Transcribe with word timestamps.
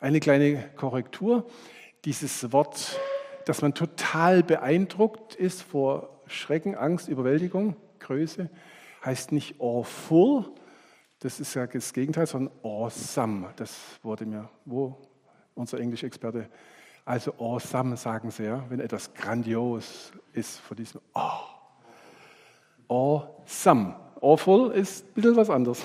Eine 0.00 0.20
kleine 0.20 0.62
Korrektur. 0.76 1.44
Dieses 2.04 2.52
Wort, 2.52 2.96
dass 3.46 3.62
man 3.62 3.74
total 3.74 4.44
beeindruckt 4.44 5.34
ist 5.34 5.62
vor 5.62 6.20
Schrecken, 6.28 6.76
Angst, 6.76 7.08
Überwältigung, 7.08 7.74
Größe, 7.98 8.48
heißt 9.04 9.32
nicht 9.32 9.60
awful, 9.60 10.44
das 11.18 11.40
ist 11.40 11.54
ja 11.54 11.66
das 11.66 11.92
Gegenteil, 11.92 12.28
sondern 12.28 12.54
awesome. 12.62 13.48
Das 13.56 13.76
wurde 14.04 14.24
mir, 14.24 14.48
wo 14.64 14.96
unser 15.56 15.80
Englischexperte, 15.80 16.48
also 17.04 17.32
awesome 17.40 17.96
sagen 17.96 18.30
sie 18.30 18.44
ja, 18.44 18.64
wenn 18.68 18.78
etwas 18.78 19.12
grandios 19.14 20.12
ist 20.32 20.60
vor 20.60 20.76
diesem 20.76 21.00
oh. 21.14 21.30
Awesome. 22.86 23.96
Awful 24.20 24.70
ist 24.70 25.04
ein 25.04 25.14
bisschen 25.14 25.36
was 25.36 25.50
anderes. 25.50 25.84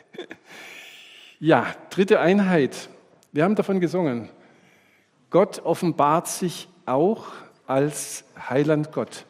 ja, 1.38 1.66
dritte 1.90 2.18
Einheit. 2.18 2.88
Wir 3.34 3.44
haben 3.44 3.54
davon 3.54 3.80
gesungen. 3.80 4.28
Gott 5.30 5.60
offenbart 5.64 6.28
sich 6.28 6.68
auch 6.84 7.28
als 7.66 8.24
Heiland 8.50 8.92
Gott. 8.92 9.24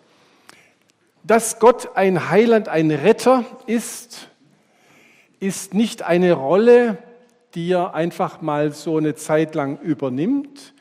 Dass 1.22 1.60
Gott 1.60 1.90
ein 1.94 2.28
Heiland, 2.28 2.68
ein 2.68 2.90
Retter 2.90 3.44
ist, 3.68 4.28
ist 5.38 5.72
nicht 5.72 6.02
eine 6.02 6.32
Rolle, 6.32 6.98
die 7.54 7.70
er 7.70 7.94
einfach 7.94 8.40
mal 8.40 8.72
so 8.72 8.96
eine 8.96 9.14
Zeit 9.14 9.54
lang 9.54 9.78
übernimmt, 9.78 10.74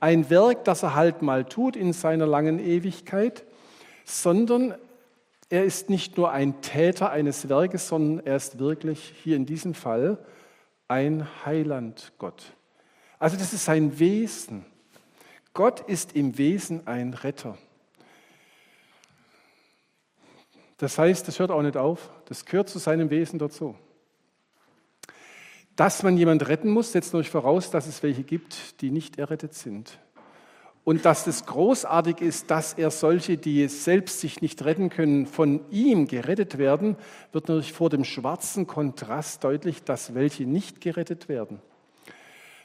ein 0.00 0.28
Werk, 0.28 0.64
das 0.64 0.82
er 0.82 0.96
halt 0.96 1.22
mal 1.22 1.44
tut 1.44 1.76
in 1.76 1.92
seiner 1.92 2.26
langen 2.26 2.58
Ewigkeit, 2.58 3.44
sondern 4.04 4.74
er 5.48 5.64
ist 5.64 5.90
nicht 5.90 6.16
nur 6.16 6.32
ein 6.32 6.60
Täter 6.60 7.10
eines 7.10 7.48
Werkes, 7.48 7.86
sondern 7.86 8.26
er 8.26 8.34
ist 8.34 8.58
wirklich 8.58 9.14
hier 9.22 9.36
in 9.36 9.46
diesem 9.46 9.74
Fall 9.74 10.18
ein 10.88 11.28
Heiland 11.46 12.12
Gott. 12.18 12.52
Also 13.24 13.38
das 13.38 13.54
ist 13.54 13.64
sein 13.64 13.98
Wesen. 13.98 14.66
Gott 15.54 15.80
ist 15.80 16.14
im 16.14 16.36
Wesen 16.36 16.86
ein 16.86 17.14
Retter. 17.14 17.56
Das 20.76 20.98
heißt, 20.98 21.26
das 21.26 21.38
hört 21.38 21.50
auch 21.50 21.62
nicht 21.62 21.78
auf, 21.78 22.10
das 22.26 22.44
gehört 22.44 22.68
zu 22.68 22.78
seinem 22.78 23.08
Wesen 23.08 23.38
dazu. 23.38 23.76
Dass 25.74 26.02
man 26.02 26.18
jemand 26.18 26.46
retten 26.48 26.68
muss, 26.68 26.92
setzt 26.92 27.14
natürlich 27.14 27.30
voraus, 27.30 27.70
dass 27.70 27.86
es 27.86 28.02
welche 28.02 28.24
gibt, 28.24 28.82
die 28.82 28.90
nicht 28.90 29.18
errettet 29.18 29.54
sind. 29.54 29.98
Und 30.84 31.06
dass 31.06 31.26
es 31.26 31.46
großartig 31.46 32.20
ist, 32.20 32.50
dass 32.50 32.74
er 32.74 32.90
solche, 32.90 33.38
die 33.38 33.66
selbst 33.68 34.20
sich 34.20 34.42
nicht 34.42 34.62
retten 34.66 34.90
können, 34.90 35.24
von 35.24 35.64
ihm 35.70 36.08
gerettet 36.08 36.58
werden, 36.58 36.98
wird 37.32 37.48
natürlich 37.48 37.72
vor 37.72 37.88
dem 37.88 38.04
schwarzen 38.04 38.66
Kontrast 38.66 39.44
deutlich, 39.44 39.82
dass 39.82 40.14
welche 40.14 40.44
nicht 40.44 40.82
gerettet 40.82 41.30
werden. 41.30 41.62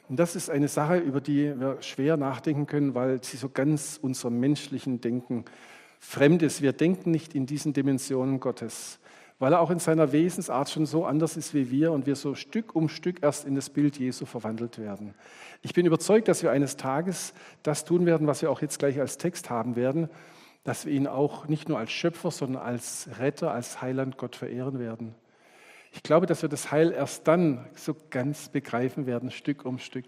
Und 0.10 0.20
das 0.20 0.36
ist 0.36 0.50
eine 0.50 0.68
Sache, 0.68 0.98
über 0.98 1.22
die 1.22 1.58
wir 1.60 1.78
schwer 1.82 2.18
nachdenken 2.18 2.66
können, 2.68 2.96
weil 2.96 3.24
sie 3.24 3.38
so 3.38 3.48
ganz 3.48 3.98
unserem 4.02 4.40
menschlichen 4.40 5.00
Denken 5.00 5.46
fremd 6.00 6.42
ist. 6.42 6.62
Wir 6.62 6.74
denken 6.74 7.12
nicht 7.12 7.36
in 7.36 7.46
diesen 7.46 7.74
Dimensionen 7.74 8.40
Gottes 8.40 9.00
weil 9.40 9.54
er 9.54 9.62
auch 9.62 9.72
in 9.72 9.80
seiner 9.80 10.12
Wesensart 10.12 10.70
schon 10.70 10.86
so 10.86 11.06
anders 11.06 11.38
ist 11.38 11.54
wie 11.54 11.72
wir 11.72 11.94
und 11.94 12.06
wir 12.06 12.16
so 12.16 12.36
Stück 12.36 12.76
um 12.76 12.90
Stück 12.90 13.24
erst 13.24 13.46
in 13.46 13.56
das 13.56 13.70
Bild 13.70 13.98
Jesu 13.98 14.26
verwandelt 14.26 14.78
werden. 14.78 15.16
Ich 15.62 15.74
bin 15.74 15.86
überzeugt, 15.86 16.28
dass 16.28 16.44
wir 16.44 16.52
eines 16.52 16.76
Tages 16.76 17.34
das 17.64 17.86
tun 17.86 18.06
werden, 18.06 18.28
was 18.28 18.42
wir 18.42 18.52
auch 18.52 18.62
jetzt 18.62 18.80
gleich 18.80 19.00
als 19.00 19.18
Text 19.18 19.50
haben 19.50 19.78
werden, 19.78 20.10
dass 20.66 20.86
wir 20.86 20.94
ihn 20.94 21.08
auch 21.08 21.48
nicht 21.48 21.70
nur 21.70 21.80
als 21.80 21.92
Schöpfer, 21.92 22.32
sondern 22.32 22.62
als 22.62 23.10
Retter, 23.18 23.52
als 23.52 23.82
Heiland 23.82 24.18
Gott 24.18 24.36
verehren 24.36 24.78
werden. 24.78 25.16
Ich 25.92 26.04
glaube, 26.04 26.26
dass 26.26 26.42
wir 26.42 26.50
das 26.50 26.72
Heil 26.72 26.92
erst 26.92 27.28
dann 27.28 27.68
so 27.76 27.96
ganz 28.10 28.50
begreifen 28.50 29.06
werden, 29.06 29.32
Stück 29.32 29.66
um 29.66 29.80
Stück. 29.80 30.06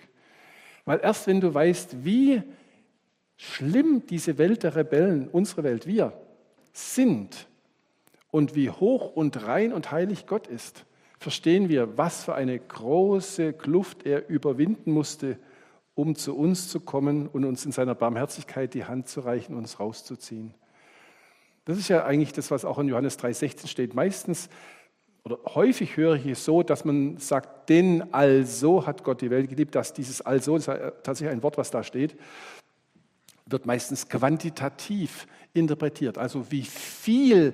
Weil 0.85 0.99
erst 1.01 1.27
wenn 1.27 1.41
du 1.41 1.53
weißt, 1.53 2.03
wie 2.03 2.43
schlimm 3.37 4.05
diese 4.07 4.37
Welt 4.37 4.63
der 4.63 4.75
Rebellen, 4.75 5.27
unsere 5.27 5.63
Welt, 5.63 5.87
wir 5.87 6.13
sind, 6.73 7.47
und 8.31 8.55
wie 8.55 8.69
hoch 8.69 9.13
und 9.13 9.45
rein 9.45 9.73
und 9.73 9.91
heilig 9.91 10.25
Gott 10.25 10.47
ist, 10.47 10.85
verstehen 11.19 11.69
wir, 11.69 11.97
was 11.97 12.23
für 12.23 12.33
eine 12.33 12.57
große 12.57 13.53
Kluft 13.53 14.05
er 14.05 14.27
überwinden 14.29 14.91
musste, 14.91 15.37
um 15.93 16.15
zu 16.15 16.35
uns 16.35 16.69
zu 16.69 16.79
kommen 16.79 17.27
und 17.27 17.43
uns 17.45 17.65
in 17.65 17.73
seiner 17.73 17.93
Barmherzigkeit 17.93 18.73
die 18.73 18.85
Hand 18.85 19.07
zu 19.07 19.19
reichen 19.19 19.53
und 19.53 19.59
uns 19.59 19.79
rauszuziehen. 19.79 20.53
Das 21.65 21.77
ist 21.77 21.89
ja 21.89 22.05
eigentlich 22.05 22.33
das, 22.33 22.49
was 22.49 22.65
auch 22.65 22.79
in 22.79 22.87
Johannes 22.87 23.19
3,16 23.19 23.67
steht. 23.67 23.93
Meistens 23.93 24.49
oder 25.23 25.39
häufig 25.53 25.97
höre 25.97 26.15
ich 26.15 26.25
es 26.25 26.45
so, 26.45 26.63
dass 26.63 26.83
man 26.83 27.17
sagt, 27.17 27.69
denn 27.69 28.11
also 28.13 28.85
hat 28.85 29.03
Gott 29.03 29.21
die 29.21 29.29
Welt 29.29 29.49
geliebt, 29.49 29.75
dass 29.75 29.93
dieses 29.93 30.21
also, 30.21 30.57
das 30.57 30.67
ist 30.67 30.81
tatsächlich 31.03 31.29
ein 31.29 31.43
Wort, 31.43 31.57
was 31.57 31.69
da 31.69 31.83
steht, 31.83 32.15
wird 33.45 33.65
meistens 33.65 34.09
quantitativ 34.09 35.27
interpretiert. 35.53 36.17
Also 36.17 36.51
wie 36.51 36.63
viel 36.63 37.53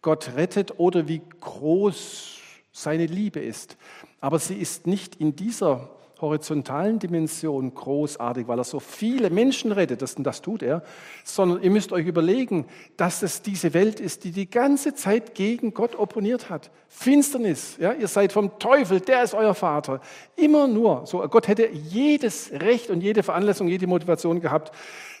Gott 0.00 0.32
rettet 0.36 0.78
oder 0.78 1.08
wie 1.08 1.22
groß 1.40 2.38
seine 2.72 3.06
Liebe 3.06 3.40
ist. 3.40 3.76
Aber 4.20 4.38
sie 4.38 4.56
ist 4.56 4.86
nicht 4.86 5.16
in 5.16 5.36
dieser 5.36 5.90
horizontalen 6.20 6.98
Dimension 6.98 7.74
großartig, 7.74 8.46
weil 8.48 8.58
er 8.58 8.64
so 8.64 8.80
viele 8.80 9.30
Menschen 9.30 9.72
rettet, 9.72 10.02
das, 10.02 10.14
das 10.18 10.42
tut 10.42 10.62
er, 10.62 10.82
sondern 11.24 11.62
ihr 11.62 11.70
müsst 11.70 11.92
euch 11.92 12.06
überlegen, 12.06 12.66
dass 12.96 13.22
es 13.22 13.42
diese 13.42 13.74
Welt 13.74 14.00
ist, 14.00 14.24
die 14.24 14.30
die 14.30 14.48
ganze 14.48 14.94
Zeit 14.94 15.34
gegen 15.34 15.74
Gott 15.74 15.96
opponiert 15.96 16.50
hat. 16.50 16.70
Finsternis, 16.88 17.76
ja, 17.78 17.92
ihr 17.92 18.08
seid 18.08 18.32
vom 18.32 18.58
Teufel, 18.58 19.00
der 19.00 19.24
ist 19.24 19.34
euer 19.34 19.54
Vater. 19.54 20.00
Immer 20.36 20.68
nur, 20.68 21.06
so 21.06 21.18
Gott 21.28 21.48
hätte 21.48 21.68
jedes 21.68 22.52
Recht 22.52 22.90
und 22.90 23.00
jede 23.00 23.22
Veranlassung, 23.22 23.68
jede 23.68 23.86
Motivation 23.86 24.40
gehabt, 24.40 24.72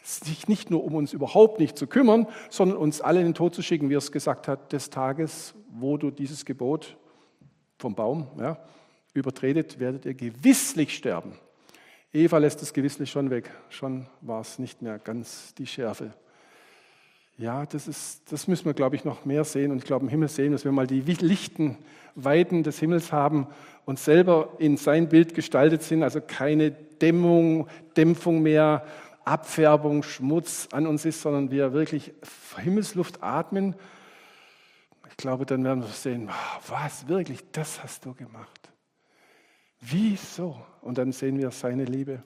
sich 0.04 0.48
nicht 0.48 0.70
nur 0.70 0.84
um 0.84 0.94
uns 0.94 1.12
überhaupt 1.12 1.58
nicht 1.58 1.78
zu 1.78 1.86
kümmern, 1.86 2.26
sondern 2.50 2.78
uns 2.78 3.00
alle 3.00 3.20
in 3.20 3.26
den 3.26 3.34
Tod 3.34 3.54
zu 3.54 3.62
schicken, 3.62 3.88
wie 3.88 3.94
er 3.94 3.98
es 3.98 4.12
gesagt 4.12 4.48
hat, 4.48 4.72
des 4.72 4.90
Tages, 4.90 5.54
wo 5.70 5.96
du 5.96 6.10
dieses 6.10 6.44
Gebot 6.44 6.96
vom 7.78 7.94
Baum 7.94 8.28
ja, 8.38 8.58
übertretet, 9.14 9.78
werdet 9.78 10.04
ihr 10.04 10.14
gewisslich 10.14 10.94
sterben. 10.94 11.32
Eva 12.12 12.38
lässt 12.38 12.62
es 12.62 12.72
gewisslich 12.72 13.10
schon 13.10 13.30
weg. 13.30 13.50
Schon 13.70 14.06
war 14.20 14.40
es 14.40 14.58
nicht 14.58 14.82
mehr 14.82 14.98
ganz 14.98 15.54
die 15.54 15.66
Schärfe. 15.66 16.12
Ja, 17.36 17.66
das, 17.66 17.88
ist, 17.88 18.30
das 18.30 18.46
müssen 18.46 18.66
wir, 18.66 18.74
glaube 18.74 18.94
ich, 18.94 19.04
noch 19.04 19.24
mehr 19.24 19.42
sehen 19.42 19.72
und 19.72 19.78
ich 19.78 19.84
glaube 19.84 20.04
im 20.04 20.08
Himmel 20.08 20.28
sehen, 20.28 20.52
dass 20.52 20.64
wir 20.64 20.70
mal 20.70 20.86
die 20.86 21.00
lichten 21.00 21.76
Weiden 22.14 22.62
des 22.62 22.78
Himmels 22.78 23.10
haben 23.10 23.48
und 23.86 23.98
selber 23.98 24.52
in 24.58 24.76
sein 24.76 25.08
Bild 25.08 25.34
gestaltet 25.34 25.82
sind, 25.82 26.04
also 26.04 26.20
keine 26.20 26.70
Dämmung, 26.70 27.66
Dämpfung 27.96 28.40
mehr 28.42 28.86
Abfärbung, 29.24 30.04
Schmutz 30.04 30.68
an 30.70 30.86
uns 30.86 31.04
ist, 31.04 31.22
sondern 31.22 31.50
wir 31.50 31.72
wirklich 31.72 32.12
Himmelsluft 32.56 33.22
atmen, 33.22 33.74
ich 35.10 35.16
glaube, 35.16 35.46
dann 35.46 35.62
werden 35.64 35.82
wir 35.82 35.88
sehen, 35.88 36.28
was 36.68 37.08
wirklich, 37.08 37.40
das 37.52 37.82
hast 37.82 38.04
du 38.04 38.14
gemacht. 38.14 38.73
Wieso? 39.86 40.56
Und 40.80 40.98
dann 40.98 41.12
sehen 41.12 41.38
wir 41.38 41.50
seine 41.50 41.84
Liebe 41.84 42.22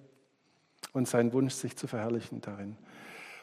und 0.92 1.08
seinen 1.08 1.32
Wunsch, 1.32 1.54
sich 1.54 1.76
zu 1.76 1.86
verherrlichen 1.86 2.40
darin. 2.40 2.76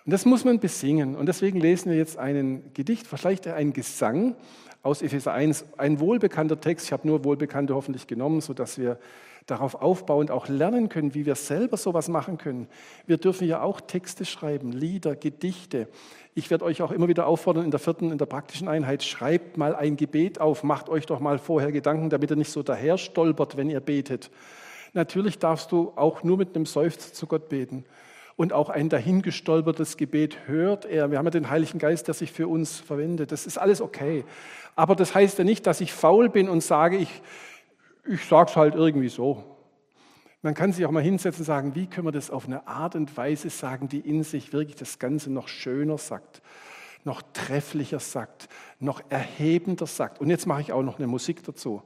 Und 0.05 0.11
das 0.11 0.25
muss 0.25 0.45
man 0.45 0.59
besingen. 0.59 1.15
Und 1.15 1.25
deswegen 1.25 1.59
lesen 1.59 1.91
wir 1.91 1.97
jetzt 1.97 2.17
einen 2.17 2.73
Gedicht, 2.73 3.07
vielleicht 3.07 3.47
ein 3.47 3.73
Gesang 3.73 4.35
aus 4.83 5.01
Epheser 5.01 5.33
1, 5.33 5.65
ein 5.77 5.99
wohlbekannter 5.99 6.59
Text. 6.59 6.85
Ich 6.85 6.93
habe 6.93 7.07
nur 7.07 7.23
wohlbekannte 7.25 7.73
hoffentlich 7.75 8.07
genommen, 8.07 8.39
sodass 8.39 8.77
wir 8.77 8.99
darauf 9.45 9.75
aufbauend 9.75 10.31
auch 10.31 10.47
lernen 10.47 10.89
können, 10.89 11.13
wie 11.13 11.25
wir 11.25 11.35
selber 11.35 11.77
sowas 11.77 12.07
machen 12.07 12.37
können. 12.37 12.67
Wir 13.05 13.17
dürfen 13.17 13.47
ja 13.47 13.61
auch 13.61 13.79
Texte 13.79 14.25
schreiben, 14.25 14.71
Lieder, 14.71 15.15
Gedichte. 15.15 15.87
Ich 16.33 16.49
werde 16.49 16.65
euch 16.65 16.81
auch 16.81 16.91
immer 16.91 17.07
wieder 17.07 17.27
auffordern, 17.27 17.63
in 17.63 17.71
der 17.71 17.79
vierten, 17.79 18.11
in 18.11 18.17
der 18.17 18.25
praktischen 18.25 18.67
Einheit, 18.67 19.03
schreibt 19.03 19.57
mal 19.57 19.75
ein 19.75 19.97
Gebet 19.97 20.41
auf, 20.41 20.63
macht 20.63 20.89
euch 20.89 21.05
doch 21.05 21.19
mal 21.19 21.37
vorher 21.37 21.71
Gedanken, 21.71 22.09
damit 22.09 22.31
ihr 22.31 22.35
nicht 22.35 22.51
so 22.51 22.63
daher 22.63 22.97
stolpert, 22.97 23.55
wenn 23.55 23.69
ihr 23.69 23.79
betet. 23.79 24.31
Natürlich 24.93 25.39
darfst 25.39 25.71
du 25.71 25.93
auch 25.95 26.23
nur 26.23 26.37
mit 26.37 26.55
einem 26.55 26.65
Seufzer 26.65 27.13
zu 27.13 27.27
Gott 27.27 27.49
beten. 27.49 27.85
Und 28.37 28.51
auch 28.51 28.69
ein 28.69 28.89
dahingestolpertes 28.89 29.95
Gebet 29.95 30.47
hört 30.47 30.85
er. 30.85 31.09
Wir 31.09 31.17
haben 31.17 31.25
ja 31.25 31.31
den 31.31 31.49
Heiligen 31.49 31.79
Geist, 31.79 32.07
der 32.07 32.13
sich 32.13 32.31
für 32.31 32.49
uns 32.49 32.79
verwendet. 32.79 33.31
Das 33.31 33.45
ist 33.45 33.57
alles 33.57 33.79
okay. 33.79 34.25
Aber 34.75 34.95
das 34.95 35.15
heißt 35.15 35.37
ja 35.37 35.45
nicht, 35.45 35.65
dass 35.67 35.79
ich 35.79 35.93
faul 35.93 36.29
bin 36.29 36.49
und 36.49 36.61
sage, 36.61 36.97
ich, 36.97 37.21
ich 38.07 38.25
sage 38.25 38.49
es 38.49 38.55
halt 38.55 38.75
irgendwie 38.75 39.09
so. 39.09 39.43
Man 40.41 40.53
kann 40.53 40.71
sich 40.71 40.85
auch 40.85 40.91
mal 40.91 41.01
hinsetzen 41.01 41.41
und 41.41 41.45
sagen, 41.45 41.75
wie 41.75 41.87
können 41.87 42.07
wir 42.07 42.11
das 42.11 42.29
auf 42.29 42.45
eine 42.45 42.67
Art 42.67 42.95
und 42.95 43.15
Weise 43.17 43.49
sagen, 43.49 43.87
die 43.87 43.99
in 43.99 44.23
sich 44.23 44.53
wirklich 44.53 44.75
das 44.75 44.99
Ganze 44.99 45.31
noch 45.31 45.47
schöner 45.47 45.97
sagt, 45.97 46.41
noch 47.03 47.23
trefflicher 47.33 47.99
sagt, 47.99 48.47
noch 48.79 49.01
erhebender 49.09 49.87
sagt. 49.87 50.21
Und 50.21 50.29
jetzt 50.29 50.45
mache 50.45 50.61
ich 50.61 50.71
auch 50.71 50.83
noch 50.83 50.99
eine 50.99 51.07
Musik 51.07 51.43
dazu. 51.43 51.81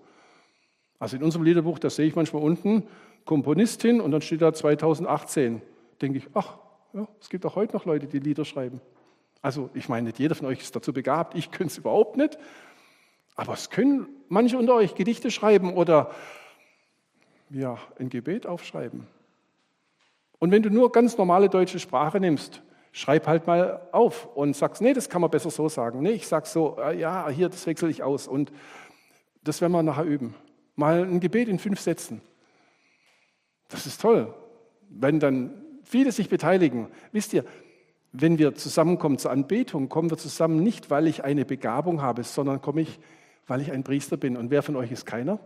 Also 0.99 1.15
in 1.15 1.23
unserem 1.23 1.45
Liederbuch, 1.45 1.79
da 1.79 1.89
sehe 1.89 2.07
ich 2.07 2.15
manchmal 2.15 2.43
unten 2.43 2.83
Komponistin 3.23 4.01
und 4.01 4.11
dann 4.11 4.21
steht 4.21 4.41
da 4.41 4.53
2018. 4.53 5.61
Denke 6.01 6.17
ich, 6.17 6.27
ach, 6.33 6.57
ja, 6.93 7.07
es 7.21 7.29
gibt 7.29 7.45
auch 7.45 7.55
heute 7.55 7.73
noch 7.73 7.85
Leute, 7.85 8.07
die 8.07 8.19
Lieder 8.19 8.43
schreiben. 8.43 8.81
Also 9.41 9.69
ich 9.73 9.87
meine, 9.87 10.07
nicht 10.07 10.19
jeder 10.19 10.35
von 10.35 10.47
euch 10.47 10.59
ist 10.59 10.75
dazu 10.75 10.91
begabt, 10.91 11.35
ich 11.35 11.51
könnte 11.51 11.71
es 11.71 11.77
überhaupt 11.77 12.17
nicht. 12.17 12.37
Aber 13.39 13.53
es 13.53 13.69
können 13.69 14.07
manche 14.27 14.57
unter 14.57 14.75
euch 14.75 14.95
Gedichte 14.95 15.31
schreiben 15.31 15.73
oder 15.73 16.11
Ja, 17.49 17.77
ein 17.97 18.09
Gebet 18.09 18.45
aufschreiben. 18.45 19.07
Und 20.39 20.51
wenn 20.51 20.61
du 20.61 20.69
nur 20.69 20.91
ganz 20.91 21.17
normale 21.17 21.47
deutsche 21.47 21.79
Sprache 21.79 22.19
nimmst, 22.19 22.61
schreib 22.91 23.27
halt 23.27 23.47
mal 23.47 23.87
auf 23.93 24.27
und 24.35 24.57
sagst, 24.57 24.81
nee, 24.81 24.93
das 24.93 25.07
kann 25.07 25.21
man 25.21 25.31
besser 25.31 25.51
so 25.51 25.69
sagen. 25.69 26.01
Nee, 26.01 26.11
ich 26.11 26.27
sag 26.27 26.47
so, 26.47 26.77
äh, 26.81 26.99
ja, 26.99 27.29
hier, 27.29 27.47
das 27.47 27.65
wechsle 27.65 27.89
ich 27.89 28.03
aus. 28.03 28.27
Und 28.27 28.51
das 29.41 29.61
werden 29.61 29.71
wir 29.71 29.83
nachher 29.83 30.03
üben. 30.03 30.35
Mal 30.75 31.03
ein 31.05 31.21
Gebet 31.21 31.47
in 31.47 31.59
fünf 31.59 31.79
Sätzen. 31.79 32.21
Das 33.69 33.85
ist 33.85 34.01
toll. 34.01 34.33
Wenn 34.89 35.21
dann 35.21 35.63
viele 35.83 36.11
sich 36.11 36.27
beteiligen. 36.27 36.89
Wisst 37.13 37.31
ihr, 37.33 37.45
wenn 38.11 38.37
wir 38.37 38.53
zusammenkommen 38.55 39.17
zur 39.17 39.31
Anbetung, 39.31 39.87
kommen 39.87 40.09
wir 40.09 40.17
zusammen 40.17 40.61
nicht, 40.61 40.89
weil 40.89 41.07
ich 41.07 41.23
eine 41.23 41.45
Begabung 41.45 42.01
habe, 42.01 42.23
sondern 42.23 42.61
komme 42.61 42.81
ich, 42.81 42.99
weil 43.49 43.61
ich 43.61 43.71
ein 43.71 43.83
Priester 43.83 44.17
bin. 44.17 44.37
Und 44.37 44.51
wer 44.51 44.63
von 44.63 44.75
euch 44.75 44.91
ist 44.91 45.05
keiner? 45.05 45.39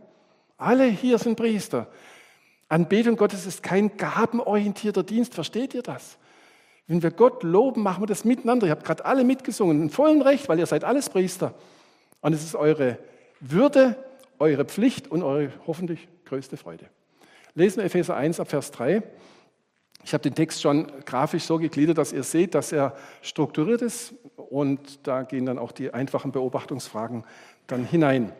Alle 0.57 0.85
hier 0.85 1.17
sind 1.17 1.35
Priester. 1.35 1.87
Anbetung 2.69 3.15
Gottes 3.15 3.45
ist 3.45 3.63
kein 3.63 3.97
gabenorientierter 3.97 5.03
Dienst, 5.03 5.33
versteht 5.33 5.73
ihr 5.73 5.83
das? 5.83 6.17
Wenn 6.87 7.01
wir 7.01 7.11
Gott 7.11 7.43
loben, 7.43 7.81
machen 7.81 8.01
wir 8.01 8.07
das 8.07 8.25
miteinander. 8.25 8.67
Ihr 8.67 8.71
habt 8.71 8.83
gerade 8.83 9.05
alle 9.05 9.23
mitgesungen, 9.23 9.81
in 9.83 9.89
vollem 9.89 10.21
Recht, 10.21 10.49
weil 10.49 10.59
ihr 10.59 10.65
seid 10.65 10.83
alles 10.83 11.09
Priester. 11.09 11.53
Und 12.21 12.33
es 12.33 12.43
ist 12.43 12.55
eure 12.55 12.97
Würde, 13.39 13.95
eure 14.39 14.65
Pflicht 14.65 15.09
und 15.09 15.23
eure 15.23 15.51
hoffentlich 15.67 16.07
größte 16.25 16.57
Freude. 16.57 16.85
Lesen 17.55 17.77
wir 17.77 17.85
Epheser 17.85 18.15
1 18.15 18.39
ab 18.39 18.49
Vers 18.49 18.71
3. 18.71 19.03
Ich 20.03 20.13
habe 20.13 20.23
den 20.23 20.35
Text 20.35 20.61
schon 20.61 20.87
grafisch 21.05 21.43
so 21.43 21.57
gegliedert, 21.57 21.97
dass 21.97 22.11
ihr 22.11 22.23
seht, 22.23 22.55
dass 22.55 22.71
er 22.71 22.95
strukturiert 23.21 23.81
ist 23.81 24.13
und 24.35 25.07
da 25.07 25.23
gehen 25.23 25.45
dann 25.45 25.57
auch 25.57 25.71
die 25.71 25.93
einfachen 25.93 26.31
Beobachtungsfragen 26.31 27.23
dann 27.67 27.85
hinein. 27.85 28.31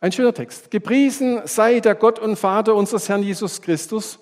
Ein 0.00 0.12
schöner 0.12 0.34
Text. 0.34 0.70
Gepriesen 0.70 1.42
sei 1.46 1.80
der 1.80 1.94
Gott 1.94 2.18
und 2.18 2.36
Vater 2.36 2.74
unseres 2.74 3.08
Herrn 3.08 3.22
Jesus 3.22 3.62
Christus, 3.62 4.18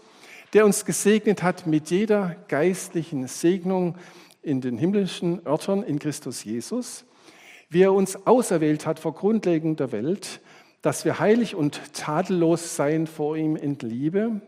der 0.52 0.64
uns 0.64 0.84
gesegnet 0.84 1.43
hat 1.43 1.66
mit 1.66 1.90
jeder 1.90 2.37
geistlichen 2.49 3.26
Segnung 3.26 3.96
in 4.40 4.61
den 4.61 4.78
himmlischen 4.78 5.44
Örtern 5.46 5.82
in 5.82 5.99
Christus 5.99 6.44
Jesus, 6.44 7.05
wie 7.70 7.82
er 7.82 7.93
uns 7.93 8.26
auserwählt 8.26 8.87
hat 8.87 9.00
vor 9.00 9.14
Grundlegung 9.14 9.75
der 9.75 9.90
Welt, 9.90 10.40
dass 10.81 11.05
wir 11.05 11.19
heilig 11.19 11.55
und 11.55 11.81
tadellos 11.93 12.76
seien 12.76 13.06
vor 13.06 13.37
ihm 13.37 13.56
in 13.56 13.78
Liebe 13.81 14.40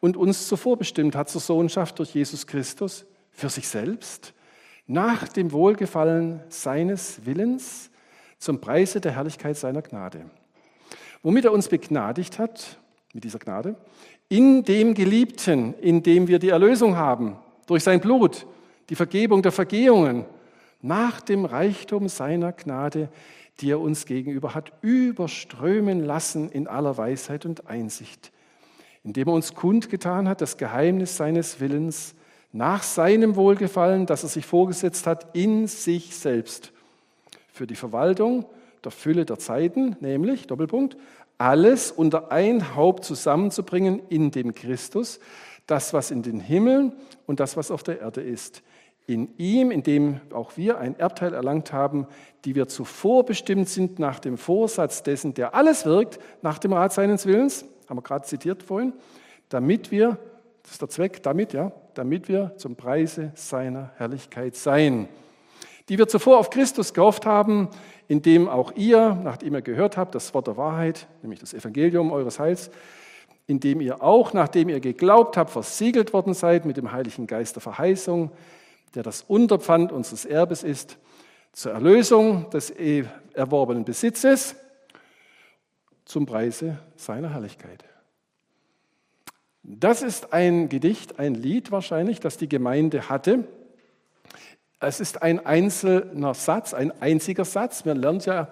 und 0.00 0.16
uns 0.16 0.48
zuvor 0.48 0.78
bestimmt 0.78 1.14
hat 1.14 1.28
zur 1.28 1.40
Sohnschaft 1.40 1.98
durch 1.98 2.14
Jesus 2.14 2.46
Christus 2.46 3.04
für 3.32 3.48
sich 3.48 3.68
selbst, 3.68 4.32
nach 4.86 5.28
dem 5.28 5.52
Wohlgefallen 5.52 6.40
seines 6.48 7.26
Willens, 7.26 7.90
zum 8.38 8.60
Preise 8.60 9.00
der 9.00 9.12
Herrlichkeit 9.12 9.56
seiner 9.56 9.82
Gnade. 9.82 10.24
Womit 11.22 11.44
er 11.44 11.52
uns 11.52 11.68
begnadigt 11.68 12.38
hat, 12.38 12.78
mit 13.12 13.24
dieser 13.24 13.38
Gnade, 13.38 13.74
in 14.28 14.64
dem 14.64 14.94
Geliebten, 14.94 15.74
in 15.74 16.02
dem 16.02 16.28
wir 16.28 16.38
die 16.38 16.50
Erlösung 16.50 16.96
haben, 16.96 17.36
durch 17.66 17.82
sein 17.82 18.00
Blut, 18.00 18.46
die 18.90 18.94
Vergebung 18.94 19.42
der 19.42 19.52
Vergehungen, 19.52 20.24
nach 20.80 21.20
dem 21.20 21.44
Reichtum 21.44 22.08
seiner 22.08 22.52
Gnade, 22.52 23.08
die 23.60 23.72
er 23.72 23.80
uns 23.80 24.06
gegenüber 24.06 24.54
hat 24.54 24.72
überströmen 24.82 26.04
lassen 26.04 26.48
in 26.50 26.68
aller 26.68 26.96
Weisheit 26.96 27.44
und 27.44 27.68
Einsicht 27.68 28.30
indem 29.08 29.28
er 29.28 29.34
uns 29.34 29.54
kundgetan 29.54 30.28
hat, 30.28 30.42
das 30.42 30.58
Geheimnis 30.58 31.16
seines 31.16 31.60
Willens 31.60 32.14
nach 32.52 32.82
seinem 32.82 33.36
Wohlgefallen, 33.36 34.04
das 34.04 34.22
er 34.22 34.28
sich 34.28 34.44
vorgesetzt 34.44 35.06
hat, 35.06 35.34
in 35.34 35.66
sich 35.66 36.14
selbst 36.14 36.72
für 37.58 37.66
die 37.66 37.74
Verwaltung 37.74 38.46
der 38.84 38.92
Fülle 38.92 39.24
der 39.24 39.38
Zeiten, 39.38 39.96
nämlich, 39.98 40.46
Doppelpunkt, 40.46 40.96
alles 41.38 41.90
unter 41.90 42.30
ein 42.30 42.76
Haupt 42.76 43.04
zusammenzubringen 43.04 44.00
in 44.08 44.30
dem 44.30 44.54
Christus, 44.54 45.18
das, 45.66 45.92
was 45.92 46.12
in 46.12 46.22
den 46.22 46.38
Himmeln 46.38 46.92
und 47.26 47.40
das, 47.40 47.56
was 47.56 47.72
auf 47.72 47.82
der 47.82 48.00
Erde 48.00 48.20
ist. 48.20 48.62
In 49.08 49.36
ihm, 49.38 49.72
in 49.72 49.82
dem 49.82 50.20
auch 50.32 50.56
wir 50.56 50.78
ein 50.78 50.96
Erbteil 50.98 51.34
erlangt 51.34 51.72
haben, 51.72 52.06
die 52.44 52.54
wir 52.54 52.68
zuvor 52.68 53.26
bestimmt 53.26 53.68
sind 53.68 53.98
nach 53.98 54.20
dem 54.20 54.38
Vorsatz 54.38 55.02
dessen, 55.02 55.34
der 55.34 55.54
alles 55.54 55.84
wirkt, 55.84 56.20
nach 56.42 56.58
dem 56.58 56.72
Rat 56.72 56.92
seines 56.92 57.26
Willens, 57.26 57.64
haben 57.88 57.98
wir 57.98 58.02
gerade 58.02 58.24
zitiert 58.24 58.62
vorhin, 58.62 58.92
damit 59.48 59.90
wir, 59.90 60.16
das 60.62 60.72
ist 60.72 60.82
der 60.82 60.88
Zweck, 60.90 61.22
damit, 61.24 61.54
ja, 61.54 61.72
damit 61.94 62.28
wir 62.28 62.52
zum 62.56 62.76
Preise 62.76 63.32
seiner 63.34 63.90
Herrlichkeit 63.96 64.54
sein, 64.54 65.08
die 65.88 65.98
wir 65.98 66.08
zuvor 66.08 66.38
auf 66.38 66.50
Christus 66.50 66.92
gehofft 66.94 67.26
haben, 67.26 67.68
indem 68.08 68.48
auch 68.48 68.72
ihr, 68.72 69.18
nachdem 69.22 69.54
ihr 69.54 69.62
gehört 69.62 69.96
habt, 69.96 70.14
das 70.14 70.34
Wort 70.34 70.46
der 70.46 70.56
Wahrheit, 70.56 71.06
nämlich 71.22 71.40
das 71.40 71.54
Evangelium 71.54 72.12
eures 72.12 72.38
Heils, 72.38 72.70
indem 73.46 73.80
ihr 73.80 74.02
auch, 74.02 74.34
nachdem 74.34 74.68
ihr 74.68 74.80
geglaubt 74.80 75.36
habt, 75.36 75.50
versiegelt 75.50 76.12
worden 76.12 76.34
seid 76.34 76.66
mit 76.66 76.76
dem 76.76 76.92
Heiligen 76.92 77.26
Geist 77.26 77.56
der 77.56 77.62
Verheißung, 77.62 78.30
der 78.94 79.02
das 79.02 79.22
Unterpfand 79.22 79.92
unseres 79.92 80.24
Erbes 80.24 80.62
ist, 80.62 80.98
zur 81.52 81.72
Erlösung 81.72 82.50
des 82.50 82.70
erworbenen 82.70 83.84
Besitzes, 83.84 84.54
zum 86.04 86.26
Preise 86.26 86.78
seiner 86.96 87.32
Herrlichkeit. 87.32 87.84
Das 89.62 90.02
ist 90.02 90.32
ein 90.32 90.68
Gedicht, 90.68 91.18
ein 91.18 91.34
Lied 91.34 91.70
wahrscheinlich, 91.70 92.20
das 92.20 92.38
die 92.38 92.48
Gemeinde 92.48 93.08
hatte. 93.08 93.44
Es 94.80 95.00
ist 95.00 95.22
ein 95.22 95.44
einzelner 95.44 96.34
Satz, 96.34 96.72
ein 96.74 96.92
einziger 97.00 97.44
Satz. 97.44 97.84
Wir 97.84 97.94
lernen 97.94 98.20
ja 98.20 98.48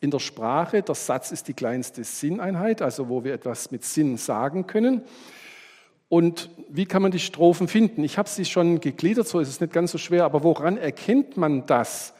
in 0.00 0.10
der 0.10 0.18
Sprache, 0.18 0.82
der 0.82 0.94
Satz 0.94 1.32
ist 1.32 1.48
die 1.48 1.54
kleinste 1.54 2.04
Sinneinheit, 2.04 2.82
also 2.82 3.08
wo 3.08 3.24
wir 3.24 3.34
etwas 3.34 3.70
mit 3.70 3.84
Sinn 3.84 4.16
sagen 4.16 4.66
können. 4.66 5.02
Und 6.08 6.48
wie 6.68 6.86
kann 6.86 7.02
man 7.02 7.10
die 7.10 7.18
Strophen 7.18 7.68
finden? 7.68 8.02
Ich 8.02 8.16
habe 8.16 8.28
sie 8.28 8.44
schon 8.44 8.80
gegliedert, 8.80 9.28
so 9.28 9.40
ist 9.40 9.48
es 9.48 9.60
nicht 9.60 9.72
ganz 9.72 9.92
so 9.92 9.98
schwer, 9.98 10.24
aber 10.24 10.42
woran 10.42 10.78
erkennt 10.78 11.36
man 11.36 11.66
das? 11.66 12.14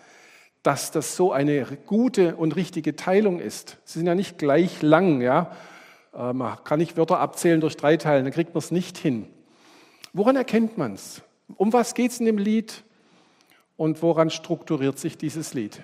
dass 0.62 0.90
das 0.90 1.16
so 1.16 1.32
eine 1.32 1.64
gute 1.86 2.36
und 2.36 2.56
richtige 2.56 2.96
Teilung 2.96 3.40
ist. 3.40 3.78
Sie 3.84 4.00
sind 4.00 4.06
ja 4.06 4.14
nicht 4.14 4.38
gleich 4.38 4.82
lang, 4.82 5.20
ja. 5.20 5.52
Äh, 6.14 6.32
man 6.32 6.62
kann 6.64 6.78
nicht 6.78 6.96
Wörter 6.96 7.20
abzählen 7.20 7.60
durch 7.60 7.76
drei 7.76 7.96
Teilen, 7.96 8.24
dann 8.24 8.34
kriegt 8.34 8.54
man 8.54 8.58
es 8.58 8.70
nicht 8.70 8.98
hin. 8.98 9.26
Woran 10.12 10.36
erkennt 10.36 10.76
man 10.76 10.94
es? 10.94 11.22
Um 11.56 11.72
was 11.72 11.94
geht 11.94 12.10
es 12.10 12.20
in 12.20 12.26
dem 12.26 12.38
Lied 12.38 12.82
und 13.78 14.02
woran 14.02 14.28
strukturiert 14.28 14.98
sich 14.98 15.16
dieses 15.16 15.54
Lied? 15.54 15.82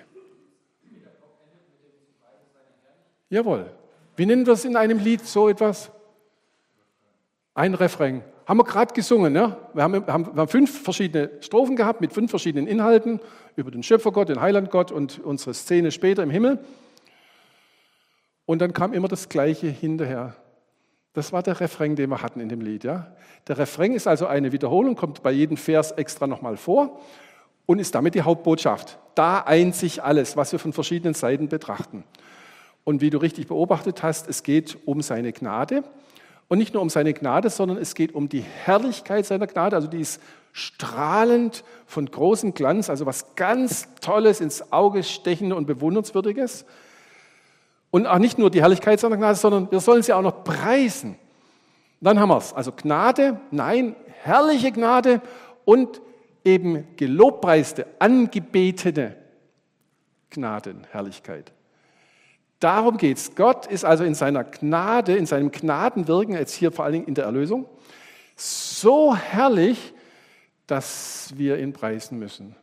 Jawohl. 3.29 3.71
Wie 4.17 4.25
nennen 4.25 4.45
wir 4.45 4.53
es 4.53 4.65
in 4.65 4.75
einem 4.75 4.99
Lied 4.99 5.25
so 5.25 5.49
etwas? 5.49 5.91
Ein 7.55 7.73
Refrain. 7.73 8.21
Haben 8.45 8.59
wir 8.59 8.65
gerade 8.65 8.93
gesungen. 8.93 9.33
Ne? 9.33 9.57
Wir, 9.73 9.81
haben, 9.81 10.05
haben, 10.07 10.35
wir 10.35 10.41
haben 10.41 10.47
fünf 10.47 10.83
verschiedene 10.83 11.31
Strophen 11.39 11.75
gehabt 11.75 12.01
mit 12.01 12.13
fünf 12.13 12.29
verschiedenen 12.29 12.67
Inhalten 12.67 13.19
über 13.55 13.71
den 13.71 13.81
Schöpfergott, 13.81 14.29
den 14.29 14.41
Heilandgott 14.41 14.91
und 14.91 15.19
unsere 15.19 15.53
Szene 15.53 15.91
später 15.91 16.21
im 16.21 16.29
Himmel. 16.29 16.59
Und 18.45 18.59
dann 18.59 18.73
kam 18.73 18.93
immer 18.93 19.07
das 19.07 19.29
Gleiche 19.29 19.67
hinterher. 19.67 20.35
Das 21.13 21.31
war 21.31 21.41
der 21.41 21.61
Refrain, 21.61 21.95
den 21.95 22.09
wir 22.09 22.21
hatten 22.21 22.41
in 22.41 22.49
dem 22.49 22.59
Lied. 22.59 22.83
Ja? 22.83 23.15
Der 23.47 23.57
Refrain 23.57 23.93
ist 23.93 24.05
also 24.05 24.27
eine 24.27 24.51
Wiederholung, 24.51 24.95
kommt 24.95 25.23
bei 25.23 25.31
jedem 25.31 25.55
Vers 25.55 25.93
extra 25.93 26.27
nochmal 26.27 26.57
vor 26.57 26.99
und 27.65 27.79
ist 27.79 27.95
damit 27.95 28.15
die 28.15 28.21
Hauptbotschaft. 28.21 28.99
Da 29.15 29.39
eint 29.39 29.75
sich 29.75 30.03
alles, 30.03 30.37
was 30.37 30.51
wir 30.51 30.59
von 30.59 30.73
verschiedenen 30.73 31.13
Seiten 31.13 31.49
betrachten. 31.49 32.03
Und 32.83 33.01
wie 33.01 33.09
du 33.09 33.17
richtig 33.17 33.47
beobachtet 33.47 34.03
hast, 34.03 34.29
es 34.29 34.43
geht 34.43 34.77
um 34.85 35.01
seine 35.01 35.33
Gnade. 35.33 35.83
Und 36.47 36.59
nicht 36.59 36.73
nur 36.73 36.83
um 36.83 36.89
seine 36.89 37.13
Gnade, 37.13 37.49
sondern 37.49 37.77
es 37.77 37.95
geht 37.95 38.13
um 38.13 38.29
die 38.29 38.41
Herrlichkeit 38.41 39.25
seiner 39.25 39.47
Gnade. 39.47 39.75
Also 39.75 39.87
die 39.87 40.01
ist 40.01 40.21
strahlend 40.51 41.63
von 41.87 42.05
großem 42.05 42.53
Glanz, 42.53 42.89
also 42.89 43.05
was 43.05 43.35
ganz 43.35 43.87
Tolles, 43.99 44.39
ins 44.41 44.71
Auge 44.71 45.03
stechende 45.03 45.55
und 45.55 45.65
bewundernswürdiges. 45.65 46.65
Und 47.89 48.05
auch 48.05 48.19
nicht 48.19 48.37
nur 48.37 48.51
die 48.51 48.61
Herrlichkeit 48.61 48.99
seiner 48.99 49.17
Gnade, 49.17 49.35
sondern 49.35 49.71
wir 49.71 49.79
sollen 49.79 50.03
sie 50.03 50.13
auch 50.13 50.21
noch 50.21 50.43
preisen. 50.43 51.17
Dann 52.01 52.19
haben 52.19 52.29
wir 52.29 52.37
es. 52.37 52.53
Also 52.53 52.71
Gnade, 52.71 53.39
nein, 53.49 53.95
herrliche 54.21 54.71
Gnade 54.71 55.21
und 55.65 56.01
eben 56.45 56.95
gelobpreiste, 56.95 57.87
angebetene 57.99 59.17
Gnadenherrlichkeit. 60.29 61.51
Darum 62.59 62.97
geht 62.97 63.17
es. 63.17 63.35
Gott 63.35 63.65
ist 63.65 63.83
also 63.83 64.03
in 64.03 64.15
seiner 64.15 64.43
Gnade, 64.43 65.15
in 65.15 65.25
seinem 65.25 65.51
Gnadenwirken, 65.51 66.35
jetzt 66.35 66.53
hier 66.53 66.71
vor 66.71 66.85
allen 66.85 66.93
Dingen 66.93 67.07
in 67.07 67.15
der 67.15 67.25
Erlösung, 67.25 67.65
so 68.35 69.15
herrlich, 69.15 69.93
dass 70.67 71.33
wir 71.35 71.57
ihn 71.57 71.73
preisen 71.73 72.17
müssen. 72.17 72.55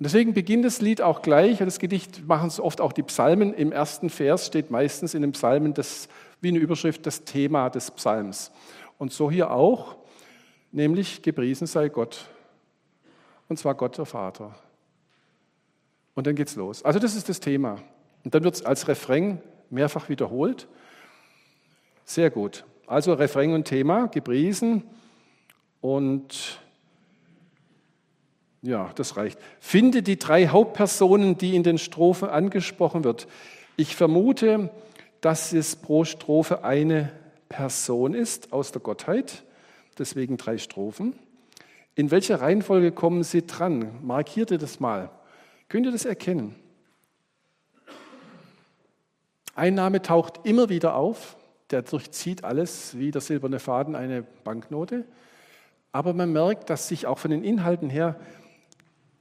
Und 0.00 0.04
deswegen 0.04 0.34
beginnt 0.34 0.64
das 0.64 0.80
Lied 0.80 1.02
auch 1.02 1.20
gleich, 1.20 1.58
das 1.58 1.78
Gedicht 1.78 2.26
machen 2.26 2.48
es 2.48 2.58
oft 2.60 2.80
auch 2.80 2.92
die 2.92 3.02
Psalmen. 3.02 3.52
Im 3.52 3.70
ersten 3.70 4.08
Vers 4.08 4.46
steht 4.46 4.70
meistens 4.70 5.14
in 5.14 5.22
den 5.22 5.32
Psalmen 5.32 5.74
das, 5.74 6.08
wie 6.40 6.48
eine 6.48 6.58
Überschrift 6.58 7.04
das 7.06 7.24
Thema 7.24 7.68
des 7.68 7.90
Psalms. 7.90 8.50
Und 8.98 9.12
so 9.12 9.30
hier 9.30 9.50
auch, 9.50 9.96
nämlich 10.72 11.22
gepriesen 11.22 11.66
sei 11.66 11.88
Gott. 11.88 12.26
Und 13.50 13.56
zwar 13.56 13.74
Gott 13.74 13.98
der 13.98 14.06
Vater. 14.06 14.54
Und 16.14 16.28
dann 16.28 16.36
geht's 16.36 16.54
los. 16.54 16.84
Also 16.84 17.00
das 17.00 17.16
ist 17.16 17.28
das 17.28 17.40
Thema. 17.40 17.78
Und 18.24 18.32
dann 18.32 18.44
wird 18.44 18.54
es 18.54 18.64
als 18.64 18.86
Refrain 18.86 19.42
mehrfach 19.70 20.08
wiederholt. 20.08 20.68
Sehr 22.04 22.30
gut. 22.30 22.64
Also 22.86 23.12
Refrain 23.12 23.52
und 23.52 23.64
Thema, 23.64 24.06
gepriesen 24.06 24.84
und 25.80 26.60
ja, 28.62 28.92
das 28.94 29.16
reicht. 29.16 29.40
Finde 29.58 30.04
die 30.04 30.18
drei 30.18 30.46
Hauptpersonen, 30.46 31.36
die 31.36 31.56
in 31.56 31.64
den 31.64 31.78
Strophen 31.78 32.28
angesprochen 32.28 33.02
wird. 33.02 33.26
Ich 33.76 33.96
vermute, 33.96 34.70
dass 35.20 35.52
es 35.52 35.74
pro 35.74 36.04
Strophe 36.04 36.62
eine 36.62 37.10
Person 37.48 38.14
ist 38.14 38.52
aus 38.52 38.70
der 38.70 38.80
Gottheit, 38.80 39.42
deswegen 39.98 40.36
drei 40.36 40.56
Strophen. 40.56 41.18
In 42.00 42.10
welcher 42.10 42.40
Reihenfolge 42.40 42.92
kommen 42.92 43.24
sie 43.24 43.46
dran? 43.46 43.90
Markiert 44.00 44.50
ihr 44.50 44.56
das 44.56 44.80
mal. 44.80 45.10
Könnt 45.68 45.84
ihr 45.84 45.92
das 45.92 46.06
erkennen? 46.06 46.54
Ein 49.54 49.74
Name 49.74 50.00
taucht 50.00 50.40
immer 50.44 50.70
wieder 50.70 50.94
auf, 50.94 51.36
der 51.68 51.82
durchzieht 51.82 52.42
alles 52.42 52.96
wie 52.96 53.10
der 53.10 53.20
silberne 53.20 53.58
Faden 53.58 53.94
eine 53.94 54.22
Banknote. 54.22 55.04
Aber 55.92 56.14
man 56.14 56.32
merkt, 56.32 56.70
dass 56.70 56.88
sich 56.88 57.06
auch 57.06 57.18
von 57.18 57.32
den 57.32 57.44
Inhalten 57.44 57.90
her 57.90 58.18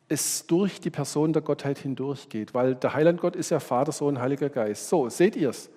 es 0.07 0.47
durch 0.47 0.79
die 0.79 0.89
Person 0.89 1.33
der 1.33 1.41
Gottheit 1.41 1.79
hindurchgeht, 1.79 2.53
weil 2.53 2.75
der 2.75 2.93
Heiland 2.93 3.19
Gott 3.19 3.35
ist 3.35 3.49
ja 3.49 3.59
Vater, 3.59 3.91
Sohn, 3.91 4.21
Heiliger 4.21 4.47
Geist. 4.47 4.87
So, 4.87 5.09
seht 5.09 5.35
ihr 5.35 5.49
es? 5.49 5.69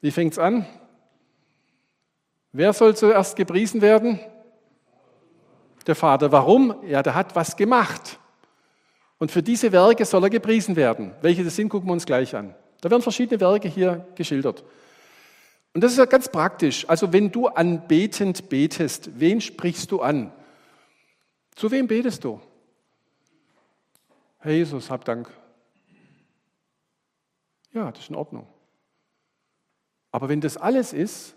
Wie 0.00 0.10
fängt 0.10 0.32
es 0.32 0.38
an? 0.38 0.64
Wer 2.52 2.72
soll 2.72 2.96
zuerst 2.96 3.36
gepriesen 3.36 3.82
werden? 3.82 4.18
Der 5.86 5.94
Vater. 5.94 6.32
Warum? 6.32 6.74
Ja, 6.86 7.02
der 7.02 7.14
hat 7.14 7.36
was 7.36 7.56
gemacht. 7.56 8.18
Und 9.18 9.30
für 9.30 9.42
diese 9.42 9.72
Werke 9.72 10.04
soll 10.04 10.24
er 10.24 10.30
gepriesen 10.30 10.76
werden. 10.76 11.14
Welche 11.22 11.44
das 11.44 11.56
sind, 11.56 11.68
gucken 11.68 11.88
wir 11.88 11.92
uns 11.92 12.06
gleich 12.06 12.34
an. 12.34 12.54
Da 12.80 12.90
werden 12.90 13.02
verschiedene 13.02 13.40
Werke 13.40 13.68
hier 13.68 14.06
geschildert. 14.14 14.64
Und 15.72 15.82
das 15.82 15.92
ist 15.92 15.98
ja 15.98 16.04
ganz 16.06 16.28
praktisch. 16.28 16.88
Also 16.88 17.12
wenn 17.12 17.30
du 17.30 17.48
anbetend 17.48 18.48
betest, 18.48 19.10
wen 19.18 19.40
sprichst 19.40 19.90
du 19.90 20.00
an? 20.00 20.32
Zu 21.54 21.70
wem 21.70 21.86
betest 21.86 22.24
du? 22.24 22.40
Herr 24.38 24.52
Jesus, 24.52 24.90
hab 24.90 25.04
Dank. 25.04 25.30
Ja, 27.72 27.90
das 27.90 28.04
ist 28.04 28.10
in 28.10 28.16
Ordnung. 28.16 28.46
Aber 30.12 30.28
wenn 30.28 30.40
das 30.40 30.56
alles 30.56 30.92
ist, 30.92 31.34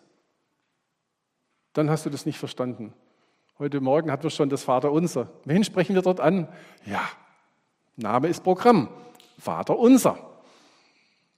dann 1.74 1.90
hast 1.90 2.06
du 2.06 2.10
das 2.10 2.26
nicht 2.26 2.40
verstanden. 2.40 2.94
Heute 3.62 3.82
Morgen 3.82 4.10
hatten 4.10 4.24
wir 4.24 4.30
schon 4.30 4.48
das 4.48 4.64
Vaterunser. 4.64 5.28
Wen 5.44 5.66
sprechen 5.66 5.94
wir 5.94 6.02
dort 6.02 6.22
an? 6.22 6.48
Ja, 6.86 7.02
Name 7.98 8.30
ist 8.30 8.42
Programm. 8.42 8.88
Vater 9.38 9.78
unser. 9.78 10.18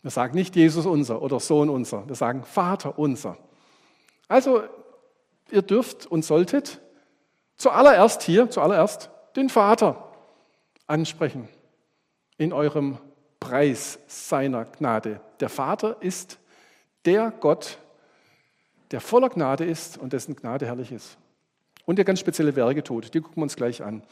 Wir 0.03 0.11
sagen 0.11 0.35
nicht 0.35 0.55
Jesus 0.55 0.85
unser 0.85 1.19
oder 1.23 1.39
Sohn 1.39 1.67
unser. 1.67 2.07
Wir 2.07 2.13
sagen 2.13 2.43
Vater 2.43 2.99
unser. 2.99 3.39
Also, 4.27 4.61
ihr 5.49 5.63
dürft 5.63 6.05
und 6.05 6.23
solltet 6.23 6.79
zuallererst 7.55 8.21
hier, 8.21 8.51
zuallererst 8.51 9.09
den 9.35 9.49
Vater 9.49 10.11
ansprechen 10.85 11.49
in 12.37 12.53
eurem 12.53 12.99
Preis 13.39 13.97
seiner 14.05 14.65
Gnade. 14.65 15.21
Der 15.39 15.49
Vater 15.49 15.97
ist 16.01 16.37
der 17.03 17.31
Gott, 17.31 17.79
der 18.91 19.01
voller 19.01 19.29
Gnade 19.29 19.65
ist 19.65 19.97
und 19.97 20.13
dessen 20.13 20.35
Gnade 20.35 20.67
herrlich 20.67 20.91
ist. 20.91 21.17
Und 21.85 21.97
der 21.97 22.05
ganz 22.05 22.19
spezielle 22.19 22.55
Werke 22.55 22.83
tut. 22.83 23.13
Die 23.13 23.21
gucken 23.21 23.37
wir 23.37 23.43
uns 23.43 23.55
gleich 23.55 23.83
an. 23.83 24.03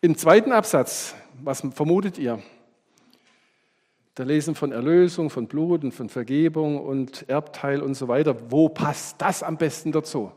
Im 0.00 0.16
zweiten 0.16 0.52
Absatz, 0.52 1.14
was 1.42 1.62
vermutet 1.72 2.18
ihr? 2.18 2.42
Da 4.16 4.22
lesen 4.22 4.54
von 4.54 4.70
Erlösung, 4.70 5.28
von 5.28 5.48
Blut 5.48 5.82
und 5.82 5.92
von 5.92 6.08
Vergebung 6.08 6.78
und 6.78 7.28
Erbteil 7.28 7.80
und 7.82 7.94
so 7.94 8.06
weiter. 8.06 8.36
Wo 8.50 8.68
passt 8.68 9.20
das 9.20 9.42
am 9.42 9.56
besten 9.56 9.90
dazu? 9.90 10.30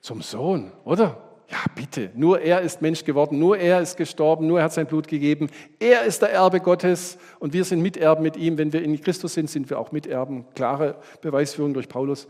Zum 0.00 0.22
Sohn, 0.22 0.72
oder? 0.84 1.22
Ja, 1.48 1.58
bitte, 1.74 2.10
nur 2.14 2.40
er 2.40 2.62
ist 2.62 2.80
Mensch 2.80 3.04
geworden, 3.04 3.38
nur 3.38 3.58
er 3.58 3.82
ist 3.82 3.98
gestorben, 3.98 4.46
nur 4.46 4.58
er 4.58 4.64
hat 4.64 4.72
sein 4.72 4.86
Blut 4.86 5.06
gegeben. 5.06 5.50
Er 5.78 6.02
ist 6.04 6.22
der 6.22 6.32
Erbe 6.32 6.60
Gottes 6.60 7.18
und 7.38 7.52
wir 7.52 7.64
sind 7.64 7.82
Miterben 7.82 8.22
mit 8.22 8.38
ihm. 8.38 8.56
Wenn 8.56 8.72
wir 8.72 8.82
in 8.82 8.98
Christus 8.98 9.34
sind, 9.34 9.50
sind 9.50 9.68
wir 9.68 9.78
auch 9.78 9.92
Miterben. 9.92 10.46
Klare 10.54 10.96
Beweisführung 11.20 11.74
durch 11.74 11.90
Paulus. 11.90 12.26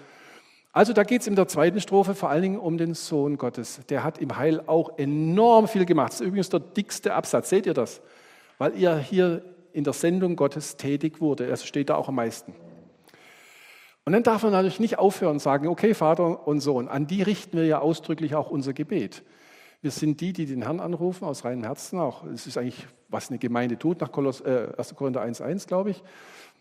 Also 0.75 0.95
da 0.95 1.05
geht 1.05 1.21
es 1.21 1.27
in 1.27 1.37
der 1.37 1.49
zweiten 1.49 1.81
Strophe 1.81 2.15
vor 2.15 2.31
allen 2.31 2.43
Dingen 2.43 2.59
um 2.59 2.79
den 2.79 2.95
Sohn 2.95 3.37
Gottes. 3.37 3.81
Der 3.91 4.03
hat 4.03 4.17
im 4.17 4.39
Heil 4.39 4.63
auch 4.67 4.99
enorm 4.99 5.69
viel 5.69 5.85
gemacht. 5.85 6.13
Das 6.13 6.21
ist 6.23 6.27
übrigens 6.27 6.49
der 6.49 6.61
dickste 6.61 7.13
Absatz. 7.13 7.51
Seht 7.51 7.67
ihr 7.67 7.75
das? 7.75 8.01
Weil 8.57 8.81
er 8.81 8.99
hier 8.99 9.43
in 9.75 9.85
der 9.85 9.93
Sendung 9.93 10.35
Gottes 10.35 10.79
tätig 10.79 11.21
wurde. 11.21 11.47
Er 11.47 11.57
steht 11.59 11.91
da 11.91 11.97
auch 11.97 12.09
am 12.09 12.15
meisten. 12.15 12.55
Und 14.05 14.15
dann 14.15 14.23
darf 14.23 14.43
man 14.43 14.53
natürlich 14.53 14.81
nicht 14.81 14.99
aufhören 14.99 15.33
und 15.33 15.39
sagen, 15.41 15.69
okay, 15.69 15.93
Vater 15.93 16.47
und 16.49 16.61
Sohn, 16.61 16.89
an 16.89 17.07
die 17.07 17.23
richten 17.23 17.57
wir 17.57 17.67
ja 17.67 17.79
ausdrücklich 17.81 18.35
auch 18.35 18.51
unser 18.51 18.73
Gebet. 18.73 19.23
Wir 19.83 19.91
sind 19.91 20.21
die, 20.21 20.33
die 20.33 20.47
den 20.47 20.63
Herrn 20.63 20.81
anrufen 20.81 21.25
aus 21.25 21.45
reinem 21.45 21.65
Herzen. 21.65 21.99
Auch 21.99 22.25
es 22.25 22.47
ist 22.47 22.57
eigentlich, 22.57 22.87
was 23.09 23.29
eine 23.29 23.39
Gemeinde 23.39 23.79
tut, 23.79 24.01
nach 24.01 24.11
Koloss, 24.11 24.41
äh, 24.41 24.69
1. 24.77 24.95
Korinther 24.97 25.23
1,1, 25.23 25.67
glaube 25.67 25.91
ich. 25.91 26.03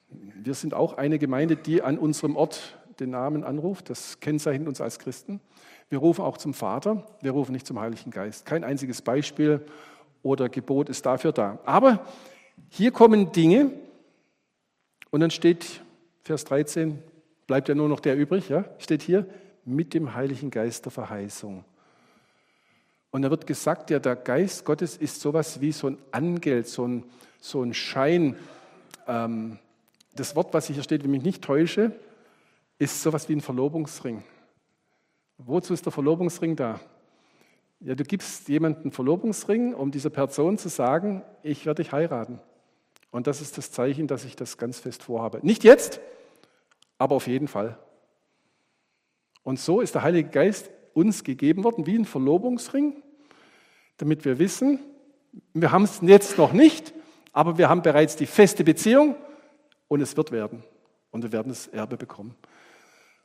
Wir 0.10 0.54
sind 0.54 0.74
auch 0.74 0.98
eine 0.98 1.18
Gemeinde, 1.18 1.56
die 1.56 1.82
an 1.82 1.98
unserem 1.98 2.36
Ort 2.36 2.78
den 3.00 3.12
Namen 3.12 3.44
anruft. 3.44 3.90
Das 3.90 4.20
kennzeichnet 4.20 4.68
uns 4.68 4.82
als 4.82 5.00
Christen. 5.00 5.40
Wir 5.90 6.00
rufen 6.00 6.24
auch 6.24 6.38
zum 6.38 6.54
Vater, 6.54 7.06
wir 7.22 7.32
rufen 7.32 7.52
nicht 7.52 7.68
zum 7.68 7.80
Heiligen 7.80 8.12
Geist. 8.12 8.46
Kein 8.46 8.64
einziges 8.64 9.02
Beispiel 9.02 9.62
oder 10.24 10.48
Gebot 10.48 10.90
ist 10.90 11.06
dafür 11.06 11.34
da. 11.34 11.60
Aber 11.66 12.06
hier 12.70 12.92
kommen 12.92 13.32
Dinge 13.32 13.72
und 15.10 15.20
dann 15.20 15.32
steht 15.32 15.82
Vers 16.24 16.46
13, 16.46 17.00
bleibt 17.48 17.68
ja 17.68 17.76
nur 17.76 17.90
noch 17.90 18.00
der 18.00 18.16
übrig, 18.16 18.48
ja? 18.48 18.66
steht 18.78 19.02
hier, 19.02 19.26
mit 19.66 19.94
dem 19.94 20.16
Heiligen 20.16 20.50
Geist 20.50 20.86
der 20.86 20.92
Verheißung. 20.92 21.66
Und 23.12 23.24
da 23.24 23.30
wird 23.30 23.46
gesagt, 23.46 23.90
ja, 23.90 24.00
der 24.00 24.16
Geist 24.16 24.64
Gottes 24.64 24.96
ist 24.96 25.20
sowas 25.20 25.60
wie 25.60 25.74
so 25.74 25.88
ein 25.88 25.98
Angeld, 26.12 26.68
so 26.68 26.88
ein, 26.88 27.04
so 27.42 27.62
ein 27.62 27.74
Schein. 27.74 28.38
Ähm, 29.08 29.60
das 30.16 30.36
Wort, 30.36 30.54
was 30.54 30.68
hier 30.68 30.82
steht, 30.82 31.04
wenn 31.04 31.12
mich 31.12 31.24
nicht 31.24 31.44
täusche, 31.44 31.92
ist 32.82 33.04
sowas 33.04 33.30
wie 33.30 33.34
ein 33.34 33.42
Verlobungsring. 33.42 34.24
Wozu 35.38 35.72
ist 35.72 35.86
der 35.86 35.92
Verlobungsring 35.92 36.56
da? 36.56 36.80
Ja, 37.80 37.94
du 37.94 38.04
gibst 38.04 38.50
jemandem 38.50 38.86
einen 38.86 38.92
Verlobungsring, 38.92 39.76
um 39.76 39.92
dieser 39.92 40.10
Person 40.10 40.58
zu 40.58 40.68
sagen, 40.68 41.22
ich 41.44 41.68
werde 41.68 41.84
dich 41.84 41.92
heiraten. 41.92 42.40
Und 43.12 43.28
das 43.28 43.40
ist 43.40 43.56
das 43.60 43.72
Zeichen, 43.72 44.08
dass 44.08 44.26
ich 44.26 44.36
das 44.36 44.58
ganz 44.58 44.80
fest 44.80 45.04
vorhabe. 45.04 45.42
Nicht 45.44 45.64
jetzt, 45.64 46.02
aber 46.98 47.16
auf 47.16 47.28
jeden 47.28 47.48
Fall. 47.48 47.78
Und 49.44 49.60
so 49.60 49.82
ist 49.82 49.94
der 49.94 50.02
Heilige 50.02 50.30
Geist 50.30 50.72
uns 50.96 51.24
gegeben 51.24 51.64
worden 51.64 51.86
wie 51.86 52.00
ein 52.00 52.06
Verlobungsring, 52.06 52.96
damit 53.98 54.26
wir 54.26 54.40
wissen, 54.40 54.80
wir 55.54 55.72
haben 55.72 55.84
es 55.84 56.00
jetzt 56.02 56.36
noch 56.40 56.52
nicht, 56.52 56.96
aber 57.32 57.60
wir 57.60 57.70
haben 57.70 57.84
bereits 57.84 58.16
die 58.16 58.26
feste 58.26 58.64
Beziehung 58.64 59.16
und 59.88 60.02
es 60.02 60.18
wird 60.18 60.32
werden. 60.32 60.64
Und 61.12 61.22
wir 61.22 61.32
werden 61.32 61.50
das 61.50 61.68
Erbe 61.68 61.98
bekommen. 61.98 62.36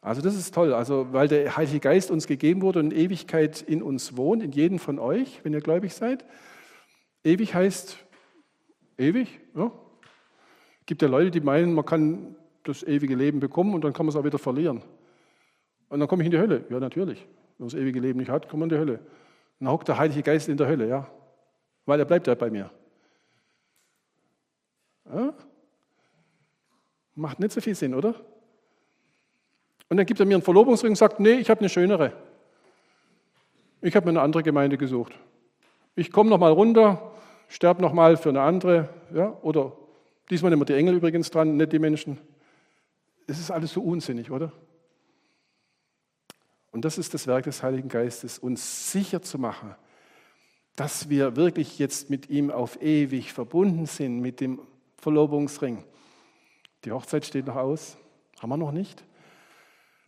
Also 0.06 0.22
das 0.22 0.36
ist 0.36 0.54
toll, 0.54 0.72
also 0.72 1.12
weil 1.12 1.26
der 1.26 1.56
Heilige 1.56 1.80
Geist 1.80 2.12
uns 2.12 2.28
gegeben 2.28 2.62
wurde 2.62 2.78
und 2.78 2.94
Ewigkeit 2.94 3.60
in 3.60 3.82
uns 3.82 4.16
wohnt, 4.16 4.40
in 4.40 4.52
jedem 4.52 4.78
von 4.78 5.00
euch, 5.00 5.40
wenn 5.42 5.52
ihr 5.52 5.60
gläubig 5.60 5.94
seid. 5.94 6.24
Ewig 7.24 7.52
heißt 7.56 7.96
ewig. 8.98 9.40
Ja. 9.56 9.72
Gibt 10.86 11.02
ja 11.02 11.08
Leute, 11.08 11.32
die 11.32 11.40
meinen, 11.40 11.72
man 11.72 11.84
kann 11.84 12.36
das 12.62 12.84
ewige 12.84 13.16
Leben 13.16 13.40
bekommen 13.40 13.74
und 13.74 13.82
dann 13.82 13.92
kann 13.92 14.06
man 14.06 14.10
es 14.10 14.16
auch 14.16 14.22
wieder 14.22 14.38
verlieren. 14.38 14.80
Und 15.88 15.98
dann 15.98 16.06
komme 16.06 16.22
ich 16.22 16.26
in 16.26 16.30
die 16.30 16.38
Hölle. 16.38 16.64
Ja, 16.70 16.78
natürlich. 16.78 17.26
Wenn 17.58 17.66
man 17.66 17.68
das 17.70 17.74
ewige 17.74 17.98
Leben 17.98 18.20
nicht 18.20 18.30
hat, 18.30 18.48
kommt 18.48 18.60
man 18.60 18.70
in 18.70 18.76
die 18.76 18.80
Hölle. 18.80 19.00
dann 19.58 19.70
hockt 19.70 19.88
der 19.88 19.98
Heilige 19.98 20.22
Geist 20.22 20.48
in 20.48 20.56
der 20.56 20.68
Hölle, 20.68 20.86
ja. 20.86 21.10
Weil 21.84 21.98
er 21.98 22.06
bleibt 22.06 22.28
ja 22.28 22.36
bei 22.36 22.48
mir. 22.48 22.70
Ja? 25.12 25.34
Macht 27.16 27.40
nicht 27.40 27.50
so 27.50 27.60
viel 27.60 27.74
Sinn, 27.74 27.92
oder? 27.92 28.14
Und 29.88 29.96
dann 29.96 30.06
gibt 30.06 30.20
er 30.20 30.26
mir 30.26 30.34
einen 30.34 30.42
Verlobungsring 30.42 30.90
und 30.90 30.96
sagt, 30.96 31.20
nee, 31.20 31.34
ich 31.34 31.48
habe 31.50 31.60
eine 31.60 31.68
schönere. 31.68 32.12
Ich 33.80 33.94
habe 33.94 34.06
mir 34.06 34.10
eine 34.10 34.22
andere 34.22 34.42
Gemeinde 34.42 34.76
gesucht. 34.76 35.12
Ich 35.94 36.10
komme 36.10 36.28
noch 36.30 36.38
mal 36.38 36.52
runter, 36.52 37.12
sterbe 37.48 37.82
noch 37.82 37.92
mal 37.92 38.16
für 38.16 38.30
eine 38.30 38.40
andere, 38.40 38.88
ja, 39.14 39.36
oder 39.42 39.72
diesmal 40.28 40.50
nehmen 40.50 40.62
wir 40.62 40.66
die 40.66 40.74
Engel 40.74 40.96
übrigens 40.96 41.30
dran, 41.30 41.56
nicht 41.56 41.72
die 41.72 41.78
Menschen. 41.78 42.18
Es 43.26 43.38
ist 43.38 43.50
alles 43.50 43.72
so 43.72 43.82
unsinnig, 43.82 44.30
oder? 44.30 44.52
Und 46.72 46.84
das 46.84 46.98
ist 46.98 47.14
das 47.14 47.26
Werk 47.26 47.44
des 47.44 47.62
Heiligen 47.62 47.88
Geistes, 47.88 48.38
uns 48.38 48.92
sicher 48.92 49.22
zu 49.22 49.38
machen, 49.38 49.74
dass 50.74 51.08
wir 51.08 51.36
wirklich 51.36 51.78
jetzt 51.78 52.10
mit 52.10 52.28
ihm 52.28 52.50
auf 52.50 52.82
ewig 52.82 53.32
verbunden 53.32 53.86
sind, 53.86 54.20
mit 54.20 54.40
dem 54.40 54.60
Verlobungsring. 54.98 55.82
Die 56.84 56.92
Hochzeit 56.92 57.24
steht 57.24 57.46
noch 57.46 57.56
aus, 57.56 57.96
haben 58.40 58.50
wir 58.50 58.56
noch 58.58 58.72
nicht. 58.72 59.02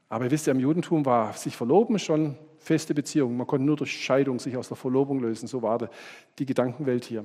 Aber 0.08 0.24
ihr 0.24 0.30
wisst 0.30 0.46
ja, 0.46 0.52
im 0.52 0.60
Judentum 0.60 1.04
war 1.04 1.32
sich 1.34 1.56
verloben 1.56 1.98
schon 1.98 2.36
feste 2.58 2.94
Beziehung. 2.94 3.36
Man 3.36 3.46
konnte 3.46 3.64
nur 3.64 3.76
durch 3.76 3.92
Scheidung 3.92 4.38
sich 4.38 4.56
aus 4.56 4.68
der 4.68 4.76
Verlobung 4.76 5.20
lösen. 5.20 5.46
So 5.46 5.62
war 5.62 5.90
die 6.38 6.46
Gedankenwelt 6.46 7.04
hier. 7.04 7.24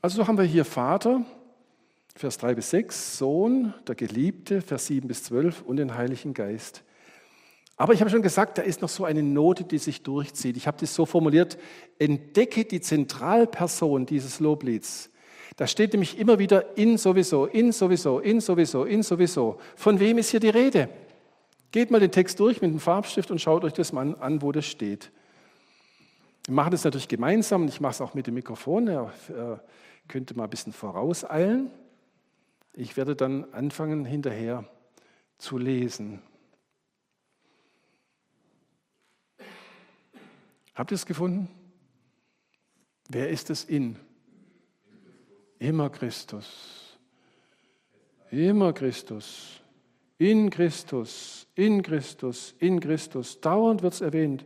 Also 0.00 0.16
so 0.16 0.28
haben 0.28 0.38
wir 0.38 0.44
hier 0.44 0.64
Vater, 0.64 1.24
Vers 2.14 2.38
3 2.38 2.54
bis 2.54 2.70
6, 2.70 3.18
Sohn, 3.18 3.74
der 3.86 3.94
Geliebte, 3.94 4.60
Vers 4.60 4.86
7 4.86 5.06
bis 5.08 5.24
12 5.24 5.62
und 5.62 5.76
den 5.76 5.94
Heiligen 5.94 6.34
Geist. 6.34 6.82
Aber 7.76 7.92
ich 7.92 8.00
habe 8.00 8.10
schon 8.10 8.22
gesagt, 8.22 8.58
da 8.58 8.62
ist 8.62 8.82
noch 8.82 8.88
so 8.88 9.04
eine 9.04 9.22
Note, 9.22 9.62
die 9.62 9.78
sich 9.78 10.02
durchzieht. 10.02 10.56
Ich 10.56 10.66
habe 10.66 10.78
das 10.80 10.94
so 10.94 11.06
formuliert, 11.06 11.58
entdecke 11.98 12.64
die 12.64 12.80
Zentralperson 12.80 14.04
dieses 14.04 14.40
Loblieds. 14.40 15.10
Da 15.58 15.66
steht 15.66 15.92
nämlich 15.92 16.16
immer 16.20 16.38
wieder 16.38 16.78
in 16.78 16.98
sowieso, 16.98 17.46
in 17.46 17.72
sowieso, 17.72 18.20
in 18.20 18.40
sowieso, 18.40 18.84
in 18.84 19.02
sowieso. 19.02 19.58
Von 19.74 19.98
wem 19.98 20.18
ist 20.18 20.30
hier 20.30 20.38
die 20.38 20.50
Rede? 20.50 20.88
Geht 21.72 21.90
mal 21.90 21.98
den 21.98 22.12
Text 22.12 22.38
durch 22.38 22.62
mit 22.62 22.70
dem 22.70 22.78
Farbstift 22.78 23.32
und 23.32 23.40
schaut 23.40 23.64
euch 23.64 23.72
das 23.72 23.92
mal 23.92 24.14
an, 24.20 24.40
wo 24.40 24.52
das 24.52 24.66
steht. 24.66 25.10
Wir 26.46 26.54
machen 26.54 26.70
das 26.70 26.84
natürlich 26.84 27.08
gemeinsam 27.08 27.66
ich 27.66 27.80
mache 27.80 27.90
es 27.90 28.00
auch 28.00 28.14
mit 28.14 28.28
dem 28.28 28.34
Mikrofon. 28.34 28.86
Er 28.86 29.12
könnte 30.06 30.36
mal 30.36 30.44
ein 30.44 30.50
bisschen 30.50 30.72
vorauseilen. 30.72 31.72
Ich 32.72 32.96
werde 32.96 33.16
dann 33.16 33.52
anfangen, 33.52 34.04
hinterher 34.04 34.64
zu 35.38 35.58
lesen. 35.58 36.22
Habt 40.76 40.92
ihr 40.92 40.94
es 40.94 41.04
gefunden? 41.04 41.48
Wer 43.08 43.28
ist 43.30 43.50
es 43.50 43.64
in? 43.64 43.98
Immer 45.58 45.90
Christus. 45.90 46.98
Immer 48.30 48.72
Christus. 48.72 49.60
In 50.18 50.50
Christus. 50.50 51.46
In 51.54 51.82
Christus. 51.82 52.54
In 52.58 52.80
Christus. 52.80 53.40
Dauernd 53.40 53.82
wird 53.82 53.94
es 53.94 54.00
erwähnt. 54.00 54.44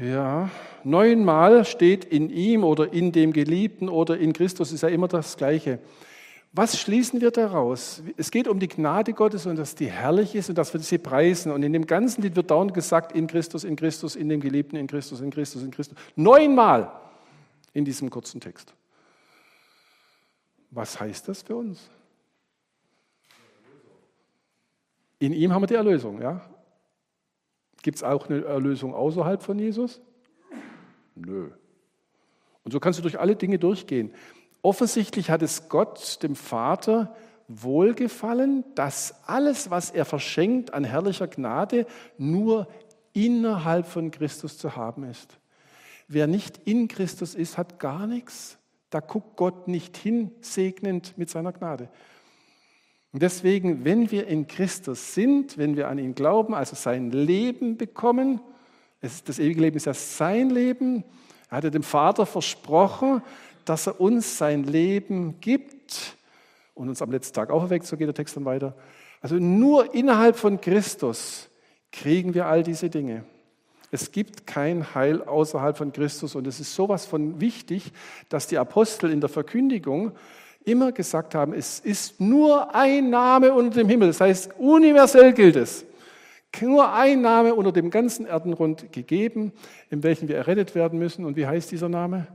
Ja, 0.00 0.48
neunmal 0.84 1.64
steht 1.64 2.04
in 2.04 2.30
ihm 2.30 2.62
oder 2.62 2.92
in 2.92 3.10
dem 3.10 3.32
Geliebten 3.32 3.88
oder 3.88 4.16
in 4.16 4.32
Christus, 4.32 4.70
ist 4.70 4.82
ja 4.82 4.88
immer 4.88 5.08
das 5.08 5.36
Gleiche. 5.36 5.80
Was 6.52 6.80
schließen 6.80 7.20
wir 7.20 7.32
daraus? 7.32 8.02
Es 8.16 8.30
geht 8.30 8.46
um 8.46 8.60
die 8.60 8.68
Gnade 8.68 9.12
Gottes 9.12 9.44
und 9.46 9.56
dass 9.56 9.74
die 9.74 9.90
herrlich 9.90 10.34
ist 10.36 10.48
und 10.48 10.56
dass 10.56 10.72
wir 10.72 10.80
sie 10.80 10.98
preisen. 10.98 11.52
Und 11.52 11.62
in 11.62 11.72
dem 11.72 11.86
ganzen 11.86 12.22
Lied 12.22 12.36
wird 12.36 12.50
dauernd 12.50 12.74
gesagt, 12.74 13.12
in 13.12 13.26
Christus, 13.26 13.64
in 13.64 13.76
Christus, 13.76 14.16
in 14.16 14.28
dem 14.28 14.40
Geliebten, 14.40 14.76
in 14.76 14.86
Christus, 14.86 15.20
in 15.20 15.30
Christus, 15.30 15.62
in 15.62 15.72
Christus. 15.72 15.98
Neunmal 16.16 16.90
in 17.78 17.84
diesem 17.84 18.10
kurzen 18.10 18.40
Text. 18.40 18.74
Was 20.70 21.00
heißt 21.00 21.28
das 21.28 21.42
für 21.42 21.56
uns? 21.56 21.88
In 25.20 25.32
ihm 25.32 25.52
haben 25.52 25.62
wir 25.62 25.66
die 25.66 25.74
Erlösung, 25.74 26.20
ja? 26.20 26.42
Gibt 27.82 27.98
es 27.98 28.02
auch 28.02 28.28
eine 28.28 28.44
Erlösung 28.44 28.94
außerhalb 28.94 29.42
von 29.42 29.58
Jesus? 29.58 30.00
Nö. 31.14 31.50
Und 32.64 32.72
so 32.72 32.80
kannst 32.80 32.98
du 32.98 33.02
durch 33.02 33.18
alle 33.18 33.36
Dinge 33.36 33.58
durchgehen. 33.58 34.12
Offensichtlich 34.60 35.30
hat 35.30 35.42
es 35.42 35.68
Gott, 35.68 36.22
dem 36.22 36.34
Vater, 36.34 37.16
wohlgefallen, 37.46 38.64
dass 38.74 39.14
alles, 39.26 39.70
was 39.70 39.90
er 39.90 40.04
verschenkt 40.04 40.74
an 40.74 40.84
herrlicher 40.84 41.28
Gnade, 41.28 41.86
nur 42.18 42.68
innerhalb 43.12 43.86
von 43.86 44.10
Christus 44.10 44.58
zu 44.58 44.76
haben 44.76 45.04
ist. 45.04 45.38
Wer 46.08 46.26
nicht 46.26 46.58
in 46.64 46.88
Christus 46.88 47.34
ist, 47.34 47.58
hat 47.58 47.78
gar 47.78 48.06
nichts. 48.06 48.58
Da 48.90 49.00
guckt 49.00 49.36
Gott 49.36 49.68
nicht 49.68 49.96
hin, 49.96 50.30
segnend 50.40 51.16
mit 51.18 51.28
seiner 51.28 51.52
Gnade. 51.52 51.90
Und 53.12 53.22
deswegen, 53.22 53.84
wenn 53.84 54.10
wir 54.10 54.26
in 54.26 54.46
Christus 54.46 55.14
sind, 55.14 55.58
wenn 55.58 55.76
wir 55.76 55.88
an 55.88 55.98
ihn 55.98 56.14
glauben, 56.14 56.54
also 56.54 56.74
sein 56.76 57.10
Leben 57.10 57.76
bekommen, 57.76 58.40
das 59.00 59.38
ewige 59.38 59.60
Leben 59.60 59.76
ist 59.76 59.86
ja 59.86 59.94
sein 59.94 60.50
Leben, 60.50 61.04
er 61.50 61.58
hat 61.58 61.74
dem 61.74 61.82
Vater 61.82 62.26
versprochen, 62.26 63.22
dass 63.64 63.86
er 63.86 64.00
uns 64.00 64.38
sein 64.38 64.64
Leben 64.64 65.40
gibt 65.40 66.16
und 66.74 66.88
uns 66.88 67.02
am 67.02 67.10
letzten 67.10 67.34
Tag 67.34 67.50
auch 67.50 67.62
erweckt, 67.62 67.86
so 67.86 67.96
geht 67.96 68.06
der 68.06 68.14
Text 68.14 68.36
dann 68.36 68.44
weiter. 68.44 68.74
Also 69.20 69.36
nur 69.36 69.94
innerhalb 69.94 70.36
von 70.36 70.60
Christus 70.60 71.48
kriegen 71.92 72.34
wir 72.34 72.46
all 72.46 72.62
diese 72.62 72.88
Dinge. 72.88 73.24
Es 73.90 74.12
gibt 74.12 74.46
kein 74.46 74.94
Heil 74.94 75.22
außerhalb 75.22 75.76
von 75.76 75.92
Christus 75.92 76.34
und 76.34 76.46
es 76.46 76.60
ist 76.60 76.74
sowas 76.74 77.06
von 77.06 77.40
wichtig, 77.40 77.92
dass 78.28 78.46
die 78.46 78.58
Apostel 78.58 79.10
in 79.10 79.20
der 79.20 79.30
Verkündigung 79.30 80.12
immer 80.64 80.92
gesagt 80.92 81.34
haben, 81.34 81.54
es 81.54 81.80
ist 81.80 82.20
nur 82.20 82.74
ein 82.74 83.08
Name 83.08 83.54
unter 83.54 83.78
dem 83.78 83.88
Himmel. 83.88 84.08
Das 84.08 84.20
heißt, 84.20 84.58
universell 84.58 85.32
gilt 85.32 85.56
es. 85.56 85.86
Nur 86.60 86.92
ein 86.92 87.20
Name 87.20 87.54
unter 87.54 87.72
dem 87.72 87.90
ganzen 87.90 88.26
Erdenrund 88.26 88.92
gegeben, 88.92 89.52
in 89.90 90.02
welchem 90.02 90.28
wir 90.28 90.36
errettet 90.36 90.74
werden 90.74 90.98
müssen. 90.98 91.24
Und 91.24 91.36
wie 91.36 91.46
heißt 91.46 91.70
dieser 91.70 91.88
Name? 91.88 92.26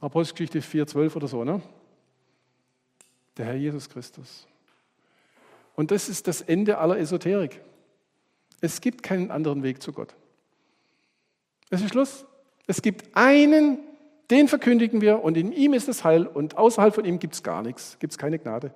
Apostelgeschichte 0.00 0.60
4,12 0.60 1.16
oder 1.16 1.28
so, 1.28 1.44
ne? 1.44 1.60
Der 3.36 3.46
Herr 3.46 3.54
Jesus 3.54 3.88
Christus. 3.88 4.46
Und 5.74 5.90
das 5.90 6.08
ist 6.08 6.28
das 6.28 6.40
Ende 6.42 6.78
aller 6.78 6.98
Esoterik. 6.98 7.60
Es 8.60 8.80
gibt 8.80 9.02
keinen 9.02 9.30
anderen 9.30 9.62
Weg 9.62 9.82
zu 9.82 9.92
Gott. 9.92 10.14
Es 11.70 11.80
ist 11.80 11.90
Schluss. 11.90 12.26
Es 12.66 12.82
gibt 12.82 13.16
einen, 13.16 13.78
den 14.30 14.48
verkündigen 14.48 15.00
wir 15.00 15.22
und 15.22 15.36
in 15.36 15.52
ihm 15.52 15.72
ist 15.74 15.88
das 15.88 16.04
Heil 16.04 16.26
und 16.26 16.56
außerhalb 16.56 16.94
von 16.94 17.04
ihm 17.04 17.18
gibt 17.18 17.34
es 17.34 17.42
gar 17.42 17.62
nichts, 17.62 17.98
gibt 17.98 18.12
es 18.12 18.18
keine 18.18 18.38
Gnade. 18.38 18.72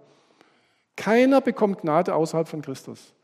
Keiner 0.97 1.41
bekommt 1.41 1.81
Gnade 1.81 2.15
außerhalb 2.15 2.49
von 2.49 2.63
Christus. 2.63 3.15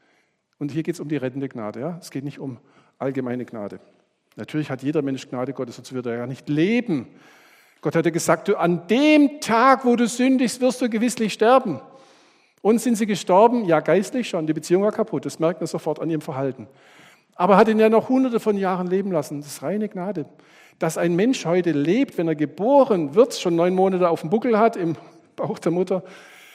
Und 0.59 0.73
hier 0.73 0.83
geht 0.83 0.95
es 0.95 1.01
um 1.01 1.09
die 1.09 1.17
rettende 1.17 1.49
Gnade. 1.49 1.81
Ja? 1.81 1.99
Es 2.01 2.11
geht 2.11 2.25
nicht 2.25 2.39
um 2.39 2.59
allgemeine 2.99 3.45
Gnade. 3.45 3.81
Natürlich 4.37 4.71
hat 4.71 4.83
jeder 4.83 5.03
Mensch 5.03 5.29
Gnade 5.29 5.53
Gottes, 5.53 5.77
sonst 5.77 5.93
würde 5.93 6.11
er 6.11 6.19
ja 6.19 6.27
nicht 6.27 6.49
leben. 6.49 7.09
Gott 7.81 7.95
hatte 7.95 8.13
gesagt, 8.13 8.49
du, 8.49 8.57
an 8.57 8.87
dem 8.89 9.41
Tag, 9.41 9.85
wo 9.85 9.97
du 9.97 10.07
sündigst, 10.07 10.61
wirst 10.61 10.81
du 10.83 10.89
gewisslich 10.89 11.33
sterben. 11.33 11.81
Und 12.63 12.81
sind 12.81 12.97
sie 12.97 13.07
gestorben? 13.07 13.65
Ja, 13.65 13.81
geistlich 13.81 14.29
schon. 14.29 14.47
Die 14.47 14.53
Beziehung 14.53 14.83
war 14.83 14.93
kaputt. 14.93 15.25
Das 15.27 15.39
merkt 15.39 15.61
man 15.61 15.67
sofort 15.67 16.01
an 16.01 16.11
ihrem 16.11 16.21
Verhalten. 16.21 16.67
Aber 17.35 17.57
hat 17.57 17.69
ihn 17.69 17.79
ja 17.79 17.89
noch 17.89 18.09
hunderte 18.09 18.41
von 18.41 18.57
Jahren 18.57 18.89
leben 18.89 19.13
lassen. 19.13 19.41
Das 19.41 19.49
ist 19.49 19.63
reine 19.63 19.89
Gnade. 19.89 20.27
Dass 20.79 20.99
ein 20.99 21.15
Mensch 21.15 21.45
heute 21.47 21.73
lebt, 21.73 22.19
wenn 22.19 22.29
er 22.29 22.35
geboren 22.35 23.15
wird, 23.15 23.35
schon 23.35 23.57
neun 23.57 23.75
Monate 23.75 24.09
auf 24.09 24.23
dem 24.23 24.31
Buckel 24.31 24.59
hat, 24.59 24.77
im 24.77 24.97
Bauch 25.37 25.59
der 25.59 25.73
Mutter, 25.73 26.03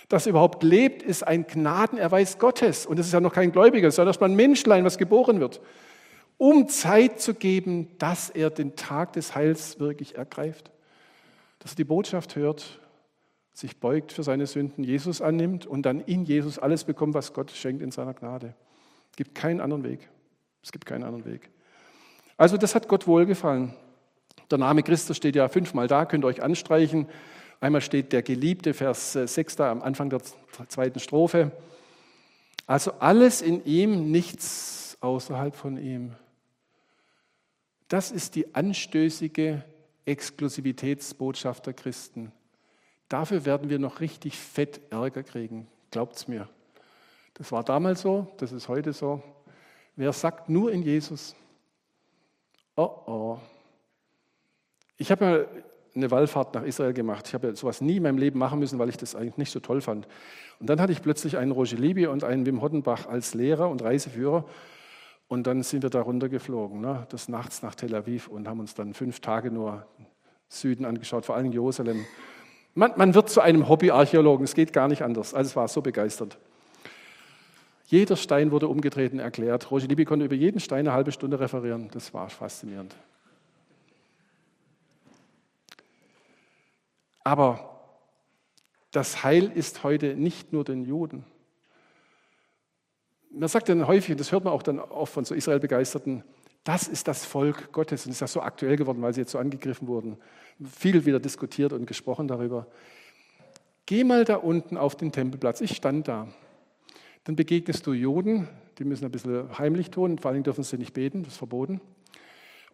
dass 0.10 0.26
er 0.26 0.32
überhaupt 0.32 0.64
lebt, 0.64 1.02
ist 1.02 1.26
ein 1.26 1.48
Gnadenerweis 1.48 2.38
Gottes. 2.38 2.86
Und 2.86 3.00
es 3.00 3.08
ist 3.08 3.14
ja 3.14 3.22
noch 3.22 3.34
kein 3.34 3.52
Gläubiger, 3.52 3.90
ja 3.90 4.06
erstmal 4.06 4.30
ein 4.30 4.36
Menschlein, 4.36 4.84
was 4.84 4.98
geboren 4.98 5.40
wird. 5.40 5.62
Um 6.38 6.68
Zeit 6.68 7.22
zu 7.22 7.34
geben, 7.34 7.90
dass 7.98 8.30
er 8.30 8.50
den 8.50 8.76
Tag 8.76 9.14
des 9.14 9.36
Heils 9.36 9.80
wirklich 9.80 10.16
ergreift 10.16 10.74
dass 11.64 11.72
er 11.72 11.78
die 11.78 11.86
Botschaft 11.86 12.36
hört, 12.36 12.80
sich 13.54 13.78
beugt 13.78 14.12
für 14.12 14.24
seine 14.24 14.48
Sünden, 14.48 14.84
Jesus 14.84 15.22
annimmt 15.22 15.66
und 15.66 15.84
dann 15.84 16.02
in 16.02 16.26
Jesus 16.26 16.58
alles 16.58 16.84
bekommt, 16.84 17.14
was 17.14 17.34
Gott 17.34 17.52
schenkt 17.52 17.82
in 17.82 17.92
seiner 17.92 18.14
Gnade. 18.14 18.56
Es 19.12 19.18
gibt 19.18 19.36
keinen 19.36 19.62
anderen 19.62 19.84
Weg. 19.84 20.10
Es 20.64 20.72
gibt 20.72 20.86
keinen 20.86 21.04
anderen 21.04 21.26
Weg. 21.26 21.50
Also 22.36 22.58
das 22.58 22.74
hat 22.74 22.88
Gott 22.88 23.06
wohlgefallen. 23.06 23.74
Der 24.50 24.58
Name 24.58 24.82
Christus 24.82 25.18
steht 25.18 25.36
ja 25.36 25.48
fünfmal 25.50 25.88
da, 25.88 26.06
könnt 26.06 26.24
ihr 26.26 26.28
euch 26.28 26.42
anstreichen. 26.42 27.08
Einmal 27.60 27.82
steht 27.82 28.12
der 28.12 28.24
Geliebte, 28.24 28.74
Vers 28.74 29.14
6 29.14 29.56
da 29.56 29.72
am 29.72 29.82
Anfang 29.82 30.10
der 30.10 30.22
zweiten 30.68 31.00
Strophe. 31.00 31.52
Also 32.66 32.94
alles 32.94 33.42
in 33.42 33.64
ihm, 33.66 34.12
nichts 34.12 34.98
außerhalb 35.00 35.56
von 35.56 35.78
ihm. 35.78 36.14
Das 37.88 38.10
ist 38.12 38.36
die 38.36 38.56
anstößige 38.56 39.64
Exklusivitätsbotschaft 40.06 41.68
der 41.68 41.74
Christen. 41.74 42.32
Dafür 43.14 43.46
werden 43.46 43.70
wir 43.70 43.78
noch 43.78 44.00
richtig 44.00 44.40
fett 44.40 44.82
Ärger 44.90 45.22
kriegen, 45.22 45.68
glaubt's 45.92 46.28
mir. 46.28 46.50
Das 47.36 47.52
war 47.52 47.64
damals 47.64 48.02
so, 48.02 48.26
das 48.38 48.52
ist 48.52 48.68
heute 48.70 48.92
so. 48.92 49.22
Wer 49.96 50.12
sagt 50.14 50.50
nur 50.50 50.72
in 50.72 50.82
Jesus? 50.82 51.36
Oh 52.76 52.90
oh. 53.06 53.38
Ich 54.98 55.12
habe 55.12 55.26
mal 55.26 55.48
eine 55.94 56.10
Wallfahrt 56.10 56.56
nach 56.56 56.64
Israel 56.64 56.94
gemacht. 56.94 57.28
Ich 57.28 57.36
habe 57.36 57.56
sowas 57.56 57.82
nie 57.82 57.98
in 57.98 58.02
meinem 58.02 58.18
Leben 58.18 58.40
machen 58.40 58.58
müssen, 58.58 58.80
weil 58.80 58.90
ich 58.90 58.98
das 58.98 59.14
eigentlich 59.14 59.38
nicht 59.38 59.52
so 59.52 59.60
toll 59.60 59.82
fand. 59.82 60.08
Und 60.60 60.68
dann 60.68 60.82
hatte 60.82 60.92
ich 60.92 61.04
plötzlich 61.04 61.38
einen 61.38 61.52
Roger 61.52 61.78
Libby 61.78 62.08
und 62.08 62.24
einen 62.24 62.48
Wim 62.48 62.64
Hoddenbach 62.64 63.06
als 63.06 63.36
Lehrer 63.36 63.70
und 63.70 63.84
Reiseführer. 63.84 64.44
Und 65.28 65.46
dann 65.46 65.62
sind 65.62 65.84
wir 65.84 65.92
da 65.92 66.02
runtergeflogen, 66.02 66.82
ne, 66.82 67.06
des 67.12 67.30
Nachts 67.30 67.62
nach 67.62 67.76
Tel 67.76 67.94
Aviv 67.94 68.28
und 68.28 68.48
haben 68.48 68.60
uns 68.60 68.74
dann 68.74 68.96
fünf 68.96 69.20
Tage 69.20 69.52
nur 69.52 69.86
Süden 70.50 70.84
angeschaut, 70.84 71.28
vor 71.28 71.36
allem 71.36 71.52
Jerusalem. 71.52 72.08
Man, 72.76 72.94
man 72.96 73.14
wird 73.14 73.30
zu 73.30 73.42
einem 73.42 73.70
Hobbyarchäologen, 73.70 74.44
es 74.46 74.56
geht 74.56 74.74
gar 74.74 74.88
nicht 74.88 75.04
anders. 75.04 75.34
Also 75.34 75.50
es 75.50 75.56
war 75.56 75.68
so 75.68 75.82
begeistert. 75.82 76.38
Jeder 77.86 78.16
Stein 78.16 78.52
wurde 78.52 78.68
umgedreht 78.68 79.14
und 79.14 79.20
erklärt. 79.20 79.70
Roger 79.70 79.88
Libby 79.88 80.06
konnte 80.06 80.26
über 80.26 80.36
jeden 80.36 80.60
Stein 80.60 80.80
eine 80.80 80.94
halbe 80.94 81.12
Stunde 81.12 81.40
referieren. 81.40 81.90
Das 81.92 82.14
war 82.14 82.30
faszinierend. 82.30 82.96
Aber 87.24 87.80
das 88.92 89.24
Heil 89.24 89.52
ist 89.54 89.84
heute 89.84 90.16
nicht 90.16 90.54
nur 90.54 90.64
den 90.64 90.84
Juden. 90.84 91.26
Man 93.32 93.50
sagt 93.50 93.70
dann 93.70 93.88
häufig, 93.88 94.12
und 94.12 94.20
das 94.20 94.32
hört 94.32 94.44
man 94.44 94.54
auch 94.54 94.64
dann 94.64 94.80
oft 94.80 95.14
von 95.14 95.26
so 95.26 95.34
Israel-Begeisterten, 95.34 96.24
Das 96.64 96.88
ist 96.88 97.08
das 97.08 97.26
Volk 97.26 97.72
Gottes 97.74 98.06
und 98.06 98.12
ist 98.14 98.22
das 98.22 98.32
so 98.32 98.42
aktuell 98.42 98.78
geworden, 98.78 99.02
weil 99.02 99.14
sie 99.14 99.22
jetzt 99.22 99.32
so 99.32 99.38
angegriffen 99.38 99.88
wurden. 99.88 100.18
Viel 100.64 101.06
wieder 101.06 101.20
diskutiert 101.20 101.74
und 101.74 101.86
gesprochen 101.86 102.28
darüber. 102.28 102.68
Geh 103.86 104.04
mal 104.04 104.24
da 104.24 104.36
unten 104.36 104.78
auf 104.78 104.96
den 104.96 105.12
Tempelplatz. 105.12 105.62
Ich 105.62 105.76
stand 105.76 106.08
da. 106.08 106.28
Dann 107.26 107.36
begegnest 107.36 107.86
du 107.88 107.94
Juden, 107.94 108.48
die 108.78 108.84
müssen 108.84 109.06
ein 109.06 109.12
bisschen 109.12 109.58
heimlich 109.58 109.92
tun, 109.92 110.18
vor 110.20 110.32
allem 110.32 110.44
dürfen 110.44 110.64
sie 110.64 110.78
nicht 110.78 110.94
beten, 110.94 111.24
das 111.24 111.34
ist 111.34 111.38
verboten. 111.38 111.80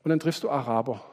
Und 0.03 0.09
dann 0.09 0.19
triffst 0.19 0.43
du 0.43 0.49
Araber, 0.49 1.03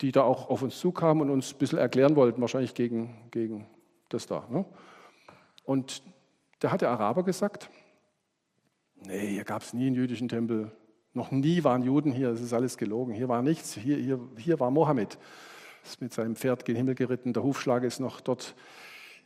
die 0.00 0.12
da 0.12 0.22
auch 0.22 0.48
auf 0.48 0.62
uns 0.62 0.78
zukamen 0.78 1.22
und 1.22 1.30
uns 1.30 1.52
ein 1.52 1.58
bisschen 1.58 1.78
erklären 1.78 2.16
wollten, 2.16 2.40
wahrscheinlich 2.40 2.74
gegen, 2.74 3.14
gegen 3.30 3.66
das 4.08 4.26
da. 4.26 4.46
Ne? 4.50 4.64
Und 5.64 6.02
da 6.60 6.72
hat 6.72 6.80
der 6.80 6.90
Araber 6.90 7.22
gesagt, 7.22 7.70
nee, 8.96 9.28
hier 9.28 9.44
gab 9.44 9.62
es 9.62 9.72
nie 9.72 9.86
einen 9.86 9.96
jüdischen 9.96 10.28
Tempel. 10.28 10.72
Noch 11.12 11.30
nie 11.30 11.64
waren 11.64 11.82
Juden 11.82 12.12
hier, 12.12 12.30
das 12.30 12.40
ist 12.40 12.52
alles 12.52 12.76
gelogen. 12.76 13.12
Hier 13.12 13.28
war 13.28 13.42
nichts, 13.42 13.74
hier, 13.74 13.96
hier, 13.96 14.20
hier 14.36 14.60
war 14.60 14.70
Mohammed. 14.70 15.18
Ist 15.84 16.00
mit 16.00 16.12
seinem 16.12 16.36
Pferd 16.36 16.64
gen 16.64 16.76
Himmel 16.76 16.94
geritten. 16.94 17.32
Der 17.32 17.42
Hufschlag 17.42 17.82
ist 17.82 18.00
noch 18.00 18.20
dort 18.20 18.54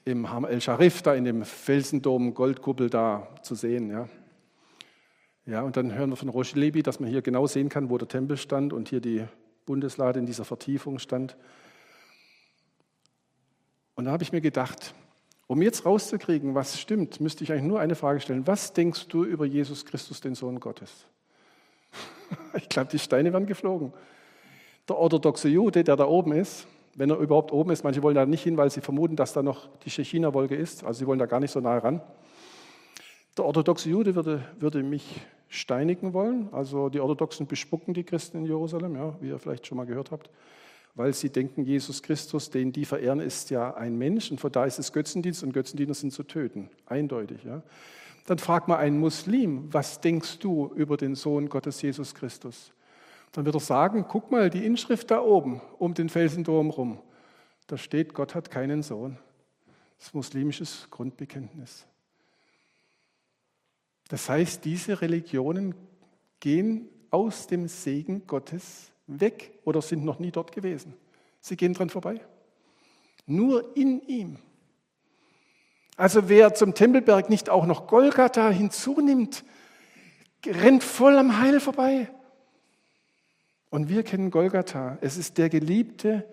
im 0.05 0.31
Ham 0.31 0.45
El 0.45 0.61
Sharif, 0.61 1.03
da 1.03 1.15
in 1.15 1.25
dem 1.25 1.45
Felsendom, 1.45 2.35
Goldkuppel 2.35 2.89
da 2.89 3.29
zu 3.43 3.55
sehen. 3.55 3.91
Ja. 3.91 4.09
Ja, 5.47 5.63
und 5.63 5.77
dann 5.77 5.95
hören 5.95 6.09
wir 6.09 6.17
von 6.17 6.31
Rosh 6.31 6.55
Lebi, 6.55 6.83
dass 6.83 7.01
man 7.01 7.11
hier 7.11 7.21
genau 7.21 7.47
sehen 7.47 7.69
kann, 7.69 7.91
wo 7.91 7.99
der 7.99 8.09
Tempel 8.09 8.39
stand 8.39 8.73
und 8.73 8.89
hier 8.89 9.01
die 9.01 9.25
Bundeslade 9.67 10.19
in 10.19 10.27
dieser 10.27 10.47
Vertiefung 10.47 10.99
stand. 10.99 11.37
Und 13.95 14.07
da 14.07 14.13
habe 14.13 14.23
ich 14.23 14.33
mir 14.33 14.41
gedacht, 14.41 14.95
um 15.47 15.61
jetzt 15.61 15.85
rauszukriegen, 15.85 16.55
was 16.55 16.81
stimmt, 16.81 17.21
müsste 17.21 17.45
ich 17.45 17.53
eigentlich 17.53 17.65
nur 17.65 17.81
eine 17.81 17.95
Frage 17.95 18.21
stellen. 18.21 18.47
Was 18.47 18.73
denkst 18.73 19.09
du 19.09 19.25
über 19.25 19.45
Jesus 19.45 19.85
Christus, 19.85 20.23
den 20.23 20.35
Sohn 20.35 20.61
Gottes? 20.61 21.07
Ich 22.57 22.69
glaube, 22.69 22.89
die 22.91 22.99
Steine 22.99 23.33
werden 23.33 23.47
geflogen. 23.47 23.93
Der 24.89 24.97
orthodoxe 24.97 25.49
Jude, 25.49 25.83
der 25.83 25.97
da 25.97 26.07
oben 26.07 26.33
ist, 26.33 26.67
wenn 26.95 27.11
er 27.11 27.19
überhaupt 27.19 27.53
oben 27.53 27.71
ist, 27.71 27.83
manche 27.85 28.03
wollen 28.03 28.15
da 28.15 28.27
nicht 28.27 28.43
hin, 28.43 28.57
weil 28.57 28.71
sie 28.71 28.81
vermuten, 28.81 29.17
dass 29.17 29.33
da 29.33 29.43
noch 29.43 29.69
die 29.85 29.91
Tschechiner-Wolke 29.91 30.55
ist, 30.55 30.85
also 30.85 30.99
sie 30.99 31.07
wollen 31.07 31.19
da 31.19 31.27
gar 31.27 31.41
nicht 31.41 31.51
so 31.51 31.61
nahe 31.61 31.83
ran. 31.83 32.01
Der 33.37 33.45
orthodoxe 33.45 33.89
Jude 33.89 34.15
würde, 34.15 34.45
würde 34.61 34.83
mich 34.83 35.21
steinigen 35.49 36.13
wollen. 36.13 36.49
Also 36.53 36.89
die 36.89 37.01
Orthodoxen 37.01 37.47
bespucken 37.47 37.95
die 37.95 38.05
Christen 38.05 38.39
in 38.39 38.47
Jerusalem, 38.47 38.95
ja, 38.97 39.17
wie 39.21 39.29
ihr 39.29 39.39
vielleicht 39.39 39.67
schon 39.67 39.77
mal 39.77 39.87
gehört 39.87 40.11
habt, 40.11 40.31
weil 40.95 41.13
sie 41.13 41.31
denken, 41.31 41.65
Jesus 41.65 42.03
Christus, 42.03 42.51
den 42.51 42.73
die 42.73 42.85
verehren, 42.85 43.21
ist 43.21 43.51
ja 43.51 43.75
ein 43.75 43.97
Mensch 43.97 44.31
und 44.31 44.41
von 44.41 44.53
da 44.53 44.65
ist 44.65 44.79
es 44.79 44.93
Götzendienst 44.93 45.43
und 45.43 45.53
Götzendiener 45.53 45.95
sind 45.95 46.13
zu 46.13 46.23
töten. 46.23 46.71
Eindeutig. 46.87 47.43
Ja. 47.45 47.63
Dann 48.25 48.39
frag 48.39 48.69
mal 48.69 48.79
einen 48.79 48.99
Muslim, 48.99 49.73
was 49.73 50.01
denkst 50.01 50.39
du 50.39 50.73
über 50.75 50.97
den 50.97 51.15
Sohn 51.15 51.49
Gottes 51.49 51.83
Jesus 51.83 52.15
Christus? 52.15 52.73
Dann 53.33 53.45
wird 53.45 53.57
er 53.57 53.61
sagen, 53.61 54.07
guck 54.09 54.31
mal, 54.31 54.49
die 54.49 54.65
Inschrift 54.65 55.11
da 55.11 55.21
oben 55.21 55.61
um 55.79 55.93
den 55.95 56.09
Felsendom 56.09 56.71
rum. 56.71 57.01
Da 57.67 57.77
steht, 57.77 58.15
Gott 58.15 58.35
hat 58.35 58.51
keinen 58.51 58.83
Sohn. 58.83 59.19
Das 59.99 60.09
ist 60.09 60.15
muslimisches 60.15 60.89
Grundbekenntnis. 60.91 61.87
Das 64.09 64.29
heißt, 64.29 64.65
diese 64.65 65.01
Religionen 65.01 65.75
gehen 66.41 66.89
aus 67.11 67.47
dem 67.47 67.69
Segen 67.69 68.27
Gottes 68.27 68.93
weg 69.07 69.53
oder 69.65 69.83
sind 69.83 70.05
noch 70.05 70.19
nie 70.19 70.31
dort 70.31 70.53
gewesen. 70.53 70.95
Sie 71.41 71.57
gehen 71.57 71.75
dran 71.75 71.91
vorbei. 71.91 72.21
Nur 73.27 73.77
in 73.77 74.01
ihm. 74.03 74.39
Also 75.97 76.29
wer 76.29 76.55
zum 76.55 76.75
Tempelberg 76.75 77.31
nicht 77.31 77.49
auch 77.49 77.67
noch 77.67 77.87
Golgatha 77.87 78.51
hinzunimmt, 78.51 79.45
rennt 80.45 80.83
voll 80.83 81.17
am 81.17 81.41
Heil 81.41 81.61
vorbei. 81.61 82.11
Und 83.71 83.89
wir 83.89 84.03
kennen 84.03 84.31
Golgatha. 84.31 84.99
Es 85.01 85.17
ist 85.17 85.39
der 85.39 85.49
Geliebte, 85.49 86.25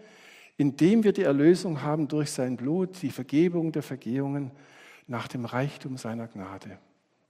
in 0.58 0.78
dem 0.78 1.04
wir 1.04 1.12
die 1.12 1.24
Erlösung 1.24 1.82
haben 1.82 2.08
durch 2.08 2.32
sein 2.32 2.58
Blut, 2.58 3.02
die 3.02 3.10
Vergebung 3.10 3.72
der 3.72 3.84
Vergehungen 3.84 4.52
nach 5.08 5.28
dem 5.28 5.46
Reichtum 5.46 5.98
seiner 5.98 6.28
Gnade. 6.28 6.78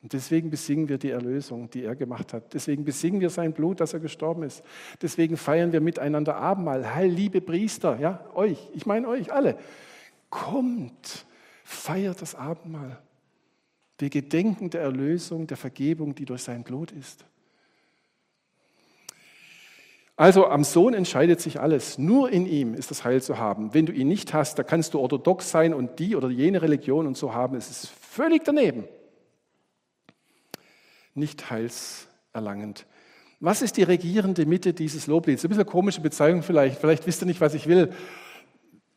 Und 0.02 0.14
deswegen 0.14 0.50
besingen 0.50 0.90
wir 0.90 0.98
die 0.98 1.12
Erlösung, 1.12 1.70
die 1.70 1.84
er 1.84 1.96
gemacht 1.96 2.34
hat. 2.34 2.54
Deswegen 2.54 2.84
besingen 2.84 3.22
wir 3.22 3.30
sein 3.30 3.54
Blut, 3.54 3.80
dass 3.80 3.94
er 3.94 4.00
gestorben 4.00 4.44
ist. 4.44 4.64
Deswegen 5.02 5.38
feiern 5.38 5.72
wir 5.72 5.80
miteinander 5.80 6.36
Abendmahl. 6.36 6.96
Heil, 6.96 7.10
liebe 7.10 7.40
Priester, 7.40 8.00
ja, 8.00 8.26
euch, 8.34 8.58
ich 8.74 8.86
meine 8.86 9.08
euch 9.08 9.32
alle. 9.32 9.58
Kommt, 10.32 11.26
feiert 11.72 12.22
das 12.22 12.36
Abendmahl. 12.36 13.02
Wir 13.98 14.10
gedenken 14.10 14.70
der 14.70 14.82
Erlösung, 14.82 15.48
der 15.48 15.58
Vergebung, 15.58 16.16
die 16.16 16.26
durch 16.26 16.44
sein 16.44 16.64
Blut 16.64 16.92
ist. 16.92 17.26
Also 20.16 20.48
am 20.48 20.64
Sohn 20.64 20.94
entscheidet 20.94 21.42
sich 21.42 21.60
alles. 21.60 21.98
Nur 21.98 22.30
in 22.30 22.46
ihm 22.46 22.74
ist 22.74 22.92
das 22.92 23.04
Heil 23.04 23.22
zu 23.22 23.38
haben. 23.38 23.74
Wenn 23.74 23.86
du 23.86 23.94
ihn 23.94 24.08
nicht 24.08 24.34
hast, 24.34 24.60
da 24.60 24.64
kannst 24.64 24.94
du 24.94 25.00
orthodox 25.00 25.50
sein 25.50 25.74
und 25.74 26.00
die 26.00 26.16
oder 26.16 26.30
jene 26.30 26.62
Religion 26.62 27.08
und 27.08 27.18
so 27.18 27.34
haben. 27.34 27.56
Es 27.56 27.70
ist 27.70 27.90
völlig 27.90 28.44
daneben 28.44 28.84
nicht 31.14 31.50
heilserlangend. 31.50 32.86
Was 33.40 33.62
ist 33.62 33.78
die 33.78 33.84
regierende 33.84 34.46
Mitte 34.46 34.74
dieses 34.74 35.08
Loblieds? 35.08 35.44
Ein 35.44 35.50
bisschen 35.50 35.66
komische 35.66 36.02
Bezeichnung 36.02 36.44
vielleicht, 36.44 36.80
vielleicht 36.80 37.08
wisst 37.08 37.24
ihr 37.24 37.26
nicht, 37.26 37.42
was 37.42 37.54
ich 37.54 37.68
will. 37.68 37.92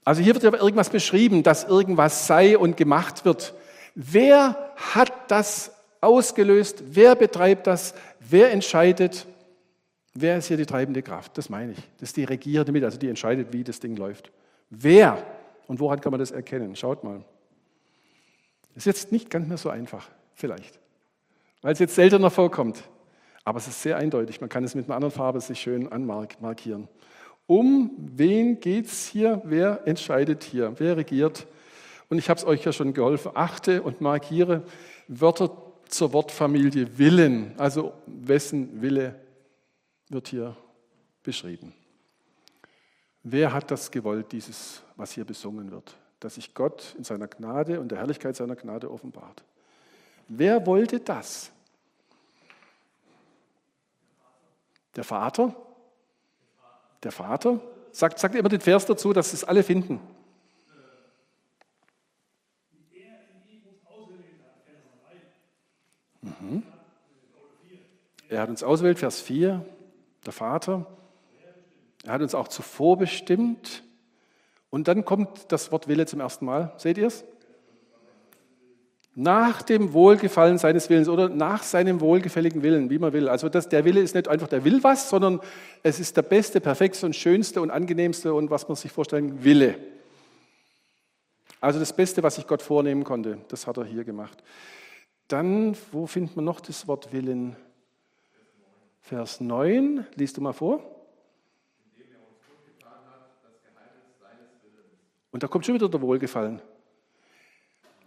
Also 0.04 0.22
hier 0.22 0.34
wird 0.34 0.44
ja 0.44 0.52
irgendwas 0.52 0.90
beschrieben, 0.90 1.42
dass 1.42 1.64
irgendwas 1.64 2.26
sei 2.26 2.58
und 2.58 2.76
gemacht 2.76 3.24
wird. 3.24 3.54
Wer 3.94 4.72
hat 4.76 5.12
das 5.28 5.72
ausgelöst? 6.00 6.82
Wer 6.88 7.14
betreibt 7.14 7.66
das? 7.66 7.94
Wer 8.20 8.52
entscheidet? 8.52 9.26
Wer 10.14 10.38
ist 10.38 10.48
hier 10.48 10.56
die 10.56 10.66
treibende 10.66 11.02
Kraft? 11.02 11.36
Das 11.38 11.48
meine 11.48 11.72
ich. 11.72 11.78
Das 11.98 12.10
ist 12.10 12.16
die 12.16 12.24
regierende 12.24 12.72
Mitte, 12.72 12.86
also 12.86 12.98
die 12.98 13.08
entscheidet, 13.08 13.52
wie 13.52 13.64
das 13.64 13.80
Ding 13.80 13.96
läuft. 13.96 14.30
Wer? 14.70 15.22
Und 15.66 15.80
woran 15.80 16.00
kann 16.00 16.10
man 16.10 16.20
das 16.20 16.30
erkennen? 16.30 16.76
Schaut 16.76 17.02
mal. 17.02 17.24
Das 18.74 18.82
ist 18.82 18.86
jetzt 18.86 19.12
nicht 19.12 19.30
ganz 19.30 19.48
mehr 19.48 19.56
so 19.56 19.70
einfach, 19.70 20.08
vielleicht 20.34 20.78
weil 21.64 21.72
es 21.72 21.78
jetzt 21.78 21.94
seltener 21.94 22.30
vorkommt. 22.30 22.84
Aber 23.42 23.56
es 23.56 23.66
ist 23.66 23.80
sehr 23.80 23.96
eindeutig. 23.96 24.38
Man 24.42 24.50
kann 24.50 24.64
es 24.64 24.74
mit 24.74 24.84
einer 24.84 24.96
anderen 24.96 25.14
Farbe 25.14 25.40
sich 25.40 25.60
schön 25.60 25.90
anmarkieren. 25.90 26.88
Um 27.46 27.90
wen 27.98 28.60
geht 28.60 28.86
es 28.86 29.06
hier? 29.06 29.42
Wer 29.44 29.86
entscheidet 29.86 30.44
hier? 30.44 30.72
Wer 30.78 30.96
regiert? 30.96 31.46
Und 32.08 32.18
ich 32.18 32.30
habe 32.30 32.38
es 32.38 32.46
euch 32.46 32.64
ja 32.64 32.72
schon 32.72 32.94
geholfen. 32.94 33.32
Achte 33.34 33.82
und 33.82 34.00
markiere 34.00 34.62
Wörter 35.08 35.50
zur 35.88 36.12
Wortfamilie 36.12 36.98
Willen. 36.98 37.54
Also 37.58 37.92
wessen 38.06 38.80
Wille 38.80 39.20
wird 40.08 40.28
hier 40.28 40.56
beschrieben? 41.22 41.74
Wer 43.22 43.52
hat 43.52 43.70
das 43.70 43.90
gewollt, 43.90 44.32
dieses, 44.32 44.82
was 44.96 45.12
hier 45.12 45.24
besungen 45.24 45.70
wird? 45.70 45.96
Dass 46.20 46.36
sich 46.36 46.54
Gott 46.54 46.94
in 46.96 47.04
seiner 47.04 47.26
Gnade 47.26 47.80
und 47.80 47.90
der 47.90 47.98
Herrlichkeit 47.98 48.36
seiner 48.36 48.56
Gnade 48.56 48.90
offenbart. 48.90 49.42
Wer 50.28 50.66
wollte 50.66 51.00
das? 51.00 51.50
Der 54.96 55.04
Vater? 55.04 55.54
Der 57.04 57.12
Vater? 57.12 57.60
Sagt, 57.92 58.18
sagt 58.18 58.34
immer 58.34 58.48
den 58.48 58.60
Vers 58.60 58.86
dazu, 58.86 59.12
dass 59.12 59.32
es 59.32 59.44
alle 59.44 59.62
finden. 59.62 60.00
Mhm. 66.22 66.62
Er 68.28 68.40
hat 68.40 68.48
uns 68.48 68.62
ausgewählt, 68.62 68.98
Vers 68.98 69.20
4, 69.20 69.64
der 70.24 70.32
Vater. 70.32 70.86
Er 72.04 72.14
hat 72.14 72.22
uns 72.22 72.34
auch 72.34 72.48
zuvor 72.48 72.96
bestimmt. 72.98 73.84
Und 74.70 74.88
dann 74.88 75.04
kommt 75.04 75.52
das 75.52 75.70
Wort 75.70 75.86
Wille 75.86 76.06
zum 76.06 76.20
ersten 76.20 76.46
Mal. 76.46 76.72
Seht 76.78 76.98
ihr 76.98 77.06
es? 77.06 77.24
Nach 79.16 79.62
dem 79.62 79.92
Wohlgefallen 79.92 80.58
seines 80.58 80.90
Willens 80.90 81.08
oder 81.08 81.28
nach 81.28 81.62
seinem 81.62 82.00
wohlgefälligen 82.00 82.62
Willen, 82.62 82.90
wie 82.90 82.98
man 82.98 83.12
will. 83.12 83.28
Also 83.28 83.48
das, 83.48 83.68
der 83.68 83.84
Wille 83.84 84.00
ist 84.00 84.14
nicht 84.14 84.26
einfach, 84.26 84.48
der 84.48 84.64
will 84.64 84.82
was, 84.82 85.08
sondern 85.08 85.40
es 85.84 86.00
ist 86.00 86.16
der 86.16 86.22
beste, 86.22 86.60
perfekteste 86.60 87.06
und 87.06 87.14
schönste 87.14 87.60
und 87.60 87.70
angenehmste 87.70 88.34
und 88.34 88.50
was 88.50 88.66
man 88.66 88.76
sich 88.76 88.90
vorstellen, 88.90 89.44
Wille. 89.44 89.78
Also 91.60 91.78
das 91.78 91.94
Beste, 91.94 92.22
was 92.22 92.34
sich 92.34 92.46
Gott 92.46 92.60
vornehmen 92.60 93.04
konnte, 93.04 93.38
das 93.48 93.66
hat 93.66 93.76
er 93.76 93.84
hier 93.84 94.04
gemacht. 94.04 94.42
Dann, 95.28 95.76
wo 95.92 96.06
findet 96.06 96.34
man 96.34 96.44
noch 96.44 96.60
das 96.60 96.88
Wort 96.88 97.12
Willen? 97.12 97.56
Vers 99.00 99.40
9, 99.40 100.06
liest 100.16 100.36
du 100.36 100.40
mal 100.40 100.52
vor. 100.52 100.82
Und 105.30 105.42
da 105.42 105.46
kommt 105.46 105.66
schon 105.66 105.74
wieder 105.74 105.88
der 105.88 106.00
Wohlgefallen 106.00 106.60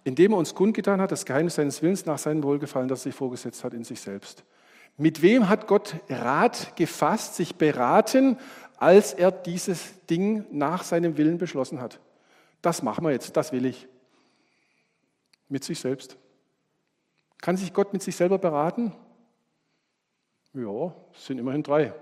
indem 0.07 0.31
er 0.31 0.37
uns 0.37 0.55
kundgetan 0.55 1.01
hat, 1.01 1.11
das 1.11 1.25
Geheimnis 1.25 1.55
seines 1.55 1.81
Willens 1.81 2.05
nach 2.05 2.17
seinem 2.17 2.41
Wohlgefallen, 2.41 2.87
das 2.87 3.01
er 3.01 3.11
sich 3.11 3.15
vorgesetzt 3.15 3.65
hat 3.65 3.73
in 3.73 3.83
sich 3.83 3.99
selbst. 3.99 4.45
Mit 4.95 5.21
wem 5.21 5.49
hat 5.49 5.67
Gott 5.67 5.97
Rat 6.07 6.77
gefasst, 6.77 7.35
sich 7.35 7.55
beraten, 7.55 8.37
als 8.77 9.13
er 9.13 9.31
dieses 9.31 10.05
Ding 10.05 10.45
nach 10.49 10.85
seinem 10.85 11.17
Willen 11.17 11.37
beschlossen 11.37 11.81
hat? 11.81 11.99
Das 12.61 12.83
machen 12.83 13.03
wir 13.03 13.11
jetzt, 13.11 13.35
das 13.35 13.51
will 13.51 13.65
ich. 13.65 13.89
Mit 15.49 15.65
sich 15.65 15.77
selbst. 15.77 16.15
Kann 17.41 17.57
sich 17.57 17.73
Gott 17.73 17.91
mit 17.91 18.01
sich 18.01 18.15
selber 18.15 18.37
beraten? 18.37 18.93
Ja, 20.53 20.93
es 21.13 21.25
sind 21.25 21.37
immerhin 21.37 21.63
drei. 21.63 21.93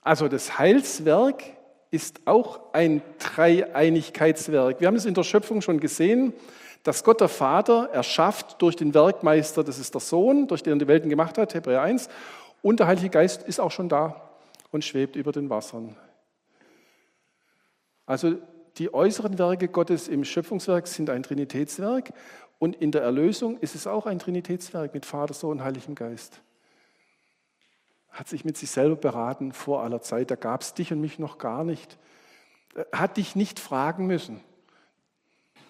Also 0.00 0.26
das 0.26 0.58
Heilswerk 0.58 1.57
ist 1.90 2.20
auch 2.26 2.60
ein 2.72 3.02
Dreieinigkeitswerk. 3.18 4.80
Wir 4.80 4.88
haben 4.88 4.96
es 4.96 5.06
in 5.06 5.14
der 5.14 5.24
Schöpfung 5.24 5.62
schon 5.62 5.80
gesehen, 5.80 6.32
dass 6.82 7.04
Gott 7.04 7.20
der 7.20 7.28
Vater 7.28 7.88
erschafft 7.92 8.60
durch 8.62 8.76
den 8.76 8.94
Werkmeister, 8.94 9.64
das 9.64 9.78
ist 9.78 9.94
der 9.94 10.00
Sohn, 10.00 10.46
durch 10.46 10.62
den 10.62 10.74
er 10.74 10.78
die 10.78 10.88
Welten 10.88 11.10
gemacht 11.10 11.38
hat, 11.38 11.54
Hebräer 11.54 11.82
1, 11.82 12.08
und 12.62 12.80
der 12.80 12.86
Heilige 12.86 13.10
Geist 13.10 13.42
ist 13.42 13.60
auch 13.60 13.70
schon 13.70 13.88
da 13.88 14.30
und 14.70 14.84
schwebt 14.84 15.16
über 15.16 15.32
den 15.32 15.50
Wassern. 15.50 15.96
Also 18.06 18.36
die 18.78 18.92
äußeren 18.92 19.38
Werke 19.38 19.68
Gottes 19.68 20.08
im 20.08 20.24
Schöpfungswerk 20.24 20.86
sind 20.86 21.10
ein 21.10 21.22
Trinitätswerk 21.22 22.12
und 22.58 22.76
in 22.76 22.90
der 22.90 23.02
Erlösung 23.02 23.58
ist 23.58 23.74
es 23.74 23.86
auch 23.86 24.06
ein 24.06 24.18
Trinitätswerk 24.18 24.94
mit 24.94 25.04
Vater, 25.04 25.34
Sohn, 25.34 25.62
Heiligem 25.62 25.94
Geist. 25.94 26.40
Hat 28.18 28.26
sich 28.26 28.44
mit 28.44 28.56
sich 28.56 28.72
selber 28.72 28.96
beraten 28.96 29.52
vor 29.52 29.84
aller 29.84 30.02
Zeit, 30.02 30.32
da 30.32 30.34
gab 30.34 30.62
es 30.62 30.74
dich 30.74 30.92
und 30.92 31.00
mich 31.00 31.20
noch 31.20 31.38
gar 31.38 31.62
nicht. 31.62 31.98
Hat 32.90 33.16
dich 33.16 33.36
nicht 33.36 33.60
fragen 33.60 34.08
müssen. 34.08 34.40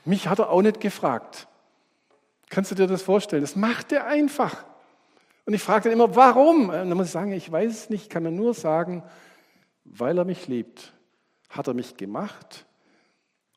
Mich 0.06 0.28
hat 0.28 0.38
er 0.38 0.48
auch 0.48 0.62
nicht 0.62 0.80
gefragt. 0.80 1.46
Kannst 2.48 2.70
du 2.70 2.74
dir 2.74 2.86
das 2.86 3.02
vorstellen? 3.02 3.42
Das 3.42 3.54
macht 3.54 3.92
er 3.92 4.06
einfach. 4.06 4.64
Und 5.44 5.52
ich 5.52 5.62
frage 5.62 5.90
dann 5.90 5.92
immer, 5.92 6.16
warum? 6.16 6.70
Und 6.70 6.88
dann 6.88 6.94
muss 6.94 7.08
ich 7.08 7.12
sagen, 7.12 7.32
ich 7.32 7.52
weiß 7.52 7.70
es 7.70 7.90
nicht, 7.90 8.08
kann 8.08 8.22
mir 8.22 8.30
nur 8.30 8.54
sagen, 8.54 9.02
weil 9.84 10.16
er 10.16 10.24
mich 10.24 10.48
liebt, 10.48 10.94
hat 11.50 11.66
er 11.66 11.74
mich 11.74 11.98
gemacht 11.98 12.64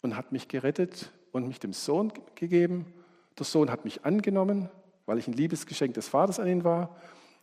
und 0.01 0.17
hat 0.17 0.33
mich 0.33 0.49
gerettet 0.49 1.13
und 1.31 1.47
mich 1.47 1.61
dem 1.61 1.71
Sohn 1.71 2.11
gegeben. 2.35 2.93
Der 3.39 3.45
Sohn 3.45 3.71
hat 3.71 3.85
mich 3.85 4.03
angenommen, 4.03 4.69
weil 5.05 5.17
ich 5.17 5.29
ein 5.29 5.33
Liebesgeschenk 5.33 5.93
des 5.93 6.09
Vaters 6.09 6.41
an 6.41 6.47
ihn 6.49 6.65
war. 6.65 6.97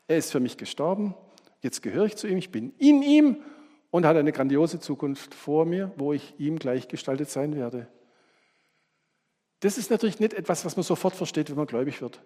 Er 0.08 0.18
ist 0.18 0.30
für 0.30 0.40
mich 0.40 0.58
gestorben. 0.58 1.14
Jetzt 1.60 1.82
gehöre 1.82 2.06
ich 2.06 2.16
zu 2.16 2.26
ihm, 2.26 2.38
ich 2.38 2.50
bin 2.50 2.72
in 2.78 3.02
ihm 3.02 3.42
und 3.90 4.06
hat 4.06 4.16
eine 4.16 4.32
grandiose 4.32 4.80
Zukunft 4.80 5.34
vor 5.34 5.64
mir, 5.64 5.92
wo 5.96 6.12
ich 6.12 6.34
ihm 6.38 6.58
gleichgestaltet 6.58 7.30
sein 7.30 7.56
werde. 7.56 7.88
Das 9.60 9.76
ist 9.76 9.90
natürlich 9.90 10.20
nicht 10.20 10.34
etwas, 10.34 10.64
was 10.64 10.76
man 10.76 10.84
sofort 10.84 11.14
versteht, 11.14 11.50
wenn 11.50 11.56
man 11.56 11.66
gläubig 11.66 12.00
wird. 12.00 12.20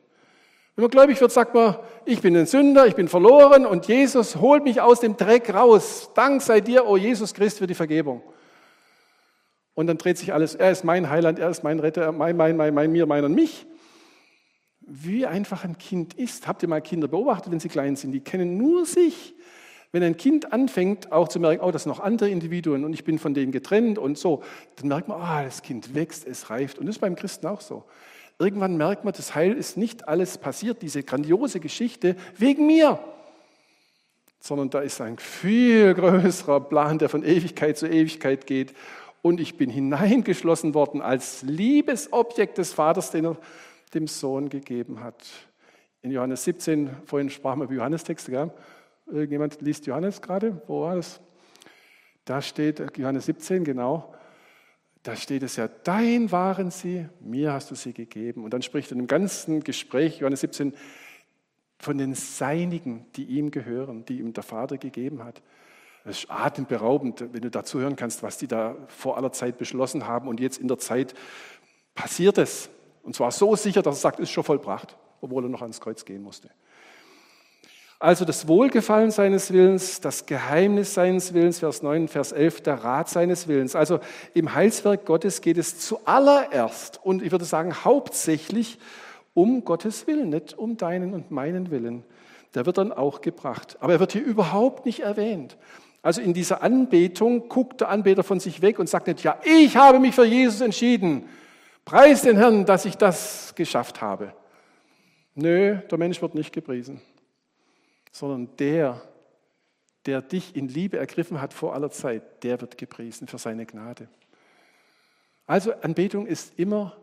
Wenn 0.74 0.82
man 0.84 0.90
gläubig 0.90 1.20
wird, 1.20 1.32
sagt 1.32 1.54
man, 1.54 1.76
ich 2.04 2.20
bin 2.20 2.36
ein 2.36 2.46
Sünder, 2.46 2.86
ich 2.86 2.94
bin 2.94 3.08
verloren 3.08 3.66
und 3.66 3.86
Jesus 3.86 4.36
holt 4.36 4.64
mich 4.64 4.80
aus 4.80 5.00
dem 5.00 5.16
Dreck 5.16 5.52
raus. 5.52 6.10
Dank 6.14 6.42
sei 6.42 6.60
dir, 6.60 6.84
o 6.84 6.90
oh 6.90 6.96
Jesus 6.96 7.32
Christ, 7.34 7.58
für 7.58 7.66
die 7.66 7.74
Vergebung. 7.74 8.22
Und 9.74 9.86
dann 9.86 9.98
dreht 9.98 10.18
sich 10.18 10.32
alles, 10.32 10.54
er 10.54 10.70
ist 10.70 10.84
mein 10.84 11.08
Heiland, 11.08 11.38
er 11.38 11.48
ist 11.48 11.62
mein 11.62 11.80
Retter, 11.80 12.12
mein, 12.12 12.36
mein, 12.36 12.56
mein, 12.56 12.74
mein, 12.74 12.92
mir, 12.92 13.06
mein 13.06 13.24
und 13.24 13.34
mich. 13.34 13.66
Wie 14.86 15.26
einfach 15.26 15.64
ein 15.64 15.78
Kind 15.78 16.14
ist. 16.14 16.46
Habt 16.48 16.62
ihr 16.62 16.68
mal 16.68 16.80
Kinder 16.80 17.08
beobachtet, 17.08 17.52
wenn 17.52 17.60
sie 17.60 17.68
klein 17.68 17.96
sind? 17.96 18.12
Die 18.12 18.20
kennen 18.20 18.56
nur 18.56 18.84
sich. 18.84 19.34
Wenn 19.92 20.02
ein 20.02 20.16
Kind 20.16 20.52
anfängt, 20.52 21.12
auch 21.12 21.28
zu 21.28 21.38
merken, 21.38 21.62
oh, 21.62 21.70
das 21.70 21.82
sind 21.82 21.90
noch 21.90 22.00
andere 22.00 22.30
Individuen 22.30 22.84
und 22.84 22.94
ich 22.94 23.04
bin 23.04 23.18
von 23.18 23.34
denen 23.34 23.52
getrennt 23.52 23.98
und 23.98 24.16
so, 24.16 24.42
dann 24.76 24.88
merkt 24.88 25.06
man, 25.06 25.20
ah, 25.20 25.40
oh, 25.40 25.44
das 25.44 25.62
Kind 25.62 25.94
wächst, 25.94 26.26
es 26.26 26.48
reift. 26.48 26.78
Und 26.78 26.86
das 26.86 26.96
ist 26.96 27.00
beim 27.00 27.14
Christen 27.14 27.46
auch 27.46 27.60
so. 27.60 27.84
Irgendwann 28.38 28.76
merkt 28.76 29.04
man, 29.04 29.12
das 29.12 29.34
Heil 29.34 29.52
ist 29.52 29.76
nicht 29.76 30.08
alles 30.08 30.38
passiert, 30.38 30.80
diese 30.80 31.02
grandiose 31.02 31.60
Geschichte, 31.60 32.16
wegen 32.36 32.66
mir, 32.66 32.98
sondern 34.40 34.70
da 34.70 34.80
ist 34.80 35.00
ein 35.00 35.18
viel 35.18 35.94
größerer 35.94 36.60
Plan, 36.60 36.98
der 36.98 37.08
von 37.08 37.22
Ewigkeit 37.22 37.76
zu 37.76 37.86
Ewigkeit 37.86 38.46
geht. 38.46 38.74
Und 39.20 39.40
ich 39.40 39.56
bin 39.56 39.70
hineingeschlossen 39.70 40.74
worden 40.74 41.00
als 41.00 41.42
Liebesobjekt 41.42 42.58
des 42.58 42.72
Vaters, 42.72 43.10
den 43.12 43.26
er 43.26 43.36
dem 43.94 44.06
Sohn 44.06 44.48
gegeben 44.48 45.00
hat. 45.00 45.24
In 46.02 46.10
Johannes 46.10 46.44
17, 46.44 46.90
vorhin 47.06 47.30
sprachen 47.30 47.60
wir 47.60 47.64
über 47.64 47.74
Johannestexte, 47.74 48.30
gell? 48.30 48.50
Irgendjemand 49.06 49.60
liest 49.60 49.86
Johannes 49.86 50.22
gerade? 50.22 50.62
Wo 50.66 50.82
war 50.82 50.96
das? 50.96 51.20
Da 52.24 52.40
steht 52.40 52.82
Johannes 52.96 53.26
17, 53.26 53.64
genau 53.64 54.14
da 55.02 55.16
steht 55.16 55.42
es 55.42 55.56
ja, 55.56 55.68
dein 55.68 56.30
waren 56.30 56.70
sie, 56.70 57.06
mir 57.20 57.52
hast 57.52 57.70
du 57.70 57.74
sie 57.74 57.92
gegeben. 57.92 58.44
Und 58.44 58.54
dann 58.54 58.62
spricht 58.62 58.92
in 58.92 58.98
dem 58.98 59.06
ganzen 59.08 59.64
Gespräch, 59.64 60.18
Johannes 60.18 60.40
17, 60.40 60.74
von 61.78 61.98
den 61.98 62.14
Seinigen, 62.14 63.06
die 63.16 63.24
ihm 63.24 63.50
gehören, 63.50 64.04
die 64.04 64.20
ihm 64.20 64.32
der 64.32 64.44
Vater 64.44 64.78
gegeben 64.78 65.24
hat. 65.24 65.42
Das 66.04 66.18
ist 66.18 66.30
atemberaubend, 66.30 67.24
wenn 67.32 67.42
du 67.42 67.50
dazu 67.50 67.80
hören 67.80 67.96
kannst, 67.96 68.22
was 68.22 68.38
die 68.38 68.46
da 68.46 68.76
vor 68.88 69.16
aller 69.16 69.32
Zeit 69.32 69.58
beschlossen 69.58 70.06
haben. 70.06 70.28
Und 70.28 70.38
jetzt 70.38 70.58
in 70.58 70.68
der 70.68 70.78
Zeit 70.78 71.14
passiert 71.94 72.38
es. 72.38 72.70
Und 73.02 73.14
zwar 73.16 73.30
so 73.30 73.56
sicher, 73.56 73.82
dass 73.82 73.96
er 73.98 74.00
sagt, 74.00 74.20
ist 74.20 74.30
schon 74.30 74.44
vollbracht, 74.44 74.96
obwohl 75.20 75.44
er 75.44 75.48
noch 75.48 75.62
ans 75.62 75.80
Kreuz 75.80 76.04
gehen 76.04 76.22
musste. 76.22 76.50
Also 78.02 78.24
das 78.24 78.48
Wohlgefallen 78.48 79.12
seines 79.12 79.52
Willens, 79.52 80.00
das 80.00 80.26
Geheimnis 80.26 80.94
seines 80.94 81.34
Willens, 81.34 81.60
Vers 81.60 81.82
9, 81.82 82.08
Vers 82.08 82.32
11, 82.32 82.62
der 82.62 82.82
Rat 82.82 83.08
seines 83.08 83.46
Willens. 83.46 83.76
Also 83.76 84.00
im 84.34 84.54
Heilswerk 84.54 85.06
Gottes 85.06 85.40
geht 85.40 85.56
es 85.56 85.78
zuallererst 85.78 86.98
und 87.04 87.22
ich 87.22 87.30
würde 87.30 87.44
sagen 87.44 87.84
hauptsächlich 87.84 88.80
um 89.34 89.64
Gottes 89.64 90.08
Willen, 90.08 90.30
nicht 90.30 90.58
um 90.58 90.76
deinen 90.76 91.14
und 91.14 91.30
meinen 91.30 91.70
Willen. 91.70 92.02
Der 92.56 92.66
wird 92.66 92.78
dann 92.78 92.92
auch 92.92 93.20
gebracht. 93.20 93.76
Aber 93.78 93.92
er 93.92 94.00
wird 94.00 94.10
hier 94.12 94.24
überhaupt 94.24 94.84
nicht 94.84 95.00
erwähnt. 95.00 95.56
Also 96.02 96.20
in 96.20 96.34
dieser 96.34 96.62
Anbetung 96.62 97.48
guckt 97.48 97.80
der 97.80 97.88
Anbeter 97.88 98.24
von 98.24 98.40
sich 98.40 98.62
weg 98.62 98.80
und 98.80 98.88
sagt 98.88 99.06
nicht, 99.06 99.22
ja, 99.22 99.38
ich 99.44 99.76
habe 99.76 100.00
mich 100.00 100.14
für 100.16 100.24
Jesus 100.24 100.60
entschieden. 100.60 101.28
Preis 101.84 102.22
den 102.22 102.36
Herrn, 102.36 102.64
dass 102.64 102.84
ich 102.84 102.96
das 102.96 103.54
geschafft 103.54 104.00
habe. 104.00 104.34
Nö, 105.34 105.76
der 105.90 105.98
Mensch 105.98 106.22
wird 106.22 106.34
nicht 106.34 106.52
gepriesen 106.52 107.00
sondern 108.12 108.54
der, 108.58 109.02
der 110.06 110.22
dich 110.22 110.54
in 110.54 110.68
Liebe 110.68 110.98
ergriffen 110.98 111.40
hat 111.40 111.54
vor 111.54 111.74
aller 111.74 111.90
Zeit, 111.90 112.44
der 112.44 112.60
wird 112.60 112.78
gepriesen 112.78 113.26
für 113.26 113.38
seine 113.38 113.66
Gnade. 113.66 114.08
Also 115.46 115.72
Anbetung 115.80 116.26
ist 116.26 116.58
immer 116.58 116.96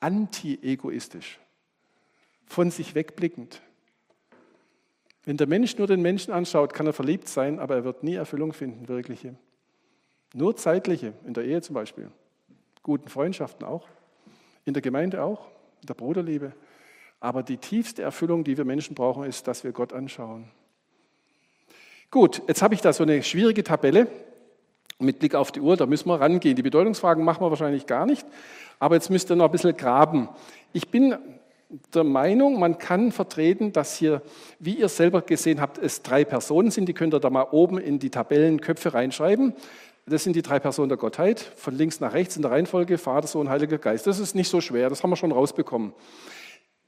anti-egoistisch, 0.00 1.38
von 2.46 2.70
sich 2.70 2.94
wegblickend. 2.94 3.62
Wenn 5.24 5.38
der 5.38 5.46
Mensch 5.46 5.78
nur 5.78 5.86
den 5.86 6.02
Menschen 6.02 6.34
anschaut, 6.34 6.74
kann 6.74 6.86
er 6.86 6.92
verliebt 6.92 7.28
sein, 7.28 7.58
aber 7.58 7.76
er 7.76 7.84
wird 7.84 8.02
nie 8.02 8.16
Erfüllung 8.16 8.52
finden, 8.52 8.88
wirkliche. 8.88 9.36
Nur 10.34 10.56
zeitliche, 10.56 11.14
in 11.24 11.32
der 11.32 11.44
Ehe 11.44 11.62
zum 11.62 11.74
Beispiel, 11.74 12.10
guten 12.84 13.08
Freundschaften 13.08 13.66
auch, 13.66 13.88
in 14.64 14.74
der 14.74 14.82
Gemeinde 14.82 15.24
auch, 15.24 15.48
in 15.80 15.86
der 15.88 15.94
Bruderliebe. 15.94 16.52
Aber 17.18 17.42
die 17.42 17.56
tiefste 17.56 18.02
Erfüllung, 18.02 18.44
die 18.44 18.56
wir 18.56 18.64
Menschen 18.64 18.94
brauchen, 18.94 19.24
ist, 19.24 19.48
dass 19.48 19.64
wir 19.64 19.72
Gott 19.72 19.92
anschauen. 19.92 20.44
Gut, 22.10 22.42
jetzt 22.46 22.62
habe 22.62 22.74
ich 22.74 22.82
da 22.82 22.92
so 22.92 23.02
eine 23.02 23.22
schwierige 23.22 23.64
Tabelle 23.64 24.06
mit 24.98 25.18
Blick 25.18 25.34
auf 25.34 25.50
die 25.50 25.60
Uhr, 25.60 25.76
da 25.76 25.86
müssen 25.86 26.08
wir 26.08 26.20
rangehen. 26.20 26.54
Die 26.54 26.62
Bedeutungsfragen 26.62 27.24
machen 27.24 27.40
wir 27.40 27.50
wahrscheinlich 27.50 27.86
gar 27.86 28.06
nicht, 28.06 28.24
aber 28.78 28.94
jetzt 28.94 29.10
müsst 29.10 29.30
ihr 29.30 29.36
noch 29.36 29.46
ein 29.46 29.50
bisschen 29.50 29.76
graben. 29.76 30.28
Ich 30.72 30.90
bin 30.90 31.16
der 31.94 32.04
Meinung, 32.04 32.60
man 32.60 32.78
kann 32.78 33.10
vertreten, 33.10 33.72
dass 33.72 33.96
hier, 33.96 34.22
wie 34.58 34.74
ihr 34.74 34.88
selber 34.88 35.22
gesehen 35.22 35.60
habt, 35.60 35.78
es 35.78 36.02
drei 36.02 36.24
Personen 36.24 36.70
sind. 36.70 36.86
Die 36.86 36.92
könnt 36.92 37.14
ihr 37.14 37.20
da 37.20 37.30
mal 37.30 37.48
oben 37.50 37.78
in 37.78 37.98
die 37.98 38.10
Tabellenköpfe 38.10 38.94
reinschreiben. 38.94 39.54
Das 40.06 40.22
sind 40.22 40.36
die 40.36 40.42
drei 40.42 40.58
Personen 40.58 40.90
der 40.90 40.98
Gottheit, 40.98 41.40
von 41.56 41.74
links 41.74 42.00
nach 42.00 42.12
rechts 42.12 42.36
in 42.36 42.42
der 42.42 42.50
Reihenfolge, 42.50 42.98
Vater, 42.98 43.26
Sohn, 43.26 43.48
Heiliger 43.48 43.78
Geist. 43.78 44.06
Das 44.06 44.18
ist 44.18 44.34
nicht 44.34 44.50
so 44.50 44.60
schwer, 44.60 44.90
das 44.90 45.02
haben 45.02 45.10
wir 45.10 45.16
schon 45.16 45.32
rausbekommen 45.32 45.94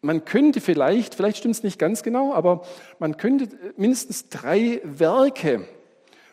man 0.06 0.24
könnte 0.24 0.60
vielleicht, 0.60 1.14
vielleicht 1.14 1.38
stimmt 1.38 1.56
es 1.56 1.62
nicht 1.62 1.78
ganz 1.78 2.02
genau, 2.02 2.32
aber 2.32 2.62
man 2.98 3.16
könnte 3.16 3.48
mindestens 3.76 4.28
drei 4.28 4.80
Werke, 4.84 5.66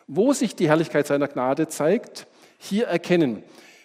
wo 0.06 0.32
sich 0.32 0.54
die 0.54 0.68
Herrlichkeit 0.68 1.06
seiner 1.06 1.28
Gnade 1.28 1.68
zeigt, 1.68 2.26
hier 2.58 2.86
erkennen. 2.86 3.42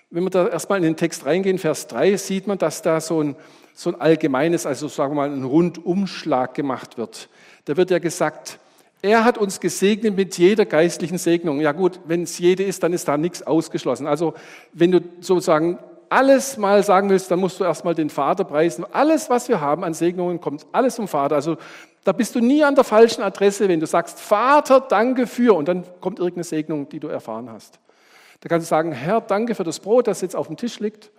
Wenn 0.10 0.24
wir 0.24 0.30
da 0.30 0.48
erstmal 0.48 0.80
in 0.80 0.84
den 0.84 0.98
Text 0.98 1.26
reingehen, 1.26 1.60
Vers 1.60 1.88
3, 1.88 2.18
sieht 2.18 2.48
man, 2.48 2.58
dass 2.58 2.82
da 2.82 3.00
so 3.00 3.22
ein, 3.22 3.36
so 3.74 3.92
ein 3.92 4.00
allgemeines, 4.00 4.66
also 4.66 4.88
sagen 4.88 5.12
wir 5.12 5.28
mal, 5.28 5.32
ein 5.32 5.44
Rundumschlag 5.44 6.54
gemacht 6.56 6.98
wird. 6.98 7.30
Da 7.66 7.78
wird 7.78 7.92
ja 7.92 8.00
gesagt, 8.00 8.60
er 9.02 9.24
hat 9.24 9.38
uns 9.38 9.60
gesegnet 9.60 10.16
mit 10.16 10.38
jeder 10.38 10.66
geistlichen 10.66 11.18
Segnung. 11.18 11.62
Ja 11.62 11.72
gut, 11.72 12.00
wenn 12.06 12.24
es 12.24 12.38
jede 12.38 12.64
ist, 12.64 12.84
dann 12.84 12.94
ist 12.94 13.08
da 13.08 13.18
nichts 13.18 13.46
ausgeschlossen. 13.46 14.08
Also 14.08 14.34
wenn 14.74 14.92
du 14.92 15.02
sozusagen 15.22 15.80
alles 16.10 16.58
mal 16.58 16.84
sagen 16.84 17.10
willst, 17.10 17.30
dann 17.32 17.40
musst 17.40 17.60
du 17.60 17.64
erstmal 17.64 17.96
den 17.96 18.10
Vater 18.10 18.44
preisen. 18.44 18.86
Alles, 18.92 19.30
was 19.30 19.48
wir 19.48 19.62
haben 19.62 19.84
an 19.84 19.94
Segnungen, 19.94 20.42
kommt 20.42 20.66
alles 20.72 20.96
vom 20.96 21.08
Vater. 21.08 21.36
Also 21.36 21.58
da 22.04 22.12
bist 22.12 22.36
du 22.36 22.40
nie 22.40 22.64
an 22.64 22.76
der 22.76 22.84
falschen 22.84 23.22
Adresse, 23.22 23.70
wenn 23.70 23.80
du 23.80 23.86
sagst, 23.86 24.20
Vater, 24.20 24.82
danke 24.82 25.28
für, 25.28 25.56
und 25.56 25.68
dann 25.68 25.84
kommt 26.02 26.20
irgendeine 26.20 26.44
Segnung, 26.44 26.90
die 26.90 27.00
du 27.00 27.08
erfahren 27.08 27.50
hast. 27.50 27.80
Da 28.42 28.50
kannst 28.50 28.68
du 28.68 28.70
sagen, 28.70 28.92
Herr, 28.92 29.22
danke 29.22 29.54
für 29.54 29.64
das 29.64 29.80
Brot, 29.80 30.08
das 30.08 30.22
jetzt 30.22 30.36
auf 30.36 30.48
dem 30.48 30.58
Tisch 30.58 30.80
liegt. 30.80 31.12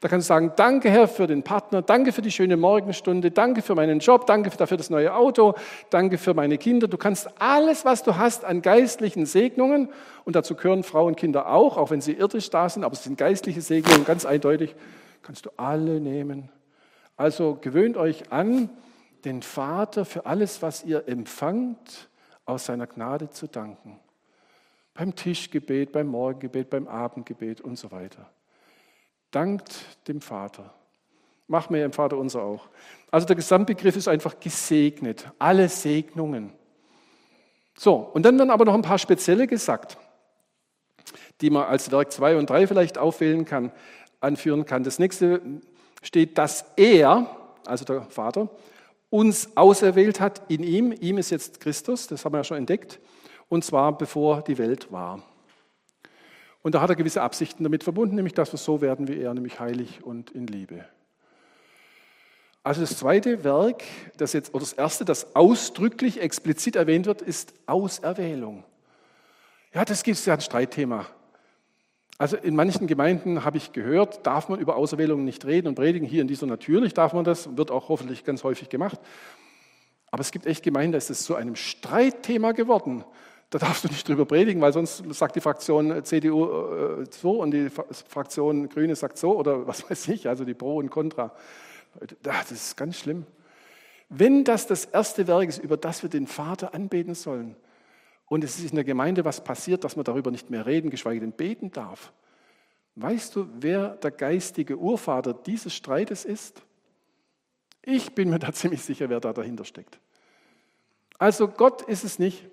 Da 0.00 0.08
kannst 0.08 0.28
du 0.28 0.32
sagen, 0.32 0.52
danke 0.56 0.88
Herr 0.88 1.08
für 1.08 1.26
den 1.26 1.42
Partner, 1.42 1.82
danke 1.82 2.12
für 2.12 2.22
die 2.22 2.30
schöne 2.30 2.56
Morgenstunde, 2.56 3.30
danke 3.30 3.60
für 3.60 3.74
meinen 3.74 3.98
Job, 3.98 4.26
danke 4.26 4.48
dafür 4.48 4.78
das 4.78 4.88
neue 4.88 5.14
Auto, 5.14 5.54
danke 5.90 6.16
für 6.16 6.32
meine 6.32 6.56
Kinder. 6.56 6.88
Du 6.88 6.96
kannst 6.96 7.28
alles, 7.38 7.84
was 7.84 8.02
du 8.02 8.16
hast 8.16 8.46
an 8.46 8.62
geistlichen 8.62 9.26
Segnungen, 9.26 9.90
und 10.24 10.36
dazu 10.36 10.54
gehören 10.54 10.84
Frauen 10.84 11.08
und 11.08 11.16
Kinder 11.16 11.52
auch, 11.52 11.76
auch 11.76 11.90
wenn 11.90 12.00
sie 12.00 12.14
irdisch 12.14 12.48
da 12.48 12.66
sind, 12.68 12.82
aber 12.84 12.94
es 12.94 13.04
sind 13.04 13.18
geistliche 13.18 13.60
Segnungen, 13.60 14.06
ganz 14.06 14.24
eindeutig, 14.24 14.74
kannst 15.22 15.44
du 15.44 15.50
alle 15.58 16.00
nehmen. 16.00 16.48
Also 17.18 17.58
gewöhnt 17.60 17.98
euch 17.98 18.32
an, 18.32 18.70
den 19.26 19.42
Vater 19.42 20.06
für 20.06 20.24
alles, 20.24 20.62
was 20.62 20.82
ihr 20.82 21.08
empfangt, 21.08 22.08
aus 22.46 22.64
seiner 22.64 22.86
Gnade 22.86 23.28
zu 23.28 23.48
danken. 23.48 24.00
Beim 24.94 25.14
Tischgebet, 25.14 25.92
beim 25.92 26.06
Morgengebet, 26.06 26.70
beim 26.70 26.88
Abendgebet 26.88 27.60
und 27.60 27.76
so 27.76 27.90
weiter. 27.90 28.30
Dankt 29.30 29.74
dem 30.08 30.20
Vater. 30.20 30.72
Machen 31.46 31.74
wir 31.74 31.84
im 31.84 31.92
Vater 31.92 32.16
unser 32.16 32.42
auch. 32.42 32.68
Also 33.10 33.26
der 33.26 33.36
Gesamtbegriff 33.36 33.96
ist 33.96 34.08
einfach 34.08 34.38
gesegnet. 34.38 35.30
Alle 35.38 35.68
Segnungen. 35.68 36.52
So, 37.76 37.94
und 37.94 38.24
dann 38.24 38.38
werden 38.38 38.50
aber 38.50 38.64
noch 38.64 38.74
ein 38.74 38.82
paar 38.82 38.98
spezielle 38.98 39.46
gesagt, 39.46 39.96
die 41.40 41.50
man 41.50 41.64
als 41.64 41.90
Werk 41.90 42.12
2 42.12 42.36
und 42.36 42.50
3 42.50 42.66
vielleicht 42.66 42.98
aufwählen 42.98 43.44
kann, 43.44 43.72
anführen 44.20 44.66
kann. 44.66 44.84
Das 44.84 44.98
nächste 44.98 45.40
steht, 46.02 46.38
dass 46.38 46.64
er, 46.76 47.36
also 47.66 47.84
der 47.84 48.02
Vater, 48.02 48.50
uns 49.08 49.56
auserwählt 49.56 50.20
hat 50.20 50.42
in 50.48 50.62
ihm. 50.62 50.92
Ihm 50.92 51.18
ist 51.18 51.30
jetzt 51.30 51.60
Christus, 51.60 52.06
das 52.06 52.24
haben 52.24 52.34
wir 52.34 52.38
ja 52.38 52.44
schon 52.44 52.58
entdeckt, 52.58 53.00
und 53.48 53.64
zwar 53.64 53.96
bevor 53.96 54.42
die 54.42 54.58
Welt 54.58 54.92
war. 54.92 55.22
Und 56.62 56.74
da 56.74 56.80
hat 56.80 56.90
er 56.90 56.96
gewisse 56.96 57.22
Absichten 57.22 57.64
damit 57.64 57.84
verbunden, 57.84 58.16
nämlich 58.16 58.34
dass 58.34 58.52
wir 58.52 58.58
so 58.58 58.80
werden 58.80 59.08
wie 59.08 59.18
er, 59.18 59.32
nämlich 59.32 59.60
heilig 59.60 60.04
und 60.04 60.30
in 60.30 60.46
Liebe. 60.46 60.84
Also 62.62 62.82
das 62.82 62.98
zweite 62.98 63.42
Werk, 63.42 63.82
das 64.18 64.34
jetzt, 64.34 64.52
oder 64.52 64.60
das 64.60 64.74
erste, 64.74 65.06
das 65.06 65.34
ausdrücklich 65.34 66.20
explizit 66.20 66.76
erwähnt 66.76 67.06
wird, 67.06 67.22
ist 67.22 67.54
Auserwählung. 67.66 68.64
Ja, 69.72 69.84
das 69.84 70.02
gibt 70.02 70.18
es 70.18 70.26
ja 70.26 70.34
ein 70.34 70.40
Streitthema. 70.42 71.06
Also 72.18 72.36
in 72.36 72.54
manchen 72.54 72.86
Gemeinden 72.86 73.46
habe 73.46 73.56
ich 73.56 73.72
gehört, 73.72 74.26
darf 74.26 74.50
man 74.50 74.60
über 74.60 74.76
Auserwählung 74.76 75.24
nicht 75.24 75.46
reden 75.46 75.68
und 75.68 75.74
predigen. 75.74 76.06
Hier 76.06 76.20
in 76.20 76.28
dieser 76.28 76.44
natürlich 76.44 76.92
darf 76.92 77.14
man 77.14 77.24
das, 77.24 77.56
wird 77.56 77.70
auch 77.70 77.88
hoffentlich 77.88 78.24
ganz 78.24 78.44
häufig 78.44 78.68
gemacht. 78.68 79.00
Aber 80.10 80.20
es 80.20 80.30
gibt 80.30 80.44
echt 80.44 80.62
Gemeinden, 80.62 80.92
da 80.92 80.98
ist 80.98 81.08
es 81.08 81.24
zu 81.24 81.34
einem 81.34 81.56
Streitthema 81.56 82.52
geworden. 82.52 83.04
Da 83.50 83.58
darfst 83.58 83.82
du 83.82 83.88
nicht 83.88 84.08
drüber 84.08 84.26
predigen, 84.26 84.62
weil 84.62 84.72
sonst 84.72 85.02
sagt 85.10 85.34
die 85.34 85.40
Fraktion 85.40 86.04
CDU 86.04 87.00
äh, 87.00 87.04
so 87.10 87.42
und 87.42 87.50
die 87.50 87.68
Fraktion 87.68 88.68
Grüne 88.68 88.94
sagt 88.94 89.18
so 89.18 89.36
oder 89.36 89.66
was 89.66 89.88
weiß 89.90 90.08
ich, 90.08 90.28
also 90.28 90.44
die 90.44 90.54
Pro 90.54 90.76
und 90.76 90.90
Contra. 90.90 91.32
Das 92.22 92.52
ist 92.52 92.76
ganz 92.76 92.96
schlimm. 92.96 93.26
Wenn 94.08 94.44
das 94.44 94.66
das 94.66 94.84
erste 94.84 95.26
Werk 95.26 95.48
ist, 95.48 95.58
über 95.58 95.76
das 95.76 96.02
wir 96.02 96.10
den 96.10 96.26
Vater 96.26 96.74
anbeten 96.74 97.14
sollen, 97.14 97.56
und 98.26 98.44
es 98.44 98.60
ist 98.60 98.70
in 98.70 98.76
der 98.76 98.84
Gemeinde 98.84 99.24
was 99.24 99.42
passiert, 99.42 99.82
dass 99.82 99.96
man 99.96 100.04
darüber 100.04 100.30
nicht 100.30 100.50
mehr 100.50 100.64
reden, 100.64 100.88
geschweige 100.88 101.18
denn 101.18 101.32
beten 101.32 101.72
darf. 101.72 102.12
Weißt 102.94 103.34
du, 103.34 103.48
wer 103.58 103.96
der 103.96 104.12
geistige 104.12 104.78
Urvater 104.78 105.34
dieses 105.34 105.74
Streites 105.74 106.24
ist? 106.24 106.62
Ich 107.82 108.14
bin 108.14 108.30
mir 108.30 108.38
da 108.38 108.52
ziemlich 108.52 108.82
sicher, 108.82 109.08
wer 109.08 109.18
da 109.18 109.32
dahinter 109.32 109.64
steckt. 109.64 109.98
Also 111.18 111.48
Gott 111.48 111.82
ist 111.82 112.04
es 112.04 112.20
nicht. 112.20 112.48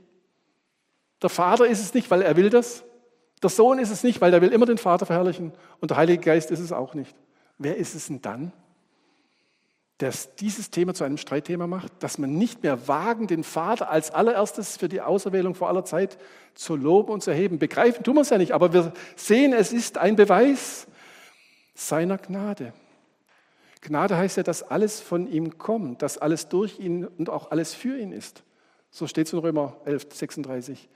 Der 1.22 1.30
Vater 1.30 1.68
ist 1.68 1.82
es 1.82 1.94
nicht, 1.94 2.10
weil 2.12 2.22
er 2.22 2.36
will 2.36 2.50
das. 2.50 2.84
Der 3.42 3.50
Sohn 3.50 3.80
ist 3.80 3.92
es 3.92 4.04
nicht, 4.04 4.22
weil 4.22 4.34
er 4.34 4.42
will 4.42 4.52
immer 4.52 4.66
den 4.66 4.78
Vater 4.78 5.06
verherrlichen. 5.06 5.54
Und 5.80 5.92
der 5.92 5.98
Heilige 5.98 6.24
Geist 6.24 6.52
ist 6.52 6.60
es 6.60 6.72
auch 6.72 6.94
nicht. 6.94 7.16
Wer 7.58 7.78
ist 7.78 7.96
es 7.96 8.08
denn 8.08 8.22
dann? 8.22 8.52
dass 9.98 10.36
dieses 10.36 10.70
Thema 10.70 10.94
zu 10.94 11.04
einem 11.04 11.18
Streitthema 11.18 11.66
macht, 11.66 11.92
dass 12.04 12.20
man 12.20 12.34
nicht 12.34 12.62
mehr 12.62 12.88
wagen, 12.88 13.26
den 13.26 13.44
Vater 13.44 13.90
als 13.90 14.12
allererstes 14.12 14.78
für 14.78 14.90
die 14.90 15.02
Auserwählung 15.02 15.56
vor 15.56 15.70
aller 15.70 15.86
Zeit 15.86 16.20
zu 16.54 16.76
loben 16.76 17.12
und 17.12 17.24
zu 17.24 17.32
erheben. 17.32 17.58
Begreifen 17.58 18.04
tun 18.04 18.16
wir 18.16 18.22
es 18.22 18.30
ja 18.30 18.38
nicht, 18.38 18.52
aber 18.52 18.74
wir 18.74 18.94
sehen, 19.16 19.54
es 19.54 19.74
ist 19.74 19.98
ein 19.98 20.16
Beweis 20.16 20.88
seiner 21.74 22.20
Gnade. 22.20 22.74
Gnade 23.82 24.18
heißt 24.18 24.38
ja, 24.38 24.44
dass 24.44 24.62
alles 24.62 25.00
von 25.00 25.28
ihm 25.28 25.58
kommt, 25.58 26.04
dass 26.04 26.20
alles 26.20 26.48
durch 26.48 26.80
ihn 26.80 27.06
und 27.06 27.30
auch 27.30 27.50
alles 27.50 27.74
für 27.74 27.98
ihn 27.98 28.12
ist. 28.12 28.44
So 28.92 29.08
steht 29.08 29.28
es 29.28 29.34
in 29.34 29.40
Römer 29.40 29.78
11, 29.86 30.08
36. 30.14 30.90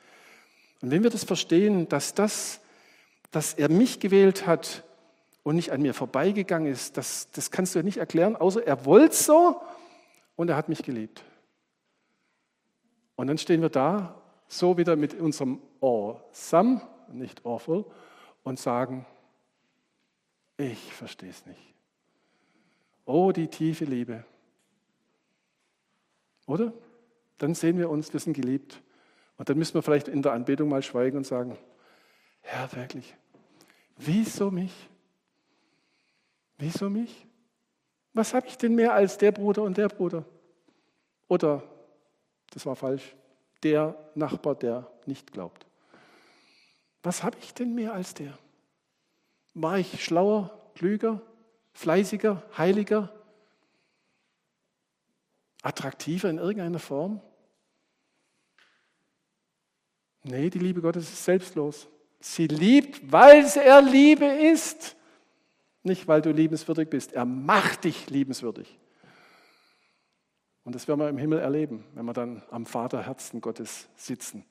Und 0.81 0.91
wenn 0.91 1.03
wir 1.03 1.09
das 1.09 1.23
verstehen, 1.23 1.87
dass 1.89 2.13
das, 2.13 2.61
dass 3.31 3.53
er 3.53 3.69
mich 3.69 3.99
gewählt 3.99 4.47
hat, 4.47 4.83
und 5.43 5.55
nicht 5.55 5.71
an 5.71 5.81
mir 5.81 5.93
vorbeigegangen 5.93 6.71
ist, 6.71 6.97
das, 6.97 7.31
das 7.31 7.51
kannst 7.51 7.73
du 7.73 7.79
ja 7.79 7.83
nicht 7.83 7.97
erklären, 7.97 8.35
außer 8.35 8.65
er 8.65 8.85
wollte 8.85 9.15
so 9.15 9.61
und 10.35 10.49
er 10.49 10.55
hat 10.55 10.69
mich 10.69 10.83
geliebt. 10.83 11.23
Und 13.15 13.27
dann 13.27 13.37
stehen 13.37 13.61
wir 13.61 13.69
da, 13.69 14.21
so 14.47 14.77
wieder 14.77 14.95
mit 14.95 15.13
unserem 15.13 15.61
Awesome, 15.79 16.81
nicht 17.11 17.45
awful, 17.45 17.85
und 18.43 18.59
sagen, 18.59 19.05
ich 20.57 20.93
verstehe 20.93 21.29
es 21.29 21.45
nicht. 21.45 21.73
Oh, 23.05 23.31
die 23.31 23.47
tiefe 23.47 23.85
Liebe. 23.85 24.23
Oder? 26.45 26.73
Dann 27.37 27.55
sehen 27.55 27.77
wir 27.77 27.89
uns, 27.89 28.13
wir 28.13 28.19
sind 28.19 28.33
geliebt. 28.33 28.81
Und 29.41 29.49
dann 29.49 29.57
müssen 29.57 29.73
wir 29.73 29.81
vielleicht 29.81 30.07
in 30.07 30.21
der 30.21 30.33
Anbetung 30.33 30.69
mal 30.69 30.83
schweigen 30.83 31.17
und 31.17 31.25
sagen, 31.25 31.57
Herr, 32.41 32.71
wirklich, 32.73 33.15
wieso 33.97 34.51
mich? 34.51 34.71
Wieso 36.59 36.91
mich? 36.91 37.25
Was 38.13 38.35
habe 38.35 38.45
ich 38.45 38.55
denn 38.59 38.75
mehr 38.75 38.93
als 38.93 39.17
der 39.17 39.31
Bruder 39.31 39.63
und 39.63 39.75
der 39.77 39.87
Bruder? 39.87 40.25
Oder, 41.27 41.63
das 42.51 42.67
war 42.67 42.75
falsch, 42.75 43.15
der 43.63 43.97
Nachbar, 44.13 44.53
der 44.53 44.87
nicht 45.07 45.31
glaubt. 45.31 45.65
Was 47.01 47.23
habe 47.23 47.39
ich 47.41 47.51
denn 47.55 47.73
mehr 47.73 47.95
als 47.95 48.13
der? 48.13 48.37
War 49.55 49.79
ich 49.79 50.05
schlauer, 50.05 50.71
klüger, 50.75 51.19
fleißiger, 51.73 52.43
heiliger, 52.59 53.11
attraktiver 55.63 56.29
in 56.29 56.37
irgendeiner 56.37 56.77
Form? 56.77 57.23
Nee, 60.23 60.49
die 60.49 60.59
Liebe 60.59 60.81
Gottes 60.81 61.03
ist 61.03 61.25
selbstlos. 61.25 61.87
Sie 62.19 62.47
liebt, 62.47 63.11
weil 63.11 63.45
er 63.45 63.81
Liebe 63.81 64.25
ist. 64.25 64.95
Nicht, 65.83 66.07
weil 66.07 66.21
du 66.21 66.31
liebenswürdig 66.31 66.89
bist. 66.89 67.13
Er 67.13 67.25
macht 67.25 67.85
dich 67.85 68.09
liebenswürdig. 68.09 68.77
Und 70.63 70.75
das 70.75 70.87
werden 70.87 70.99
wir 70.99 71.09
im 71.09 71.17
Himmel 71.17 71.39
erleben, 71.39 71.83
wenn 71.95 72.05
wir 72.05 72.13
dann 72.13 72.43
am 72.51 72.67
Vaterherzen 72.67 73.41
Gottes 73.41 73.89
sitzen. 73.95 74.45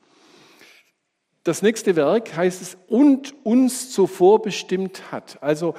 Das 1.45 1.63
nächste 1.63 1.95
Werk 1.97 2.37
heißt 2.37 2.61
es, 2.61 2.77
und 2.89 3.35
uns 3.45 3.91
zuvor 3.91 4.43
bestimmt 4.43 5.13
hat. 5.13 5.41
Also 5.41 5.75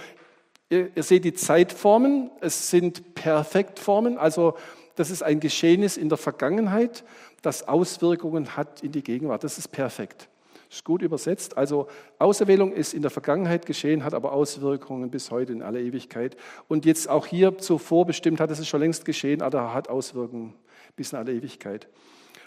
ihr, 0.69 0.89
ihr 0.95 1.03
seht 1.03 1.25
die 1.25 1.33
Zeitformen, 1.33 2.31
es 2.39 2.69
sind 2.69 3.13
Perfektformen, 3.13 4.17
also 4.17 4.55
das 4.95 5.11
ist 5.11 5.21
ein 5.21 5.39
Geschehnis 5.39 5.97
in 5.97 6.09
der 6.09 6.17
Vergangenheit, 6.17 7.03
das 7.41 7.67
Auswirkungen 7.67 8.55
hat 8.55 8.83
in 8.83 8.91
die 8.91 9.03
Gegenwart. 9.03 9.43
Das 9.43 9.57
ist 9.57 9.69
perfekt. 9.69 10.29
Ist 10.69 10.85
gut 10.85 11.01
übersetzt. 11.01 11.57
Also 11.57 11.87
Auserwählung 12.17 12.71
ist 12.71 12.93
in 12.93 13.01
der 13.01 13.11
Vergangenheit 13.11 13.65
geschehen, 13.65 14.05
hat 14.05 14.13
aber 14.13 14.31
Auswirkungen 14.31 15.11
bis 15.11 15.29
heute 15.29 15.51
in 15.51 15.61
aller 15.61 15.79
Ewigkeit. 15.79 16.37
Und 16.67 16.85
jetzt 16.85 17.09
auch 17.09 17.25
hier 17.25 17.57
zuvor 17.57 18.05
bestimmt 18.05 18.39
hat, 18.39 18.51
es 18.51 18.59
ist 18.59 18.69
schon 18.69 18.79
längst 18.79 19.03
geschehen, 19.03 19.41
aber 19.41 19.73
hat 19.73 19.89
Auswirkungen 19.89 20.53
bis 20.95 21.11
in 21.11 21.17
alle 21.17 21.33
Ewigkeit. 21.33 21.87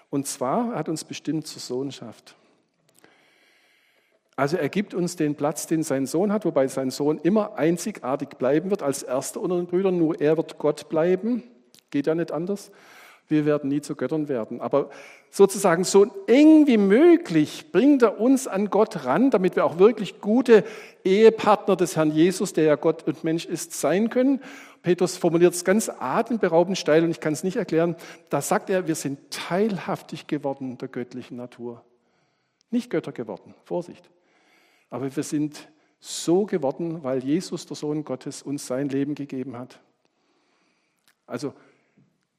Und 0.09 0.27
zwar 0.27 0.75
hat 0.75 0.89
uns 0.89 1.05
bestimmt 1.05 1.47
zur 1.47 1.61
Sohnschaft. 1.61 2.37
Also 4.37 4.57
er 4.57 4.69
gibt 4.69 4.95
uns 4.95 5.17
den 5.17 5.35
Platz, 5.35 5.67
den 5.67 5.83
sein 5.83 6.07
Sohn 6.07 6.33
hat, 6.33 6.45
wobei 6.45 6.67
sein 6.67 6.91
Sohn 6.91 7.19
immer 7.19 7.57
einzigartig 7.57 8.31
bleiben 8.31 8.71
wird 8.71 8.83
als 8.83 9.03
erster 9.03 9.41
unter 9.41 9.57
den 9.57 9.67
Brüdern. 9.67 9.99
Nur 9.99 10.21
er 10.21 10.37
wird 10.37 10.59
Gott 10.59 10.89
bleiben. 10.89 11.45
Geht 11.91 12.07
ja 12.07 12.15
nicht 12.15 12.33
anders. 12.33 12.73
Wir 13.29 13.47
werden 13.47 13.71
nie 13.71 13.81
zu 13.81 13.97
Göttern 13.97 14.29
werden. 14.29 14.61
Aber 14.61 14.91
sozusagen 15.31 15.85
so 15.85 16.07
eng 16.27 16.67
wie 16.67 16.77
möglich 16.77 17.73
bringt 17.73 18.03
er 18.03 18.21
uns 18.21 18.47
an 18.47 18.71
Gott 18.71 19.05
ran, 19.05 19.31
damit 19.31 19.57
wir 19.57 19.65
auch 19.65 19.79
wirklich 19.79 20.21
gute 20.21 20.65
Ehepartner 21.05 21.77
des 21.77 21.97
Herrn 21.97 22.13
Jesus, 22.13 22.53
der 22.53 22.65
ja 22.65 22.77
Gott 22.77 23.07
und 23.07 23.25
Mensch 23.25 23.47
ist, 23.47 23.73
sein 23.73 24.11
können. 24.11 24.41
Petrus 24.83 25.17
formuliert 25.17 25.55
es 25.55 25.65
ganz 25.65 25.89
atemberaubend 25.89 26.77
steil 26.77 27.05
und 27.05 27.11
ich 27.11 27.21
kann 27.21 27.33
es 27.33 27.43
nicht 27.43 27.57
erklären. 27.57 27.97
Da 28.29 28.43
sagt 28.43 28.69
er, 28.69 28.87
wir 28.87 28.95
sind 28.95 29.19
teilhaftig 29.31 30.27
geworden 30.27 30.77
der 30.77 30.89
göttlichen 30.89 31.39
Natur. 31.39 31.83
Nicht 32.71 32.91
Götter 32.91 33.13
geworden, 33.13 33.55
Vorsicht. 33.65 34.11
Aber 34.91 35.17
wir 35.17 35.23
sind 35.23 35.69
so 36.01 36.45
geworden, 36.45 37.03
weil 37.03 37.25
Jesus, 37.25 37.65
der 37.65 37.77
Sohn 37.77 38.05
Gottes, 38.05 38.43
uns 38.43 38.67
sein 38.67 38.91
Leben 38.91 39.15
gegeben 39.15 39.57
hat. 39.57 39.81
Also 41.27 41.55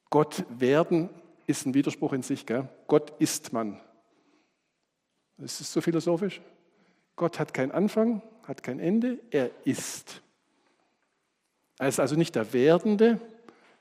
Gott 0.09 0.45
werden 0.49 1.09
ist 1.47 1.65
ein 1.65 1.73
Widerspruch 1.73 2.13
in 2.13 2.23
sich. 2.23 2.45
Gell? 2.45 2.67
Gott 2.87 3.13
ist 3.19 3.53
man. 3.53 3.79
Ist 5.37 5.61
es 5.61 5.71
so 5.71 5.81
philosophisch? 5.81 6.41
Gott 7.15 7.39
hat 7.39 7.53
keinen 7.53 7.71
Anfang, 7.71 8.21
hat 8.43 8.63
kein 8.63 8.79
Ende, 8.79 9.19
er 9.31 9.51
ist. 9.65 10.21
Er 11.77 11.89
ist 11.89 11.99
also 11.99 12.15
nicht 12.15 12.35
der 12.35 12.53
Werdende, 12.53 13.19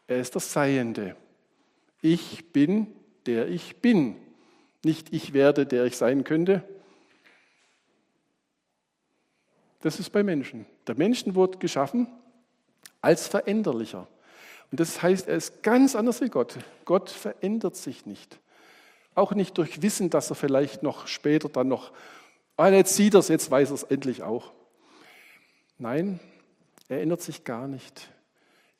er 0.06 0.18
ist 0.18 0.34
der 0.34 0.40
Seiende. 0.40 1.16
Ich 2.00 2.52
bin, 2.52 2.88
der 3.26 3.48
ich 3.48 3.80
bin. 3.80 4.16
Nicht 4.84 5.12
ich 5.12 5.32
werde, 5.32 5.64
der 5.64 5.84
ich 5.86 5.96
sein 5.96 6.24
könnte. 6.24 6.62
Das 9.80 9.98
ist 10.00 10.10
bei 10.10 10.22
Menschen. 10.22 10.66
Der 10.86 10.96
Menschen 10.96 11.34
wurde 11.34 11.58
geschaffen 11.58 12.06
als 13.00 13.28
Veränderlicher. 13.28 14.06
Und 14.74 14.80
das 14.80 15.00
heißt, 15.04 15.28
er 15.28 15.36
ist 15.36 15.62
ganz 15.62 15.94
anders 15.94 16.20
wie 16.20 16.28
Gott. 16.28 16.58
Gott 16.84 17.08
verändert 17.08 17.76
sich 17.76 18.06
nicht. 18.06 18.40
Auch 19.14 19.30
nicht 19.30 19.56
durch 19.56 19.82
Wissen, 19.82 20.10
dass 20.10 20.30
er 20.30 20.34
vielleicht 20.34 20.82
noch 20.82 21.06
später 21.06 21.48
dann 21.48 21.68
noch, 21.68 21.92
ah, 22.56 22.66
jetzt 22.70 22.96
sieht 22.96 23.14
er 23.14 23.20
es, 23.20 23.28
jetzt 23.28 23.48
weiß 23.48 23.70
er 23.70 23.74
es 23.74 23.82
endlich 23.84 24.24
auch. 24.24 24.52
Nein, 25.78 26.18
er 26.88 27.02
ändert 27.02 27.22
sich 27.22 27.44
gar 27.44 27.68
nicht. 27.68 28.10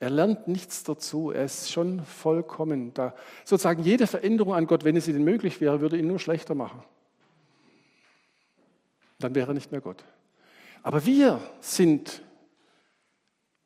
Er 0.01 0.11
lernt 0.11 0.49
nichts 0.49 0.83
dazu. 0.83 1.31
Er 1.31 1.45
ist 1.45 1.71
schon 1.71 2.05
vollkommen 2.05 2.93
da. 2.95 3.15
Sozusagen 3.45 3.85
jede 3.85 4.09
Veränderung 4.09 4.55
an 4.55 4.67
Gott, 4.67 4.83
wenn 4.83 4.97
es 4.97 5.07
ihnen 5.07 5.23
möglich 5.23 5.61
wäre, 5.61 5.81
würde 5.81 5.97
ihn 5.97 6.09
nur 6.09 6.19
schlechter 6.19 6.57
machen. 6.57 6.83
Dann 9.21 9.37
wäre 9.37 9.53
er 9.53 9.55
nicht 9.55 9.71
mehr 9.71 9.81
Gott. 9.81 10.03
Aber 10.83 11.07
wir 11.07 11.39
sind 11.61 12.21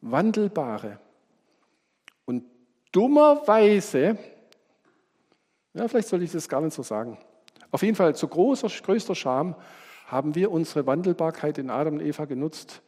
wandelbare. 0.03 1.01
Dummerweise, 2.99 4.19
ja, 5.73 5.87
vielleicht 5.87 6.09
soll 6.09 6.21
ich 6.25 6.33
das 6.33 6.49
gar 6.49 6.61
nicht 6.61 6.75
so 6.75 6.83
sagen. 6.83 7.17
Auf 7.71 7.83
jeden 7.83 7.95
Fall 7.95 8.17
zu 8.17 8.27
großer, 8.27 8.67
größter 8.67 9.15
Scham 9.15 9.55
haben 10.09 10.35
wir 10.35 10.51
unsere 10.51 10.85
Wandelbarkeit 10.85 11.59
in 11.59 11.71
Adam 11.71 11.95
und 11.95 12.01
Eva 12.01 12.25
genutzt, 12.25 12.83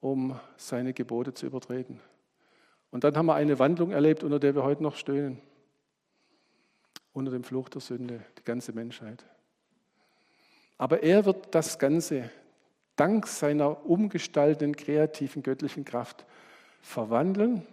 um 0.00 0.40
seine 0.56 0.94
Gebote 0.94 1.34
zu 1.34 1.44
übertreten. 1.44 2.00
Und 2.90 3.04
dann 3.04 3.14
haben 3.14 3.26
wir 3.26 3.34
eine 3.34 3.58
Wandlung 3.58 3.90
erlebt, 3.90 4.24
unter 4.24 4.38
der 4.38 4.54
wir 4.54 4.62
heute 4.62 4.82
noch 4.82 4.96
stöhnen. 4.96 5.42
Unter 7.12 7.32
dem 7.32 7.44
Fluch 7.44 7.68
der 7.68 7.82
Sünde, 7.82 8.24
die 8.38 8.44
ganze 8.44 8.72
Menschheit. 8.72 9.26
Aber 10.78 11.02
er 11.02 11.26
wird 11.26 11.54
das 11.54 11.78
Ganze 11.78 12.30
dank 12.96 13.26
seiner 13.26 13.84
umgestaltenden, 13.84 14.74
kreativen, 14.74 15.42
göttlichen 15.42 15.84
Kraft 15.84 16.24
verwandeln 16.80 17.66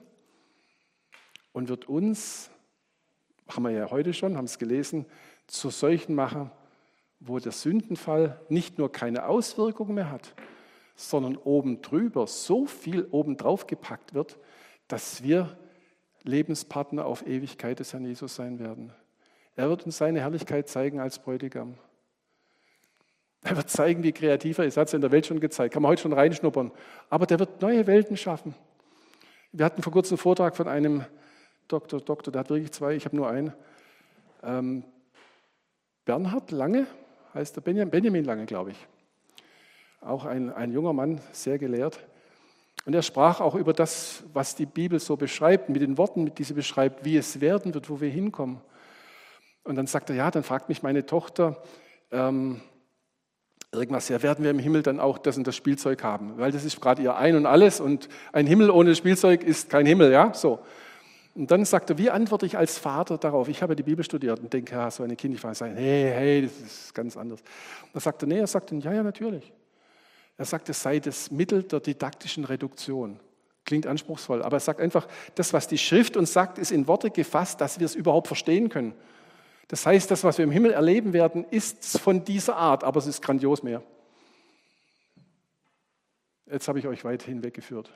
und 1.52 1.70
wird 1.70 1.88
uns, 1.88 2.50
haben 3.48 3.64
wir 3.64 3.72
ja 3.72 3.92
heute 3.92 4.14
schon, 4.14 4.38
haben 4.38 4.46
es 4.46 4.60
gelesen, 4.60 5.06
zu 5.48 5.70
solchen 5.70 6.16
machen, 6.16 6.52
wo 7.20 7.40
der 7.40 7.52
Sündenfall 7.52 8.40
nicht 8.50 8.78
nur 8.78 8.92
keine 8.92 9.26
Auswirkungen 9.26 9.96
mehr 9.96 10.10
hat, 10.10 10.34
sondern 10.96 11.36
oben 11.38 11.82
drüber 11.82 12.28
so 12.28 12.66
viel 12.66 13.08
obendrauf 13.12 13.68
gepackt 13.68 14.14
wird, 14.14 14.38
dass 14.88 15.24
wir 15.24 15.58
Lebenspartner 16.24 17.06
auf 17.06 17.26
Ewigkeit 17.26 17.80
des 17.80 17.94
Herrn 17.94 18.06
Jesus 18.06 18.36
sein 18.36 18.60
werden. 18.60 18.94
Er 19.56 19.70
wird 19.70 19.86
uns 19.86 19.98
seine 19.98 20.22
Herrlichkeit 20.22 20.70
zeigen 20.70 21.00
als 21.00 21.20
Bräutigam. 21.20 21.76
Er 23.42 23.56
wird 23.56 23.70
zeigen, 23.70 24.04
wie 24.04 24.12
kreativ 24.12 24.58
er 24.58 24.66
ist. 24.66 24.78
Er 24.78 24.82
hat 24.82 24.88
es 24.90 24.94
in 24.94 25.02
der 25.02 25.12
Welt 25.12 25.26
schon 25.26 25.40
gezeigt. 25.40 25.74
Kann 25.74 25.82
man 25.82 25.92
heute 25.92 26.02
schon 26.02 26.14
reinschnuppern. 26.14 26.72
Aber 27.10 27.26
der 27.26 27.40
wird 27.40 27.62
neue 27.62 27.88
Welten 27.88 28.18
schaffen. 28.18 28.54
Wir 29.52 29.66
hatten 29.66 29.82
vor 29.82 29.94
kurzem 29.94 30.16
einen 30.16 30.22
Vortrag 30.22 30.56
von 30.56 30.68
einem 30.68 31.06
Doktor, 31.70 32.02
Doktor, 32.02 32.32
der 32.32 32.40
hat 32.40 32.50
wirklich 32.50 32.72
zwei, 32.72 32.96
ich 32.96 33.06
habe 33.06 33.16
nur 33.16 33.30
einen. 33.30 33.54
Ähm, 34.42 34.84
Bernhard 36.04 36.50
Lange 36.50 36.88
heißt 37.36 37.56
der 37.56 37.62
Benjamin, 37.62 37.92
Benjamin 37.92 38.26
Lange, 38.26 38.48
glaube 38.48 38.72
ich. 38.72 38.88
Auch 40.02 40.26
ein, 40.26 40.52
ein 40.52 40.72
junger 40.72 40.94
Mann, 40.94 41.22
sehr 41.32 41.60
gelehrt. 41.60 42.00
Und 42.86 42.96
er 42.96 43.04
sprach 43.04 43.40
auch 43.40 43.54
über 43.54 43.74
das, 43.74 44.24
was 44.34 44.56
die 44.56 44.66
Bibel 44.66 45.00
so 45.00 45.16
beschreibt, 45.16 45.70
mit 45.70 45.84
den 45.84 46.00
Worten, 46.00 46.24
mit 46.24 46.40
die 46.40 46.44
sie 46.44 46.56
beschreibt, 46.56 47.06
wie 47.06 47.18
es 47.18 47.40
werden 47.40 47.72
wird, 47.76 47.88
wo 47.88 48.02
wir 48.02 48.10
hinkommen. 48.10 48.62
Und 49.64 49.76
dann 49.76 49.86
sagt 49.86 50.10
er, 50.10 50.16
ja, 50.16 50.32
dann 50.32 50.42
fragt 50.42 50.70
mich 50.70 50.82
meine 50.82 51.06
Tochter, 51.06 51.62
ähm, 52.10 52.62
irgendwas, 53.72 54.10
ja, 54.10 54.24
werden 54.24 54.44
wir 54.44 54.50
im 54.50 54.58
Himmel 54.58 54.82
dann 54.82 55.00
auch 55.00 55.20
das 55.20 55.38
und 55.38 55.46
das 55.46 55.56
Spielzeug 55.56 56.02
haben? 56.02 56.40
Weil 56.40 56.52
das 56.52 56.64
ist 56.66 56.82
gerade 56.82 57.04
ihr 57.04 57.16
Ein 57.16 57.36
und 57.36 57.46
Alles 57.46 57.80
und 57.80 58.10
ein 58.34 58.48
Himmel 58.48 58.72
ohne 58.72 58.96
Spielzeug 58.96 59.44
ist 59.44 59.70
kein 59.70 59.86
Himmel, 59.86 60.12
ja, 60.12 60.34
so. 60.34 60.60
Und 61.36 61.52
dann 61.52 61.64
sagt 61.64 61.90
er, 61.90 61.98
wie 61.98 62.10
antworte 62.10 62.46
ich 62.46 62.58
als 62.58 62.78
Vater 62.78 63.18
darauf? 63.18 63.48
Ich 63.48 63.62
habe 63.62 63.76
die 63.76 63.84
Bibel 63.84 64.04
studiert 64.04 64.40
und 64.40 64.52
denke, 64.52 64.74
ja, 64.74 64.92
so 64.92 65.04
eine 65.04 65.16
Kind, 65.16 65.36
ich 65.36 65.44
weiß, 65.44 65.62
hey, 65.62 65.74
hey, 65.76 66.42
das 66.42 66.52
ist 66.60 66.94
ganz 66.94 67.16
anders. 67.16 67.42
Dann 67.94 68.02
sagt 68.02 68.24
er, 68.24 68.28
nee, 68.28 68.40
er 68.40 68.48
sagt 68.48 68.72
dann, 68.72 68.82
ja, 68.82 68.94
ja, 68.94 69.04
natürlich. 69.04 69.54
Er 70.38 70.46
sagt, 70.46 70.70
es 70.70 70.82
sei 70.82 71.00
das 71.00 71.32
Mittel 71.32 71.64
der 71.64 71.80
didaktischen 71.82 72.46
Reduktion. 72.46 73.20
Klingt 73.66 73.86
anspruchsvoll, 73.86 74.42
aber 74.42 74.58
er 74.58 74.62
sagt 74.62 74.80
einfach, 74.80 75.08
das, 75.36 75.54
was 75.54 75.68
die 75.68 75.78
Schrift 75.78 76.18
uns 76.18 76.34
sagt, 76.34 76.58
ist 76.58 76.72
in 76.72 76.88
Worte 76.88 77.12
gefasst, 77.12 77.62
dass 77.62 77.80
wir 77.80 77.86
es 77.86 77.94
überhaupt 77.94 78.28
verstehen 78.28 78.70
können. 78.70 78.94
Das 79.68 79.86
heißt, 79.86 80.10
das, 80.10 80.24
was 80.24 80.40
wir 80.40 80.46
im 80.46 80.52
Himmel 80.52 80.72
erleben 80.72 81.14
werden, 81.14 81.46
ist 81.52 82.00
von 82.00 82.26
dieser 82.26 82.56
Art, 82.56 82.84
aber 82.84 82.98
es 82.98 83.06
ist 83.06 83.22
grandios 83.22 83.62
mehr. 83.62 83.84
Jetzt 86.52 86.68
habe 86.68 86.80
ich 86.80 86.88
euch 86.88 87.04
weit 87.06 87.22
hinweggeführt. 87.22 87.92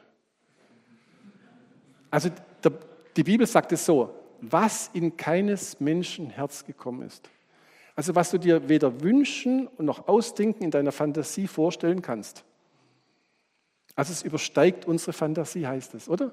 Also 2.11 2.29
der, 2.63 2.73
die 3.15 3.23
Bibel 3.23 3.47
sagt 3.47 3.71
es 3.71 3.85
so, 3.85 4.13
was 4.41 4.89
in 4.93 5.15
keines 5.15 5.79
Menschen 5.79 6.29
Herz 6.29 6.65
gekommen 6.65 7.03
ist. 7.07 7.29
Also 7.95 8.15
was 8.15 8.31
du 8.31 8.37
dir 8.37 8.67
weder 8.67 9.01
wünschen 9.01 9.69
noch 9.77 10.07
ausdenken 10.07 10.63
in 10.63 10.71
deiner 10.71 10.91
Fantasie 10.91 11.47
vorstellen 11.47 12.01
kannst. 12.01 12.43
Also 13.95 14.11
es 14.11 14.23
übersteigt 14.23 14.85
unsere 14.85 15.13
Fantasie, 15.13 15.67
heißt 15.67 15.93
es, 15.93 16.09
oder? 16.09 16.31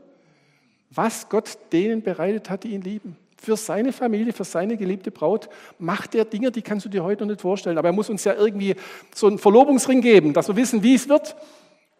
Was 0.90 1.28
Gott 1.28 1.58
denen 1.72 2.02
bereitet 2.02 2.48
hat, 2.48 2.64
die 2.64 2.70
ihn 2.70 2.80
lieben. 2.80 3.16
Für 3.36 3.56
seine 3.56 3.92
Familie, 3.92 4.32
für 4.32 4.44
seine 4.44 4.76
geliebte 4.76 5.10
Braut 5.10 5.48
macht 5.78 6.14
er 6.14 6.24
Dinge, 6.24 6.50
die 6.50 6.62
kannst 6.62 6.86
du 6.86 6.88
dir 6.88 7.04
heute 7.04 7.24
noch 7.24 7.30
nicht 7.30 7.40
vorstellen. 7.40 7.78
Aber 7.78 7.88
er 7.88 7.92
muss 7.92 8.10
uns 8.10 8.24
ja 8.24 8.34
irgendwie 8.34 8.74
so 9.14 9.26
einen 9.26 9.38
Verlobungsring 9.38 10.00
geben, 10.00 10.32
dass 10.32 10.48
wir 10.48 10.56
wissen, 10.56 10.82
wie 10.82 10.94
es 10.94 11.08
wird. 11.08 11.36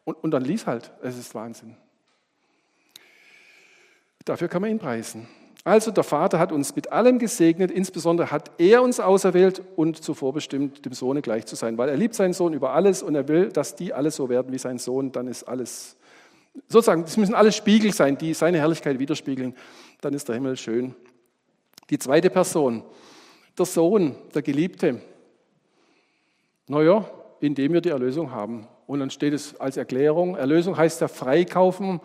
Und, 0.05 0.15
und 0.23 0.31
dann 0.33 0.45
lies 0.45 0.67
halt. 0.67 0.91
Es 1.03 1.17
ist 1.17 1.35
Wahnsinn. 1.35 1.77
Dafür 4.25 4.49
kann 4.49 4.63
man 4.63 4.71
ihn 4.71 4.79
preisen. 4.79 5.27
Also 5.65 5.91
der 5.91 6.05
Vater 6.05 6.39
hat 6.39 6.53
uns 6.53 6.75
mit 6.75 6.91
allem 6.91 7.19
gesegnet, 7.19 7.71
insbesondere 7.71 8.31
hat 8.31 8.51
er 8.59 8.83
uns 8.83 8.99
auserwählt 8.99 9.63
und 9.77 10.03
zuvor 10.03 10.33
bestimmt, 10.33 10.87
dem 10.87 10.95
Sohne 10.95 11.21
gleich 11.21 11.45
zu 11.45 11.55
sein, 11.55 11.77
weil 11.77 11.91
er 11.91 11.97
liebt 11.97 12.15
seinen 12.15 12.33
Sohn 12.33 12.55
über 12.55 12.73
alles 12.73 13.03
und 13.03 13.15
er 13.15 13.29
will, 13.29 13.51
dass 13.51 13.77
die 13.77 13.93
alle 13.93 14.11
so 14.11 14.31
werden 14.31 14.53
wie 14.53 14.59
sein 14.59 14.79
Sohn, 14.79 15.13
dann 15.13 15.29
ist 15.29 15.45
alles, 15.45 15.97
sozusagen, 16.67 17.03
es 17.03 17.19
müssen 17.19 17.35
alles 17.35 17.57
Spiegel 17.57 17.93
sein, 17.93 18.17
die 18.17 18.33
seine 18.33 18.59
Herrlichkeit 18.59 18.99
widerspiegeln, 18.99 19.55
dann 20.01 20.15
ist 20.15 20.29
der 20.29 20.35
Himmel 20.35 20.57
schön. 20.57 20.95
Die 21.91 21.99
zweite 21.99 22.31
Person, 22.31 22.83
der 23.59 23.67
Sohn, 23.67 24.15
der 24.35 24.41
Geliebte. 24.41 25.03
Naja, 26.69 27.05
indem 27.41 27.75
wir 27.75 27.81
die 27.83 27.89
Erlösung 27.91 28.31
haben. 28.31 28.67
Und 28.87 29.01
dann 29.01 29.11
steht 29.11 29.35
es 29.35 29.61
als 29.61 29.77
Erklärung, 29.77 30.37
Erlösung 30.37 30.77
heißt 30.77 31.03
ja 31.03 31.09
freikaufen 31.09 32.01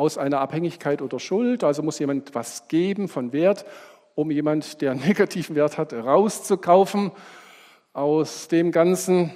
aus 0.00 0.16
einer 0.16 0.40
Abhängigkeit 0.40 1.02
oder 1.02 1.18
Schuld. 1.18 1.62
Also 1.62 1.82
muss 1.82 1.98
jemand 1.98 2.34
was 2.34 2.68
geben 2.68 3.06
von 3.06 3.34
Wert, 3.34 3.66
um 4.14 4.30
jemand, 4.30 4.80
der 4.80 4.92
einen 4.92 5.00
negativen 5.06 5.54
Wert 5.54 5.76
hat, 5.76 5.92
rauszukaufen 5.92 7.12
aus 7.92 8.48
dem 8.48 8.72
Ganzen. 8.72 9.30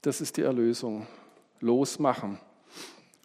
Das 0.00 0.22
ist 0.22 0.38
die 0.38 0.42
Erlösung. 0.42 1.06
Losmachen. 1.60 2.38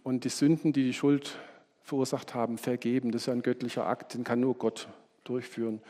Und 0.03 0.25
die 0.25 0.29
Sünden, 0.29 0.73
die 0.73 0.83
die 0.83 0.93
Schuld 0.93 1.37
verursacht 1.83 2.35
haben, 2.35 2.57
vergeben. 2.57 3.11
Das 3.11 3.23
ist 3.23 3.29
ein 3.29 3.41
göttlicher 3.41 3.85
Akt, 3.85 4.13
den 4.13 4.23
kann 4.25 4.41
nur 4.41 4.55
Gott 4.55 4.89
durchführen. 5.23 5.81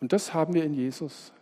Und 0.00 0.12
das 0.12 0.32
haben 0.32 0.54
wir 0.54 0.64
in 0.64 0.72
Jesus. 0.72 1.32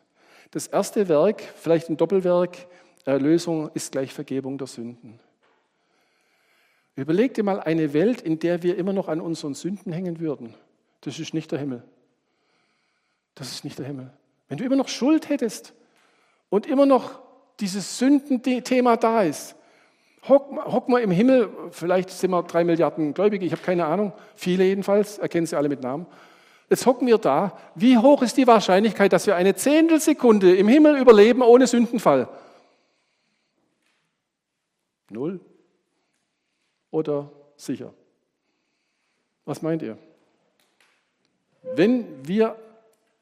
Das 0.51 0.67
erste 0.67 1.09
Werk, 1.09 1.43
vielleicht 1.43 1.91
ein 1.91 1.97
Doppelwerk, 1.97 2.67
Erlösung 3.05 3.71
ist 3.75 3.93
gleich 3.93 4.13
Vergebung 4.13 4.59
der 4.59 4.67
Sünden. 4.67 5.21
Überleg 6.97 7.35
dir 7.35 7.43
mal 7.43 7.61
eine 7.61 7.93
Welt, 7.93 8.21
in 8.21 8.39
der 8.39 8.63
wir 8.63 8.77
immer 8.77 8.93
noch 8.93 9.09
an 9.09 9.21
unseren 9.21 9.55
Sünden 9.55 9.93
hängen 9.93 10.21
würden. 10.21 10.55
Das 11.01 11.19
ist 11.19 11.35
nicht 11.35 11.51
der 11.51 11.59
Himmel. 11.59 11.83
Das 13.35 13.51
ist 13.51 13.65
nicht 13.65 13.79
der 13.79 13.87
Himmel. 13.87 14.11
Wenn 14.49 14.59
du 14.59 14.65
immer 14.65 14.77
noch 14.77 14.89
Schuld 14.89 15.29
hättest 15.29 15.75
und 16.51 16.67
immer 16.67 16.87
noch 16.87 17.21
dieses 17.59 17.99
Sündenthema 17.99 18.97
da 18.97 19.23
ist, 19.23 19.57
hock, 20.29 20.51
hock 20.67 20.89
mal 20.89 21.01
im 21.01 21.11
Himmel, 21.11 21.51
vielleicht 21.71 22.11
sind 22.11 22.31
wir 22.31 22.43
drei 22.45 22.63
Milliarden 22.63 23.13
Gläubige, 23.13 23.45
ich 23.45 23.53
habe 23.53 23.63
keine 23.63 23.87
Ahnung, 23.87 24.13
viele 24.37 24.65
jedenfalls, 24.65 25.19
erkennen 25.19 25.47
sie 25.47 25.57
alle 25.57 25.69
mit 25.69 25.83
Namen. 25.83 26.07
Jetzt 26.71 26.87
hocken 26.87 27.07
wir 27.07 27.19
da. 27.19 27.59
Wie 27.75 27.99
hoch 27.99 28.23
ist 28.23 28.37
die 28.37 28.47
Wahrscheinlichkeit, 28.47 29.13
dass 29.13 29.27
wir 29.27 29.37
eine 29.37 29.55
Zehntelsekunde 29.55 30.55
im 30.55 30.69
Himmel 30.69 30.97
überleben 30.97 31.43
ohne 31.43 31.67
Sündenfall? 31.67 32.29
Null 35.11 35.41
oder 36.95 37.29
sicher? 37.57 37.93
Was 39.45 39.63
meint 39.63 39.83
ihr? 39.83 39.99
Wenn 41.75 42.25
wir 42.27 42.57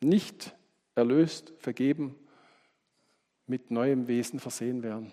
nicht 0.03 0.55
erlöst, 0.95 1.55
vergeben, 1.59 2.15
mit 3.47 3.71
neuem 3.71 4.09
Wesen 4.09 4.41
versehen 4.41 4.83
werden. 4.83 5.11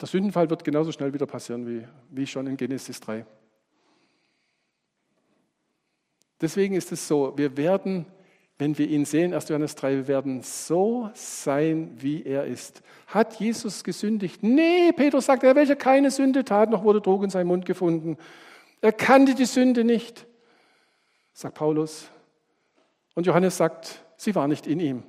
Der 0.00 0.06
Sündenfall 0.06 0.48
wird 0.50 0.62
genauso 0.62 0.92
schnell 0.92 1.12
wieder 1.12 1.26
passieren 1.26 1.66
wie, 1.66 1.84
wie 2.10 2.26
schon 2.28 2.46
in 2.46 2.56
Genesis 2.56 3.00
3. 3.00 3.26
Deswegen 6.40 6.76
ist 6.76 6.92
es 6.92 7.08
so, 7.08 7.36
wir 7.36 7.56
werden, 7.56 8.06
wenn 8.58 8.78
wir 8.78 8.88
ihn 8.88 9.04
sehen, 9.04 9.34
1. 9.34 9.48
Johannes 9.48 9.74
3, 9.74 9.96
wir 9.96 10.08
werden 10.08 10.42
so 10.42 11.10
sein, 11.14 11.90
wie 11.96 12.22
er 12.22 12.46
ist. 12.46 12.82
Hat 13.08 13.34
Jesus 13.40 13.82
gesündigt? 13.82 14.42
Nee, 14.42 14.92
Petrus 14.92 15.26
sagt, 15.26 15.42
er 15.42 15.56
welcher 15.56 15.76
keine 15.76 16.10
Sünde 16.10 16.44
tat, 16.44 16.70
noch 16.70 16.84
wurde 16.84 17.02
Trug 17.02 17.24
in 17.24 17.30
seinem 17.30 17.48
Mund 17.48 17.66
gefunden. 17.66 18.16
Er 18.80 18.92
kannte 18.92 19.34
die 19.34 19.46
Sünde 19.46 19.82
nicht, 19.82 20.26
sagt 21.32 21.56
Paulus. 21.56 22.08
Und 23.14 23.26
Johannes 23.26 23.56
sagt, 23.56 24.04
sie 24.16 24.34
war 24.34 24.46
nicht 24.46 24.66
in 24.66 24.78
ihm. 24.78 25.02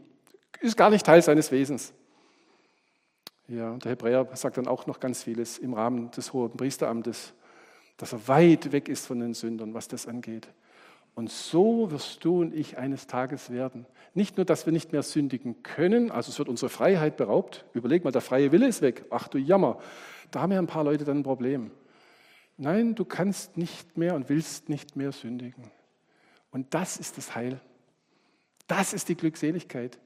Ist 0.62 0.78
gar 0.78 0.90
nicht 0.90 1.06
Teil 1.06 1.22
seines 1.22 1.52
Wesens. 1.52 1.94
Ja, 3.48 3.70
und 3.70 3.84
der 3.84 3.92
Hebräer 3.92 4.28
sagt 4.34 4.58
dann 4.58 4.68
auch 4.68 4.88
noch 4.88 5.00
ganz 5.00 5.24
vieles 5.24 5.60
im 5.60 5.76
Rahmen 5.76 6.10
des 6.12 6.34
hohen 6.34 6.58
Priesteramtes, 6.58 7.34
dass 7.98 8.14
er 8.14 8.28
weit 8.28 8.72
weg 8.72 8.90
ist 8.90 9.06
von 9.06 9.20
den 9.20 9.36
Sündern, 9.36 9.76
was 9.76 9.88
das 9.88 10.08
angeht. 10.08 10.48
Und 11.16 11.32
so 11.32 11.90
wirst 11.92 12.26
du 12.26 12.42
und 12.42 12.54
ich 12.54 12.78
eines 12.78 13.08
Tages 13.08 13.50
werden. 13.50 13.86
Nicht 14.14 14.36
nur, 14.36 14.46
dass 14.46 14.66
wir 14.66 14.74
nicht 14.74 14.92
mehr 14.92 15.02
sündigen 15.02 15.64
können, 15.64 16.12
also 16.12 16.30
es 16.30 16.38
wird 16.38 16.50
unsere 16.50 16.70
Freiheit 16.70 17.16
beraubt. 17.16 17.66
Überleg 17.74 18.04
mal, 18.04 18.12
der 18.12 18.22
freie 18.22 18.52
Wille 18.52 18.68
ist 18.68 18.82
weg. 18.82 19.06
Ach 19.10 19.30
du 19.30 19.38
Jammer, 19.38 19.80
da 20.32 20.42
haben 20.42 20.52
ja 20.52 20.60
ein 20.60 20.68
paar 20.68 20.84
Leute 20.84 21.06
dann 21.06 21.20
ein 21.20 21.24
Problem. 21.24 21.72
Nein, 22.58 22.96
du 22.96 23.06
kannst 23.06 23.58
nicht 23.58 23.98
mehr 23.98 24.14
und 24.16 24.28
willst 24.30 24.68
nicht 24.68 24.98
mehr 24.98 25.14
sündigen. 25.14 25.72
Und 26.52 26.74
das 26.74 26.98
ist 26.98 27.18
das 27.18 27.34
Heil. 27.34 27.60
Das 28.68 28.94
ist 28.94 29.08
die 29.08 29.16
Glückseligkeit. 29.16 30.00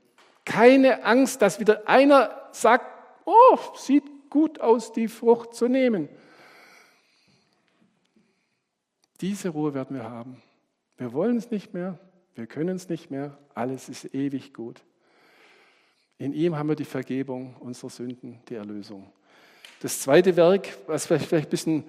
Keine 0.46 1.04
Angst, 1.06 1.42
dass 1.42 1.60
wieder 1.60 1.88
einer 1.88 2.50
sagt, 2.52 2.86
oh, 3.26 3.58
sieht 3.76 4.30
gut 4.30 4.62
aus, 4.62 4.92
die 4.92 5.08
Frucht 5.08 5.56
zu 5.56 5.68
nehmen. 5.68 6.08
Diese 9.22 9.50
Ruhe 9.50 9.74
werden 9.74 9.96
wir 9.96 10.04
haben. 10.04 10.42
Wir 11.00 11.14
wollen 11.14 11.38
es 11.38 11.50
nicht 11.50 11.74
mehr, 11.74 11.98
wir 12.36 12.46
können 12.46 12.76
es 12.76 12.90
nicht 12.90 13.10
mehr, 13.10 13.38
alles 13.56 13.88
ist 13.88 14.14
ewig 14.14 14.54
gut. 14.54 14.84
In 16.18 16.34
ihm 16.34 16.58
haben 16.58 16.68
wir 16.68 16.76
die 16.76 16.84
Vergebung 16.84 17.56
unserer 17.62 17.90
Sünden, 17.90 18.40
die 18.50 18.56
Erlösung. 18.56 19.10
Das 19.82 20.02
zweite 20.02 20.36
Werk, 20.36 20.68
was 20.88 21.06
vielleicht 21.06 21.34
ein 21.34 21.46
bisschen 21.46 21.86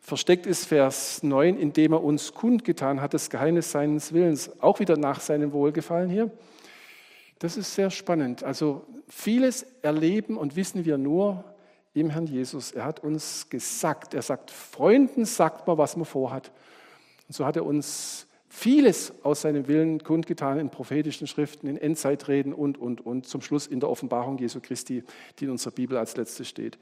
versteckt 0.00 0.46
ist, 0.46 0.66
Vers 0.66 1.24
9, 1.24 1.58
indem 1.58 1.94
er 1.94 2.04
uns 2.04 2.32
kundgetan 2.32 3.00
hat, 3.00 3.12
das 3.12 3.28
Geheimnis 3.28 3.72
seines 3.72 4.12
Willens, 4.12 4.60
auch 4.60 4.78
wieder 4.78 4.96
nach 4.96 5.18
seinem 5.18 5.52
Wohlgefallen 5.52 6.08
hier. 6.08 6.30
Das 7.40 7.56
ist 7.56 7.74
sehr 7.74 7.90
spannend. 7.90 8.44
Also 8.44 8.86
vieles 9.08 9.66
erleben 9.82 10.36
und 10.36 10.54
wissen 10.54 10.84
wir 10.84 10.96
nur 10.96 11.42
im 11.92 12.08
Herrn 12.08 12.28
Jesus. 12.28 12.70
Er 12.70 12.84
hat 12.84 13.00
uns 13.00 13.48
gesagt, 13.50 14.14
er 14.14 14.22
sagt, 14.22 14.52
Freunden 14.52 15.24
sagt 15.24 15.66
mal, 15.66 15.76
was 15.76 15.96
man 15.96 16.04
vorhat. 16.04 16.52
Und 17.26 17.34
so 17.34 17.44
hat 17.44 17.56
er 17.56 17.66
uns 17.66 18.28
vieles 18.54 19.12
aus 19.24 19.40
seinem 19.40 19.66
Willen 19.66 20.04
kundgetan 20.04 20.60
in 20.60 20.70
prophetischen 20.70 21.26
Schriften, 21.26 21.66
in 21.66 21.76
Endzeitreden 21.76 22.54
und, 22.54 22.78
und, 22.78 23.04
und, 23.04 23.26
zum 23.26 23.40
Schluss 23.40 23.66
in 23.66 23.80
der 23.80 23.90
Offenbarung 23.90 24.38
Jesu 24.38 24.60
Christi, 24.62 25.02
die 25.38 25.46
in 25.46 25.50
unserer 25.50 25.72
Bibel 25.72 25.98
als 25.98 26.16
letzte 26.16 26.44
steht. 26.44 26.78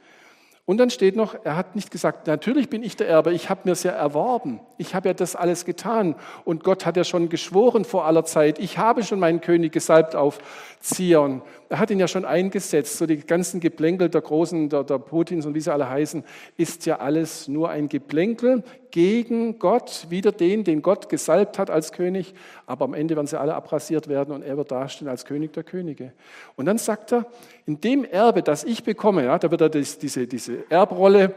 Und 0.65 0.77
dann 0.77 0.91
steht 0.91 1.17
noch, 1.17 1.35
er 1.45 1.57
hat 1.57 1.75
nicht 1.75 1.91
gesagt, 1.91 2.29
natürlich 2.29 2.69
bin 2.69 2.85
ich 2.85 2.95
der 2.95 3.09
Erbe, 3.09 3.33
ich 3.33 3.51
habe 3.51 3.63
mir 3.65 3.73
es 3.73 3.83
ja 3.83 3.91
erworben, 3.91 4.61
ich 4.79 4.95
habe 4.95 5.09
ja 5.09 5.15
das 5.15 5.35
alles 5.35 5.65
getan 5.65 6.15
und 6.45 6.63
Gott 6.63 6.87
hat 6.87 6.97
ja 6.97 7.03
schon 7.03 7.31
geschworen 7.31 7.85
vor 7.85 8.05
aller 8.05 8.25
Zeit, 8.25 8.61
ich 8.61 8.79
habe 8.79 9.03
schon 9.03 9.19
meinen 9.19 9.41
König 9.41 9.73
gesalbt 9.73 10.15
auf 10.15 10.39
Zion. 10.79 11.43
Er 11.69 11.81
hat 11.81 11.91
ihn 11.91 11.99
ja 11.99 12.07
schon 12.07 12.25
eingesetzt, 12.25 12.99
so 12.99 13.07
die 13.07 13.17
ganzen 13.17 13.59
Geplänkel 13.59 14.09
der 14.09 14.21
Großen, 14.21 14.69
der, 14.69 14.85
der 14.85 14.99
Putins 14.99 15.47
und 15.47 15.55
wie 15.55 15.61
sie 15.61 15.73
alle 15.73 15.89
heißen, 15.89 16.23
ist 16.57 16.87
ja 16.87 16.99
alles 16.99 17.49
nur 17.49 17.71
ein 17.71 17.89
Geplänkel 17.89 18.63
gegen 18.93 19.59
Gott, 19.59 20.07
wieder 20.11 20.31
den, 20.31 20.63
den 20.63 20.83
Gott 20.83 21.09
gesalbt 21.09 21.59
hat 21.59 21.71
als 21.71 21.91
König, 21.91 22.35
aber 22.67 22.85
am 22.85 22.95
Ende 22.95 23.17
werden 23.17 23.27
sie 23.27 23.41
alle 23.41 23.55
abrasiert 23.55 24.07
werden 24.07 24.33
und 24.33 24.43
er 24.43 24.57
wird 24.57 24.71
dastehen 24.71 25.09
als 25.09 25.25
König 25.25 25.53
der 25.55 25.65
Könige. 25.65 26.13
Und 26.55 26.67
dann 26.67 26.79
sagt 26.79 27.13
er, 27.13 27.27
in 27.67 27.81
dem 27.81 28.05
Erbe, 28.05 28.43
das 28.43 28.63
ich 28.63 28.85
bekomme, 28.85 29.25
ja, 29.25 29.39
da 29.39 29.51
wird 29.51 29.63
er 29.63 29.69
diese, 29.71 30.27
diese 30.27 30.71
Erbrolle 30.71 31.35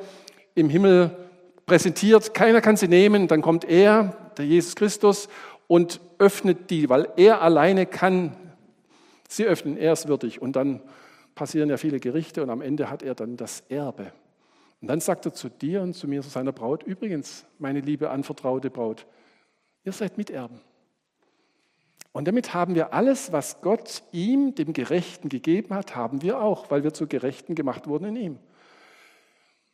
im 0.53 0.69
Himmel 0.69 1.11
präsentiert, 1.65 2.33
keiner 2.33 2.61
kann 2.61 2.77
sie 2.77 2.87
nehmen, 2.87 3.27
dann 3.27 3.41
kommt 3.41 3.63
er, 3.63 4.15
der 4.37 4.45
Jesus 4.45 4.75
Christus, 4.75 5.27
und 5.67 5.99
öffnet 6.19 6.69
die, 6.69 6.89
weil 6.89 7.07
er 7.15 7.41
alleine 7.41 7.85
kann 7.85 8.35
sie 9.27 9.45
öffnen, 9.45 9.77
er 9.77 9.93
ist 9.93 10.07
würdig. 10.07 10.41
Und 10.41 10.55
dann 10.55 10.81
passieren 11.33 11.69
ja 11.69 11.77
viele 11.77 11.99
Gerichte 11.99 12.43
und 12.43 12.49
am 12.49 12.61
Ende 12.61 12.89
hat 12.89 13.01
er 13.01 13.15
dann 13.15 13.37
das 13.37 13.63
Erbe. 13.69 14.11
Und 14.81 14.87
dann 14.87 14.99
sagt 14.99 15.25
er 15.25 15.33
zu 15.33 15.49
dir 15.49 15.81
und 15.81 15.93
zu 15.93 16.07
mir, 16.07 16.21
zu 16.21 16.29
seiner 16.29 16.51
Braut, 16.51 16.83
übrigens, 16.83 17.45
meine 17.57 17.79
liebe 17.79 18.09
anvertraute 18.09 18.69
Braut, 18.69 19.05
ihr 19.83 19.91
seid 19.91 20.17
Miterben. 20.17 20.61
Und 22.11 22.27
damit 22.27 22.53
haben 22.53 22.75
wir 22.75 22.93
alles, 22.93 23.31
was 23.33 23.59
Gott 23.61 24.01
ihm, 24.13 24.55
dem 24.55 24.71
Gerechten, 24.71 25.27
gegeben 25.27 25.75
hat, 25.75 25.95
haben 25.95 26.21
wir 26.21 26.39
auch, 26.39 26.71
weil 26.71 26.83
wir 26.83 26.93
zu 26.93 27.07
Gerechten 27.07 27.55
gemacht 27.55 27.87
wurden 27.87 28.05
in 28.05 28.15
ihm. 28.15 28.39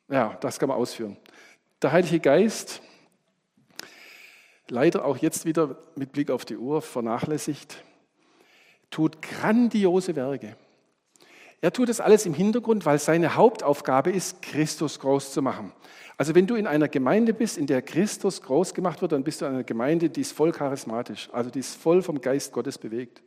Ja, 0.09 0.37
das 0.41 0.57
kann 0.57 0.69
man 0.69 0.77
ausführen. 0.77 1.17
Der 1.83 1.91
Heilige 1.91 2.19
Geist, 2.19 2.81
leider 4.69 5.05
auch 5.05 5.17
jetzt 5.17 5.45
wieder 5.45 5.77
mit 5.95 6.11
Blick 6.11 6.31
auf 6.31 6.43
die 6.43 6.57
Uhr 6.57 6.81
vernachlässigt, 6.81 7.83
tut 8.89 9.21
grandiose 9.21 10.15
Werke. 10.15 10.57
Er 11.61 11.71
tut 11.71 11.89
das 11.89 12.01
alles 12.01 12.25
im 12.25 12.33
Hintergrund, 12.33 12.85
weil 12.87 12.97
seine 12.97 13.35
Hauptaufgabe 13.35 14.11
ist, 14.11 14.41
Christus 14.41 14.99
groß 14.99 15.31
zu 15.31 15.43
machen. 15.43 15.71
Also 16.17 16.33
wenn 16.33 16.47
du 16.47 16.55
in 16.55 16.67
einer 16.67 16.87
Gemeinde 16.87 17.33
bist, 17.33 17.57
in 17.57 17.67
der 17.67 17.81
Christus 17.83 18.41
groß 18.41 18.73
gemacht 18.73 19.01
wird, 19.01 19.11
dann 19.11 19.23
bist 19.23 19.41
du 19.41 19.45
in 19.45 19.53
einer 19.53 19.63
Gemeinde, 19.63 20.09
die 20.09 20.21
ist 20.21 20.33
voll 20.33 20.51
charismatisch, 20.51 21.29
also 21.31 21.49
die 21.49 21.59
ist 21.59 21.75
voll 21.75 22.01
vom 22.01 22.19
Geist 22.19 22.51
Gottes 22.51 22.77
bewegt. 22.77 23.21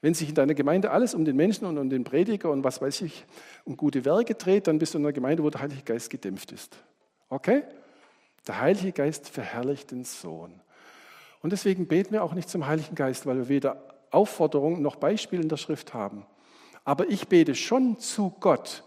Wenn 0.00 0.14
sich 0.14 0.28
in 0.28 0.34
deiner 0.34 0.54
Gemeinde 0.54 0.90
alles 0.90 1.14
um 1.14 1.24
den 1.24 1.36
Menschen 1.36 1.64
und 1.64 1.78
um 1.78 1.88
den 1.88 2.02
Prediger 2.02 2.50
und 2.50 2.64
was 2.64 2.82
weiß 2.82 3.02
ich, 3.02 3.24
um 3.64 3.76
gute 3.76 4.04
Werke 4.04 4.34
dreht, 4.34 4.66
dann 4.66 4.80
bist 4.80 4.94
du 4.94 4.98
in 4.98 5.04
einer 5.04 5.12
Gemeinde, 5.12 5.44
wo 5.44 5.50
der 5.50 5.60
Heilige 5.60 5.82
Geist 5.82 6.10
gedämpft 6.10 6.50
ist. 6.50 6.76
Okay? 7.28 7.62
Der 8.48 8.60
Heilige 8.60 8.90
Geist 8.90 9.28
verherrlicht 9.28 9.92
den 9.92 10.02
Sohn. 10.02 10.60
Und 11.40 11.52
deswegen 11.52 11.86
beten 11.86 12.12
wir 12.12 12.24
auch 12.24 12.34
nicht 12.34 12.48
zum 12.48 12.66
Heiligen 12.66 12.96
Geist, 12.96 13.26
weil 13.26 13.36
wir 13.36 13.48
weder 13.48 13.82
Aufforderung 14.10 14.82
noch 14.82 14.96
Beispiel 14.96 15.40
in 15.40 15.48
der 15.48 15.56
Schrift 15.56 15.94
haben. 15.94 16.26
Aber 16.84 17.08
ich 17.08 17.28
bete 17.28 17.54
schon 17.54 17.98
zu 17.98 18.34
Gott. 18.40 18.84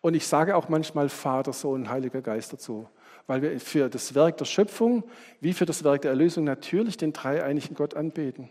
Und 0.00 0.14
ich 0.14 0.26
sage 0.26 0.56
auch 0.56 0.68
manchmal 0.68 1.08
Vater, 1.08 1.52
Sohn, 1.52 1.88
Heiliger 1.88 2.22
Geist 2.22 2.52
dazu, 2.52 2.88
weil 3.26 3.40
wir 3.40 3.58
für 3.60 3.88
das 3.88 4.14
Werk 4.14 4.36
der 4.36 4.44
Schöpfung 4.44 5.04
wie 5.40 5.52
für 5.52 5.64
das 5.64 5.84
Werk 5.84 6.02
der 6.02 6.10
Erlösung 6.10 6.44
natürlich 6.44 6.96
den 6.96 7.12
dreieinigen 7.12 7.76
Gott 7.76 7.94
anbeten. 7.94 8.50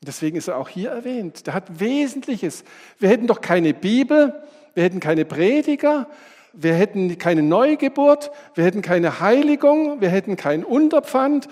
Deswegen 0.00 0.36
ist 0.36 0.48
er 0.48 0.56
auch 0.56 0.68
hier 0.68 0.90
erwähnt. 0.90 1.46
Der 1.46 1.54
hat 1.54 1.78
Wesentliches. 1.78 2.64
Wir 2.98 3.08
hätten 3.08 3.28
doch 3.28 3.40
keine 3.40 3.72
Bibel, 3.72 4.34
wir 4.74 4.82
hätten 4.82 4.98
keine 4.98 5.24
Prediger, 5.24 6.08
wir 6.52 6.74
hätten 6.74 7.16
keine 7.18 7.42
Neugeburt, 7.42 8.30
wir 8.54 8.64
hätten 8.64 8.82
keine 8.82 9.20
Heiligung, 9.20 10.00
wir 10.00 10.08
hätten 10.08 10.36
kein 10.36 10.64
Unterpfand. 10.64 11.48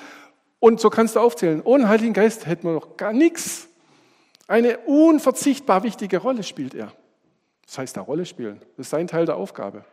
Und 0.59 0.80
so 0.80 0.90
kannst 0.90 1.16
du 1.16 1.20
aufzählen. 1.20 1.62
Ohne 1.62 1.88
Heiligen 1.88 2.12
Geist 2.12 2.46
hätten 2.46 2.66
wir 2.66 2.74
doch 2.74 2.96
gar 2.96 3.12
nichts. 3.12 3.70
Eine 4.51 4.78
unverzichtbar 4.78 5.84
wichtige 5.84 6.18
Rolle 6.18 6.42
spielt 6.42 6.74
er. 6.74 6.92
Das 7.66 7.78
heißt, 7.78 7.96
eine 7.96 8.05
Rolle 8.05 8.26
spielen. 8.26 8.59
Das 8.76 8.86
ist 8.86 8.90
sein 8.90 9.07
Teil 9.07 9.24
der 9.24 9.36
Aufgabe. 9.36 9.84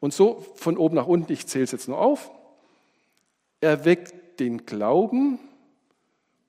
Und 0.00 0.12
so 0.12 0.44
von 0.56 0.76
oben 0.76 0.94
nach 0.96 1.06
unten, 1.06 1.32
ich 1.32 1.46
zähle 1.46 1.64
es 1.64 1.72
jetzt 1.72 1.88
nur 1.88 1.96
auf. 1.96 2.30
Er 3.62 3.86
weckt 3.86 4.38
den 4.38 4.66
Glauben, 4.66 5.38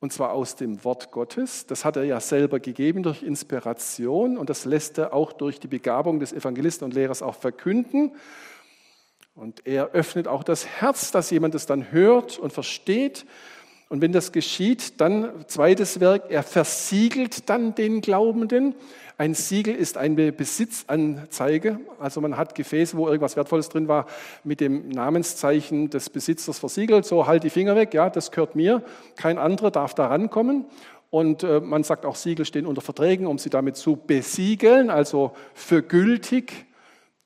und 0.02 0.12
zwar 0.12 0.34
aus 0.34 0.58
dem 0.58 0.84
Wort 0.84 1.12
Gottes. 1.12 1.66
Das 1.66 1.86
hat 1.86 1.96
er 1.96 2.04
ja 2.04 2.20
selber 2.20 2.60
gegeben 2.60 3.02
durch 3.02 3.24
Inspiration 3.24 4.38
und 4.38 4.50
das 4.50 4.66
lässt 4.66 4.98
er 4.98 5.14
auch 5.14 5.32
durch 5.32 5.62
die 5.62 5.70
Begabung 5.70 6.20
des 6.20 6.34
Evangelisten 6.34 6.84
und 6.84 6.94
Lehrers 6.94 7.22
auch 7.22 7.36
verkünden. 7.36 8.12
Und 9.36 9.66
er 9.66 9.92
öffnet 9.92 10.28
auch 10.28 10.44
das 10.44 10.68
Herz, 10.68 11.12
dass 11.12 11.30
jemand 11.30 11.56
es 11.56 11.66
dann 11.66 11.94
hört 11.94 12.40
und 12.40 12.52
versteht 12.52 13.26
und 13.88 14.02
wenn 14.02 14.12
das 14.12 14.32
geschieht, 14.32 15.00
dann 15.00 15.46
zweites 15.48 16.00
Werk, 16.00 16.24
er 16.30 16.44
versiegelt 16.44 17.50
dann 17.50 17.76
den 17.76 18.02
Glaubenden. 18.02 18.74
Ein 19.18 19.36
Siegel 19.36 19.76
ist 19.76 19.98
eine 19.98 20.32
Besitzanzeige. 20.32 21.80
Also 22.00 22.20
man 22.20 22.36
hat 22.36 22.56
Gefäße, 22.56 22.98
wo 22.98 23.08
irgendwas 23.08 23.36
Wertvolles 23.36 23.70
drin 23.70 23.88
war, 23.88 24.08
mit 24.44 24.60
dem 24.60 24.90
Namenszeichen 24.90 25.90
des 25.90 26.10
Besitzers 26.10 26.58
versiegelt. 26.58 27.06
So, 27.06 27.28
halt 27.28 27.44
die 27.44 27.50
Finger 27.52 27.76
weg, 27.76 27.94
ja, 27.94 28.10
das 28.10 28.32
gehört 28.32 28.56
mir. 28.56 28.82
Kein 29.16 29.38
anderer 29.38 29.72
darf 29.72 29.94
da 29.94 30.08
rankommen. 30.08 30.66
Und 31.12 31.44
äh, 31.44 31.62
man 31.62 31.84
sagt 31.84 32.06
auch, 32.06 32.16
Siegel 32.16 32.46
stehen 32.46 32.66
unter 32.66 32.82
Verträgen, 32.82 33.28
um 33.28 33.38
sie 33.38 33.50
damit 33.50 33.78
zu 33.78 33.96
besiegeln, 33.96 34.90
also 34.90 35.32
für 35.54 35.82
gültig 35.82 36.66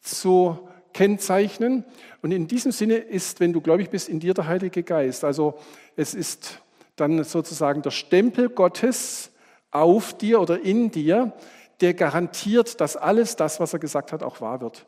zu 0.01 0.59
kennzeichnen. 0.93 1.85
Und 2.21 2.31
in 2.31 2.47
diesem 2.47 2.71
Sinne 2.71 2.95
ist, 2.95 3.39
wenn 3.39 3.53
du 3.53 3.61
gläubig 3.61 3.89
bist, 3.89 4.09
in 4.09 4.19
dir 4.19 4.33
der 4.33 4.47
Heilige 4.47 4.83
Geist. 4.83 5.23
Also 5.23 5.57
es 5.99 6.13
ist 6.13 6.61
dann 6.95 7.21
sozusagen 7.25 7.81
der 7.81 7.91
Stempel 7.91 8.47
Gottes 8.47 9.31
auf 9.69 10.17
dir 10.17 10.39
oder 10.39 10.61
in 10.61 10.91
dir, 10.91 11.33
der 11.81 11.93
garantiert, 11.93 12.79
dass 12.79 12.95
alles 12.95 13.35
das, 13.35 13.59
was 13.59 13.73
er 13.73 13.79
gesagt 13.79 14.13
hat, 14.13 14.23
auch 14.23 14.39
wahr 14.39 14.61
wird. 14.61 14.85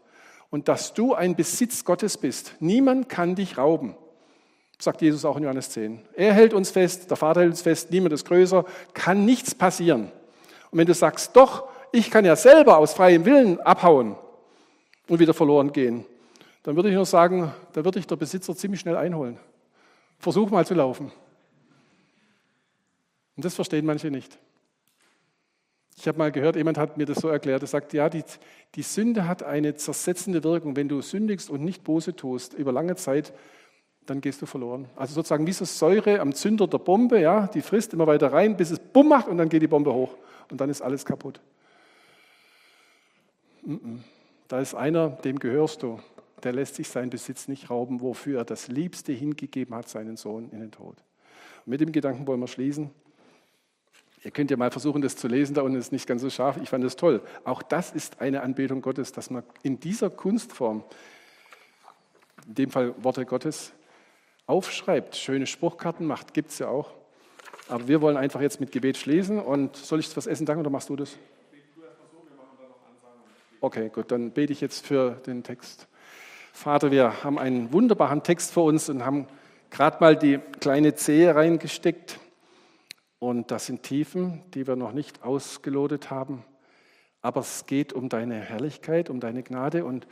Und 0.49 0.69
dass 0.69 0.93
du 0.93 1.13
ein 1.13 1.35
Besitz 1.35 1.83
Gottes 1.83 2.17
bist. 2.17 2.55
Niemand 2.59 3.09
kann 3.09 3.35
dich 3.35 3.57
rauben, 3.57 3.95
sagt 4.79 5.01
Jesus 5.01 5.25
auch 5.25 5.35
in 5.35 5.43
Johannes 5.43 5.69
10. 5.71 5.99
Er 6.15 6.33
hält 6.33 6.53
uns 6.53 6.71
fest, 6.71 7.09
der 7.09 7.17
Vater 7.17 7.41
hält 7.41 7.51
uns 7.51 7.61
fest, 7.61 7.91
niemand 7.91 8.13
ist 8.13 8.25
größer, 8.25 8.63
kann 8.93 9.25
nichts 9.25 9.53
passieren. 9.53 10.13
Und 10.71 10.79
wenn 10.79 10.87
du 10.87 10.93
sagst, 10.93 11.35
doch, 11.35 11.67
ich 11.91 12.09
kann 12.09 12.23
ja 12.23 12.37
selber 12.37 12.77
aus 12.77 12.93
freiem 12.93 13.25
Willen 13.25 13.59
abhauen 13.59 14.15
und 15.09 15.19
wieder 15.19 15.33
verloren 15.33 15.73
gehen, 15.73 16.05
dann 16.63 16.77
würde 16.77 16.87
ich 16.87 16.95
nur 16.95 17.05
sagen, 17.05 17.53
da 17.73 17.83
würde 17.83 17.99
ich 17.99 18.07
der 18.07 18.15
Besitzer 18.15 18.55
ziemlich 18.55 18.79
schnell 18.79 18.95
einholen. 18.95 19.37
Versuch 20.21 20.51
mal 20.51 20.65
zu 20.65 20.75
laufen. 20.75 21.11
Und 23.35 23.43
das 23.43 23.55
verstehen 23.55 23.85
manche 23.85 24.11
nicht. 24.11 24.37
Ich 25.97 26.07
habe 26.07 26.17
mal 26.17 26.31
gehört, 26.31 26.55
jemand 26.55 26.77
hat 26.77 26.97
mir 26.97 27.05
das 27.05 27.17
so 27.17 27.27
erklärt, 27.27 27.61
er 27.63 27.67
sagt, 27.67 27.93
ja, 27.93 28.09
die, 28.09 28.23
die 28.75 28.83
Sünde 28.83 29.27
hat 29.27 29.43
eine 29.43 29.75
zersetzende 29.75 30.43
Wirkung. 30.43 30.75
Wenn 30.75 30.87
du 30.87 31.01
sündigst 31.01 31.49
und 31.49 31.63
nicht 31.63 31.83
Bose 31.83 32.15
tust, 32.15 32.53
über 32.53 32.71
lange 32.71 32.95
Zeit, 32.95 33.33
dann 34.05 34.21
gehst 34.21 34.41
du 34.41 34.45
verloren. 34.45 34.87
Also 34.95 35.15
sozusagen 35.15 35.47
wie 35.47 35.53
so 35.53 35.65
Säure 35.65 36.19
am 36.19 36.33
Zünder 36.33 36.67
der 36.67 36.77
Bombe, 36.77 37.19
ja, 37.19 37.47
die 37.47 37.61
frisst 37.61 37.93
immer 37.93 38.07
weiter 38.07 38.31
rein, 38.31 38.57
bis 38.57 38.71
es 38.71 38.79
bumm 38.79 39.09
macht 39.09 39.27
und 39.27 39.37
dann 39.37 39.49
geht 39.49 39.61
die 39.61 39.67
Bombe 39.67 39.93
hoch 39.93 40.15
und 40.49 40.61
dann 40.61 40.69
ist 40.69 40.81
alles 40.81 41.03
kaputt. 41.03 41.39
Da 44.47 44.59
ist 44.59 44.75
einer, 44.75 45.09
dem 45.09 45.39
gehörst 45.39 45.83
du. 45.83 45.99
Der 46.43 46.53
lässt 46.53 46.75
sich 46.75 46.89
seinen 46.89 47.09
Besitz 47.09 47.47
nicht 47.47 47.69
rauben, 47.69 48.01
wofür 48.01 48.39
er 48.39 48.45
das 48.45 48.67
Liebste 48.67 49.11
hingegeben 49.11 49.75
hat, 49.75 49.89
seinen 49.89 50.17
Sohn 50.17 50.49
in 50.51 50.59
den 50.59 50.71
Tod. 50.71 50.95
Und 51.65 51.67
mit 51.67 51.81
dem 51.81 51.91
Gedanken 51.91 52.27
wollen 52.27 52.39
wir 52.39 52.47
schließen. 52.47 52.91
Ihr 54.23 54.31
könnt 54.31 54.51
ja 54.51 54.57
mal 54.57 54.69
versuchen, 54.69 55.01
das 55.01 55.15
zu 55.15 55.27
lesen, 55.27 55.55
da 55.55 55.63
unten 55.63 55.77
ist 55.77 55.91
nicht 55.91 56.07
ganz 56.07 56.21
so 56.21 56.29
scharf. 56.29 56.57
Ich 56.61 56.69
fand 56.69 56.83
das 56.83 56.95
toll. 56.95 57.21
Auch 57.43 57.63
das 57.63 57.91
ist 57.91 58.21
eine 58.21 58.41
Anbetung 58.41 58.81
Gottes, 58.81 59.11
dass 59.11 59.31
man 59.31 59.43
in 59.63 59.79
dieser 59.79 60.11
Kunstform, 60.11 60.83
in 62.47 62.55
dem 62.55 62.69
Fall 62.69 62.93
Worte 63.03 63.25
Gottes, 63.25 63.73
aufschreibt, 64.45 65.15
schöne 65.15 65.47
Spruchkarten 65.47 66.05
macht, 66.05 66.33
gibt 66.33 66.51
es 66.51 66.59
ja 66.59 66.67
auch. 66.67 66.93
Aber 67.67 67.87
wir 67.87 68.01
wollen 68.01 68.17
einfach 68.17 68.41
jetzt 68.41 68.59
mit 68.59 68.71
Gebet 68.71 68.97
schließen. 68.97 69.39
Und 69.39 69.75
soll 69.75 69.99
ich 69.99 70.09
fürs 70.09 70.27
Essen 70.27 70.45
danken 70.45 70.61
oder 70.61 70.69
machst 70.69 70.89
du 70.89 70.95
das? 70.95 71.17
Okay, 73.59 73.89
gut, 73.89 74.11
dann 74.11 74.31
bete 74.31 74.53
ich 74.53 74.61
jetzt 74.61 74.85
für 74.85 75.11
den 75.25 75.43
Text. 75.43 75.87
Vater, 76.53 76.91
wir 76.91 77.23
haben 77.23 77.39
einen 77.39 77.73
wunderbaren 77.73 78.23
Text 78.23 78.51
vor 78.51 78.65
uns 78.65 78.89
und 78.89 79.05
haben 79.05 79.27
gerade 79.69 79.97
mal 79.99 80.15
die 80.15 80.39
kleine 80.59 80.93
Zehe 80.95 81.33
reingesteckt. 81.33 82.19
Und 83.19 83.51
das 83.51 83.65
sind 83.67 83.83
Tiefen, 83.83 84.43
die 84.53 84.67
wir 84.67 84.75
noch 84.75 84.93
nicht 84.93 85.23
ausgelotet 85.23 86.11
haben. 86.11 86.43
Aber 87.21 87.41
es 87.41 87.65
geht 87.65 87.93
um 87.93 88.09
deine 88.09 88.41
Herrlichkeit, 88.41 89.09
um 89.09 89.19
deine 89.19 89.43
Gnade. 89.43 89.85
Und 89.85 90.07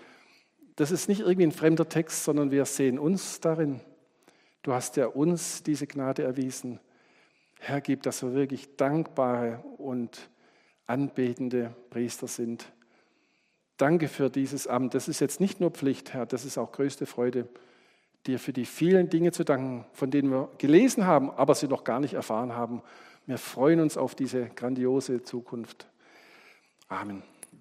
das 0.75 0.91
ist 0.91 1.09
nicht 1.09 1.21
irgendwie 1.21 1.47
ein 1.47 1.51
fremder 1.51 1.89
Text, 1.89 2.23
sondern 2.23 2.51
wir 2.51 2.65
sehen 2.65 2.97
uns 2.97 3.39
darin. 3.39 3.81
Du 4.61 4.73
hast 4.73 4.97
ja 4.97 5.07
uns 5.07 5.63
diese 5.63 5.87
Gnade 5.87 6.23
erwiesen. 6.23 6.79
Herr, 7.59 7.81
gib, 7.81 8.03
dass 8.03 8.23
wir 8.23 8.33
wirklich 8.33 8.77
dankbare 8.77 9.63
und 9.77 10.29
anbetende 10.87 11.75
Priester 11.89 12.27
sind. 12.27 12.71
Danke 13.80 14.09
für 14.09 14.30
dieses 14.30 14.67
Amt. 14.67 14.93
Das 14.93 15.07
ist 15.07 15.21
jetzt 15.21 15.39
nicht 15.39 15.61
nur 15.61 15.71
Pflicht, 15.71 16.13
Herr, 16.13 16.25
das 16.25 16.43
ist 16.43 16.57
auch 16.57 16.73
größte 16.73 17.05
Freude, 17.05 17.47
dir 18.27 18.38
für 18.38 18.51
die 18.51 18.65
vielen 18.65 19.09
Dinge 19.09 19.32
zu 19.32 19.45
danken, 19.45 19.86
von 19.93 20.11
denen 20.11 20.30
wir 20.32 20.49
gelesen 20.57 21.07
haben, 21.07 21.32
aber 21.32 21.55
sie 21.55 21.69
noch 21.69 21.86
gar 21.86 22.01
nicht 22.01 22.13
erfahren 22.13 22.53
haben. 22.53 22.82
Wir 23.25 23.38
freuen 23.38 23.80
uns 23.80 23.95
auf 23.95 24.15
diese 24.15 24.47
grandiose 24.49 25.23
Zukunft. 25.23 25.88
Amen. 26.89 27.23